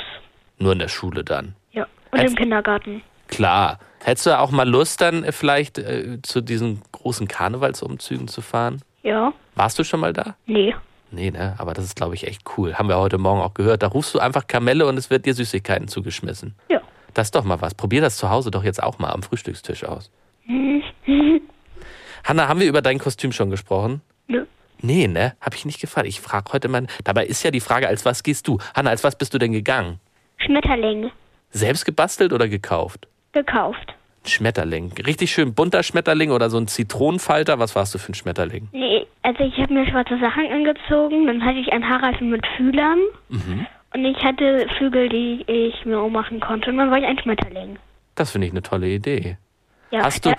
Nur 0.58 0.74
in 0.74 0.80
der 0.80 0.88
Schule 0.88 1.24
dann. 1.24 1.56
Ja. 1.72 1.88
Und 2.12 2.20
im 2.22 2.36
Kindergarten. 2.36 3.02
Klar. 3.28 3.80
Hättest 4.06 4.28
du 4.28 4.38
auch 4.38 4.51
mal 4.51 4.70
Lust, 4.70 5.01
dann 5.01 5.24
äh, 5.24 5.32
vielleicht 5.32 5.80
äh, 5.80 6.22
zu 6.22 6.41
diesen 6.41 6.84
großen 6.91 7.28
Karnevalsumzügen 7.28 8.28
zu 8.28 8.41
fahren? 8.41 8.84
Ja. 9.01 9.34
Warst 9.56 9.80
du 9.80 9.84
schon 9.84 9.99
mal 9.99 10.14
da? 10.14 10.36
Nee. 10.45 10.76
Nee, 11.10 11.32
ne? 11.32 11.56
Aber 11.58 11.74
das 11.74 11.86
ist, 11.86 11.95
glaube 11.95 12.14
ich, 12.14 12.28
echt 12.28 12.43
cool. 12.56 12.76
Haben 12.76 12.88
wir 12.88 12.97
heute 12.97 13.18
Morgen 13.18 13.41
auch 13.41 13.56
gehört. 13.56 13.82
Da 13.82 13.88
rufst 13.88 14.14
du 14.14 14.20
einfach 14.20 14.45
Kamelle 14.45 14.86
und 14.86 14.95
es 14.97 15.10
wird 15.10 15.26
dir 15.26 15.34
Süßigkeiten 15.34 15.88
zugeschmissen. 15.88 16.53
Ja. 16.70 16.82
Das 17.16 17.30
ist 17.30 17.36
doch 17.36 17.43
mal 17.43 17.60
was. 17.62 17.74
Probier 17.74 17.99
das 17.99 18.18
zu 18.18 18.30
Hause 18.30 18.51
doch 18.51 18.64
jetzt 18.64 18.84
auch 18.84 18.99
mal 18.99 19.10
am 19.10 19.24
Frühstückstisch 19.24 19.84
aus. 19.86 20.12
Hanna, 22.24 22.47
haben 22.47 22.60
wir 22.60 22.68
über 22.68 22.84
dein 22.84 22.99
Kostüm 22.99 23.32
schon 23.32 23.49
gesprochen? 23.49 24.01
Nö. 24.28 24.45
Nee, 24.82 25.08
ne? 25.08 25.34
Hab 25.41 25.56
ich 25.56 25.66
nicht 25.66 25.82
gefragt. 25.82 26.06
Ich 26.06 26.22
frage 26.22 26.53
heute 26.53 26.68
mal. 26.68 26.86
Dabei 27.03 27.26
ist 27.26 27.41
ja 27.41 27.49
die 27.49 27.60
Frage, 27.60 27.88
als 27.88 28.06
was 28.06 28.22
gehst 28.22 28.47
du? 28.47 28.60
Hanna, 28.76 28.91
als 28.91 29.03
was 29.03 29.16
bist 29.16 29.34
du 29.34 29.39
denn 29.39 29.51
gegangen? 29.51 29.99
Schmetterling 30.38 31.10
Selbst 31.49 31.86
gebastelt 31.86 32.34
oder 32.34 32.47
gekauft? 32.47 33.08
Gekauft. 33.36 33.93
Ein 34.23 34.29
Schmetterling. 34.29 34.91
Richtig 35.05 35.31
schön 35.31 35.53
bunter 35.53 35.83
Schmetterling 35.83 36.31
oder 36.31 36.49
so 36.49 36.57
ein 36.57 36.67
Zitronenfalter? 36.67 37.59
Was 37.59 37.75
warst 37.75 37.93
du 37.93 37.99
für 37.99 38.11
ein 38.11 38.15
Schmetterling? 38.15 38.69
Nee, 38.71 39.05
also 39.21 39.43
ich 39.43 39.55
habe 39.59 39.71
mir 39.71 39.86
schwarze 39.88 40.17
Sachen 40.19 40.51
angezogen, 40.51 41.27
dann 41.27 41.45
hatte 41.45 41.59
ich 41.59 41.71
einen 41.71 41.88
Haarreifen 41.88 42.31
mit 42.31 42.43
Fühlern 42.57 42.97
Mhm. 43.29 43.67
und 43.93 44.05
ich 44.05 44.17
hatte 44.23 44.65
Flügel, 44.77 45.09
die 45.09 45.43
ich 45.47 45.86
mir 45.86 45.99
ummachen 45.99 46.39
konnte 46.39 46.71
und 46.71 46.77
dann 46.77 46.89
war 46.89 46.97
ich 46.97 47.05
ein 47.05 47.19
Schmetterling. 47.19 47.77
Das 48.15 48.31
finde 48.31 48.47
ich 48.47 48.53
eine 48.53 48.63
tolle 48.63 48.88
Idee. 48.88 49.38
Ja, 49.91 50.03
Hast 50.05 50.25
du, 50.25 50.29
ja. 50.29 50.36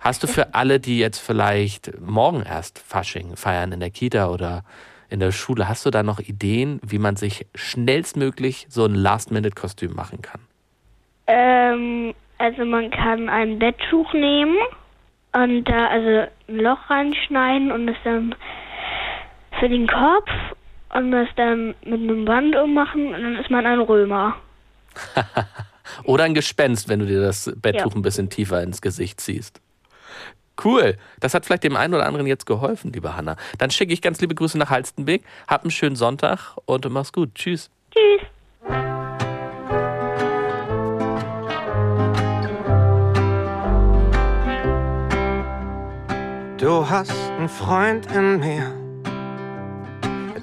hast 0.00 0.22
du 0.22 0.26
für 0.26 0.54
alle, 0.54 0.78
die 0.80 0.98
jetzt 0.98 1.18
vielleicht 1.18 1.98
morgen 2.00 2.42
erst 2.42 2.78
Fasching 2.80 3.36
feiern 3.36 3.72
in 3.72 3.80
der 3.80 3.90
Kita 3.90 4.28
oder 4.28 4.64
in 5.08 5.20
der 5.20 5.32
Schule, 5.32 5.68
hast 5.68 5.86
du 5.86 5.90
da 5.90 6.02
noch 6.02 6.20
Ideen, 6.20 6.80
wie 6.82 6.98
man 6.98 7.16
sich 7.16 7.46
schnellstmöglich 7.54 8.66
so 8.68 8.84
ein 8.84 8.94
Last-Minute-Kostüm 8.94 9.94
machen 9.94 10.20
kann? 10.22 10.40
Ähm, 11.26 12.14
also 12.42 12.64
man 12.64 12.90
kann 12.90 13.28
ein 13.28 13.60
Betttuch 13.60 14.12
nehmen 14.14 14.56
und 15.32 15.64
da 15.64 15.86
also 15.86 16.26
ein 16.48 16.58
Loch 16.58 16.90
reinschneiden 16.90 17.70
und 17.70 17.88
es 17.88 17.96
dann 18.02 18.34
für 19.60 19.68
den 19.68 19.86
Kopf 19.86 20.28
und 20.92 21.12
das 21.12 21.28
dann 21.36 21.68
mit 21.84 22.00
einem 22.00 22.24
Band 22.24 22.56
ummachen 22.56 23.14
und 23.14 23.22
dann 23.22 23.36
ist 23.36 23.48
man 23.48 23.64
ein 23.64 23.78
Römer. 23.78 24.34
Oder 26.04 26.24
ein 26.24 26.34
Gespenst, 26.34 26.88
wenn 26.88 26.98
du 26.98 27.06
dir 27.06 27.20
das 27.20 27.52
Betttuch 27.56 27.92
Ja. 27.92 27.96
ein 27.96 28.02
bisschen 28.02 28.28
tiefer 28.28 28.60
ins 28.60 28.82
Gesicht 28.82 29.20
ziehst. 29.20 29.60
Cool. 30.62 30.96
Das 31.20 31.34
hat 31.34 31.46
vielleicht 31.46 31.64
dem 31.64 31.76
einen 31.76 31.94
oder 31.94 32.06
anderen 32.06 32.26
jetzt 32.26 32.46
geholfen, 32.46 32.92
liebe 32.92 33.16
Hanna. 33.16 33.36
Dann 33.58 33.70
schicke 33.70 33.92
ich 33.92 34.02
ganz 34.02 34.20
liebe 34.20 34.34
Grüße 34.34 34.58
nach 34.58 34.70
Halstenbeck. 34.70 35.22
Hab 35.46 35.62
einen 35.62 35.70
schönen 35.70 35.96
Sonntag 35.96 36.56
und 36.66 36.88
mach's 36.90 37.12
gut. 37.12 37.34
Tschüss. 37.34 37.70
Tschüss. 37.90 38.28
Du 46.62 46.88
hast 46.88 47.10
einen 47.10 47.48
Freund 47.48 48.06
in 48.12 48.38
mir. 48.38 48.72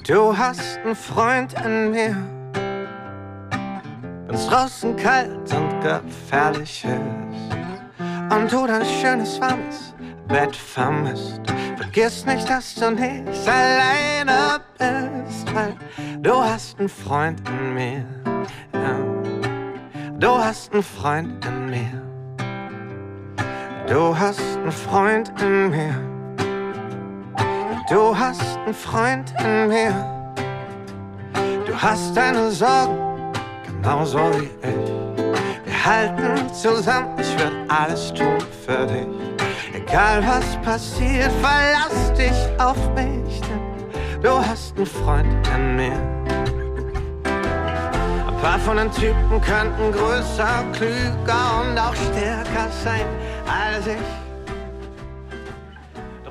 Du 0.06 0.38
hast 0.38 0.78
einen 0.80 0.94
Freund 0.94 1.54
in 1.64 1.92
mir. 1.92 2.14
Wenn's 4.28 4.46
draußen 4.48 4.98
kalt 4.98 5.54
und 5.54 5.80
gefährlich 5.80 6.84
ist. 6.84 8.34
Und 8.36 8.52
du 8.52 8.68
dein 8.68 8.84
schönes, 8.84 9.40
warmes 9.40 9.96
Bett 10.28 10.54
vermisst. 10.54 11.40
Vergiss 11.78 12.26
nicht, 12.26 12.50
dass 12.50 12.76
du 12.76 12.92
nicht 12.92 13.48
alleine 13.48 14.60
bist. 14.78 15.56
Weil 15.56 15.74
du 16.20 16.36
hast 16.36 16.78
einen 16.80 16.90
Freund 16.90 17.42
in 17.48 17.74
mir. 17.74 18.04
Ja. 18.74 19.00
Du 20.20 20.38
hast 20.38 20.74
einen 20.74 20.84
Freund 20.84 21.46
in 21.46 21.70
mir. 21.70 22.10
Du 23.88 24.20
hast 24.20 24.58
einen 24.58 24.72
Freund 24.72 25.32
in 25.42 25.70
mir. 25.70 26.09
Du 27.90 28.16
hast 28.16 28.60
einen 28.66 28.74
Freund 28.76 29.34
in 29.40 29.68
mir. 29.68 29.92
Du 31.66 31.74
hast 31.76 32.16
deine 32.16 32.52
Sorgen, 32.52 33.34
genauso 33.66 34.20
wie 34.36 34.46
ich. 34.46 35.66
Wir 35.66 35.86
halten 35.86 36.54
zusammen, 36.54 37.18
ich 37.20 37.36
will 37.40 37.52
alles 37.68 38.14
tun 38.14 38.38
für 38.64 38.86
dich. 38.86 39.08
Egal 39.74 40.24
was 40.24 40.56
passiert, 40.64 41.32
verlass 41.42 42.14
dich 42.14 42.62
auf 42.62 42.78
mich, 42.94 43.42
denn 43.42 44.22
du 44.22 44.38
hast 44.38 44.78
einen 44.78 44.86
Freund 44.86 45.48
in 45.56 45.76
mir. 45.76 46.00
Ein 48.28 48.38
paar 48.40 48.60
von 48.60 48.78
den 48.78 48.92
Typen 48.92 49.42
könnten 49.42 49.92
größer, 49.92 50.64
klüger 50.74 51.62
und 51.62 51.80
auch 51.80 51.96
stärker 51.96 52.70
sein 52.84 53.08
als 53.48 53.88
ich. 53.88 54.30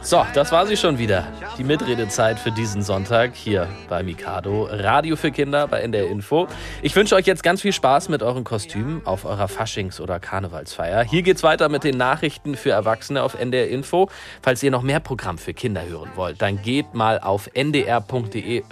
So, 0.03 0.25
das 0.33 0.53
war 0.53 0.67
sie 0.67 0.77
schon 0.77 0.97
wieder. 0.97 1.27
Die 1.59 1.65
Mitredezeit 1.65 2.39
für 2.39 2.53
diesen 2.53 2.83
Sonntag 2.83 3.35
hier 3.35 3.69
bei 3.89 4.05
Mikado. 4.05 4.69
Radio 4.71 5.17
für 5.17 5.33
Kinder 5.33 5.67
bei 5.67 5.81
NDR 5.81 6.07
Info. 6.09 6.47
Ich 6.83 6.95
wünsche 6.95 7.17
euch 7.17 7.27
jetzt 7.27 7.43
ganz 7.43 7.63
viel 7.63 7.73
Spaß 7.73 8.09
mit 8.11 8.23
euren 8.23 8.45
Kostümen 8.45 9.05
auf 9.05 9.25
eurer 9.25 9.49
Faschings- 9.49 10.01
oder 10.01 10.21
Karnevalsfeier. 10.21 11.03
Hier 11.03 11.23
geht's 11.23 11.43
weiter 11.43 11.69
mit 11.69 11.83
den 11.83 11.97
Nachrichten 11.97 12.55
für 12.55 12.71
Erwachsene 12.71 13.25
auf 13.25 13.35
NDR 13.35 13.67
Info. 13.71 14.09
Falls 14.41 14.63
ihr 14.63 14.71
noch 14.71 14.83
mehr 14.83 15.01
Programm 15.01 15.37
für 15.37 15.53
Kinder 15.53 15.85
hören 15.85 16.11
wollt, 16.15 16.41
dann 16.41 16.63
geht 16.63 16.95
mal 16.95 17.19
auf 17.19 17.51
ndr.de-mikado 17.53 18.65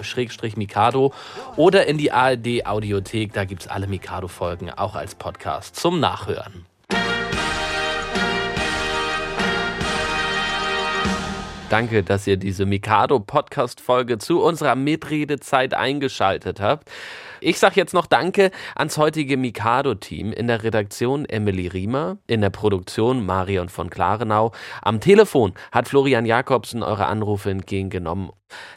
oder 1.57 1.87
in 1.89 1.99
die 1.99 2.13
ARD 2.13 2.67
Audiothek. 2.67 3.33
Da 3.33 3.45
gibt's 3.45 3.67
alle 3.67 3.89
Mikado-Folgen 3.89 4.71
auch 4.71 4.95
als 4.95 5.17
Podcast 5.17 5.75
zum 5.75 5.99
Nachhören. 5.99 6.67
Danke, 11.69 12.05
dass 12.05 12.29
ihr 12.29 12.37
diese 12.37 12.65
Mikado-Podcast-Folge 12.65 14.19
zu 14.19 14.41
unserer 14.41 14.77
Mitredezeit 14.77 15.75
eingeschaltet 15.75 16.61
habt. 16.61 16.89
Ich 17.41 17.59
sage 17.59 17.75
jetzt 17.77 17.93
noch 17.93 18.07
Danke 18.07 18.53
ans 18.77 18.99
heutige 18.99 19.37
Mikado-Team 19.37 20.33
in 20.33 20.47
der 20.47 20.63
Redaktion 20.63 21.25
Emily 21.25 21.67
Riemer, 21.67 22.19
in 22.29 22.41
der 22.41 22.51
Produktion 22.51 23.27
Marion 23.27 23.69
von 23.69 23.91
Klarenau. 23.91 24.53
Am 24.81 25.01
Telefon 25.01 25.55
hat 25.73 25.89
Florian 25.89 26.25
Jakobsen 26.25 26.85
eure 26.85 27.07
Anrufe 27.07 27.51
entgegengenommen. 27.51 28.31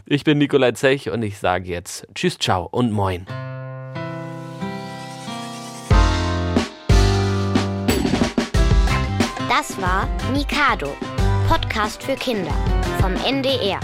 Ich 0.08 0.24
bin 0.24 0.40
Nikolai 0.40 0.72
Zech 0.72 1.12
und 1.12 1.22
ich 1.22 1.38
sage 1.38 1.70
jetzt 1.70 2.08
Tschüss, 2.16 2.40
ciao 2.40 2.68
und 2.72 2.92
moin. 2.92 3.28
Das 9.48 9.80
war 9.80 10.08
Mikado, 10.34 10.96
Podcast 11.50 12.04
für 12.04 12.16
Kinder 12.16 12.54
vom 13.02 13.16
NDR. 13.26 13.80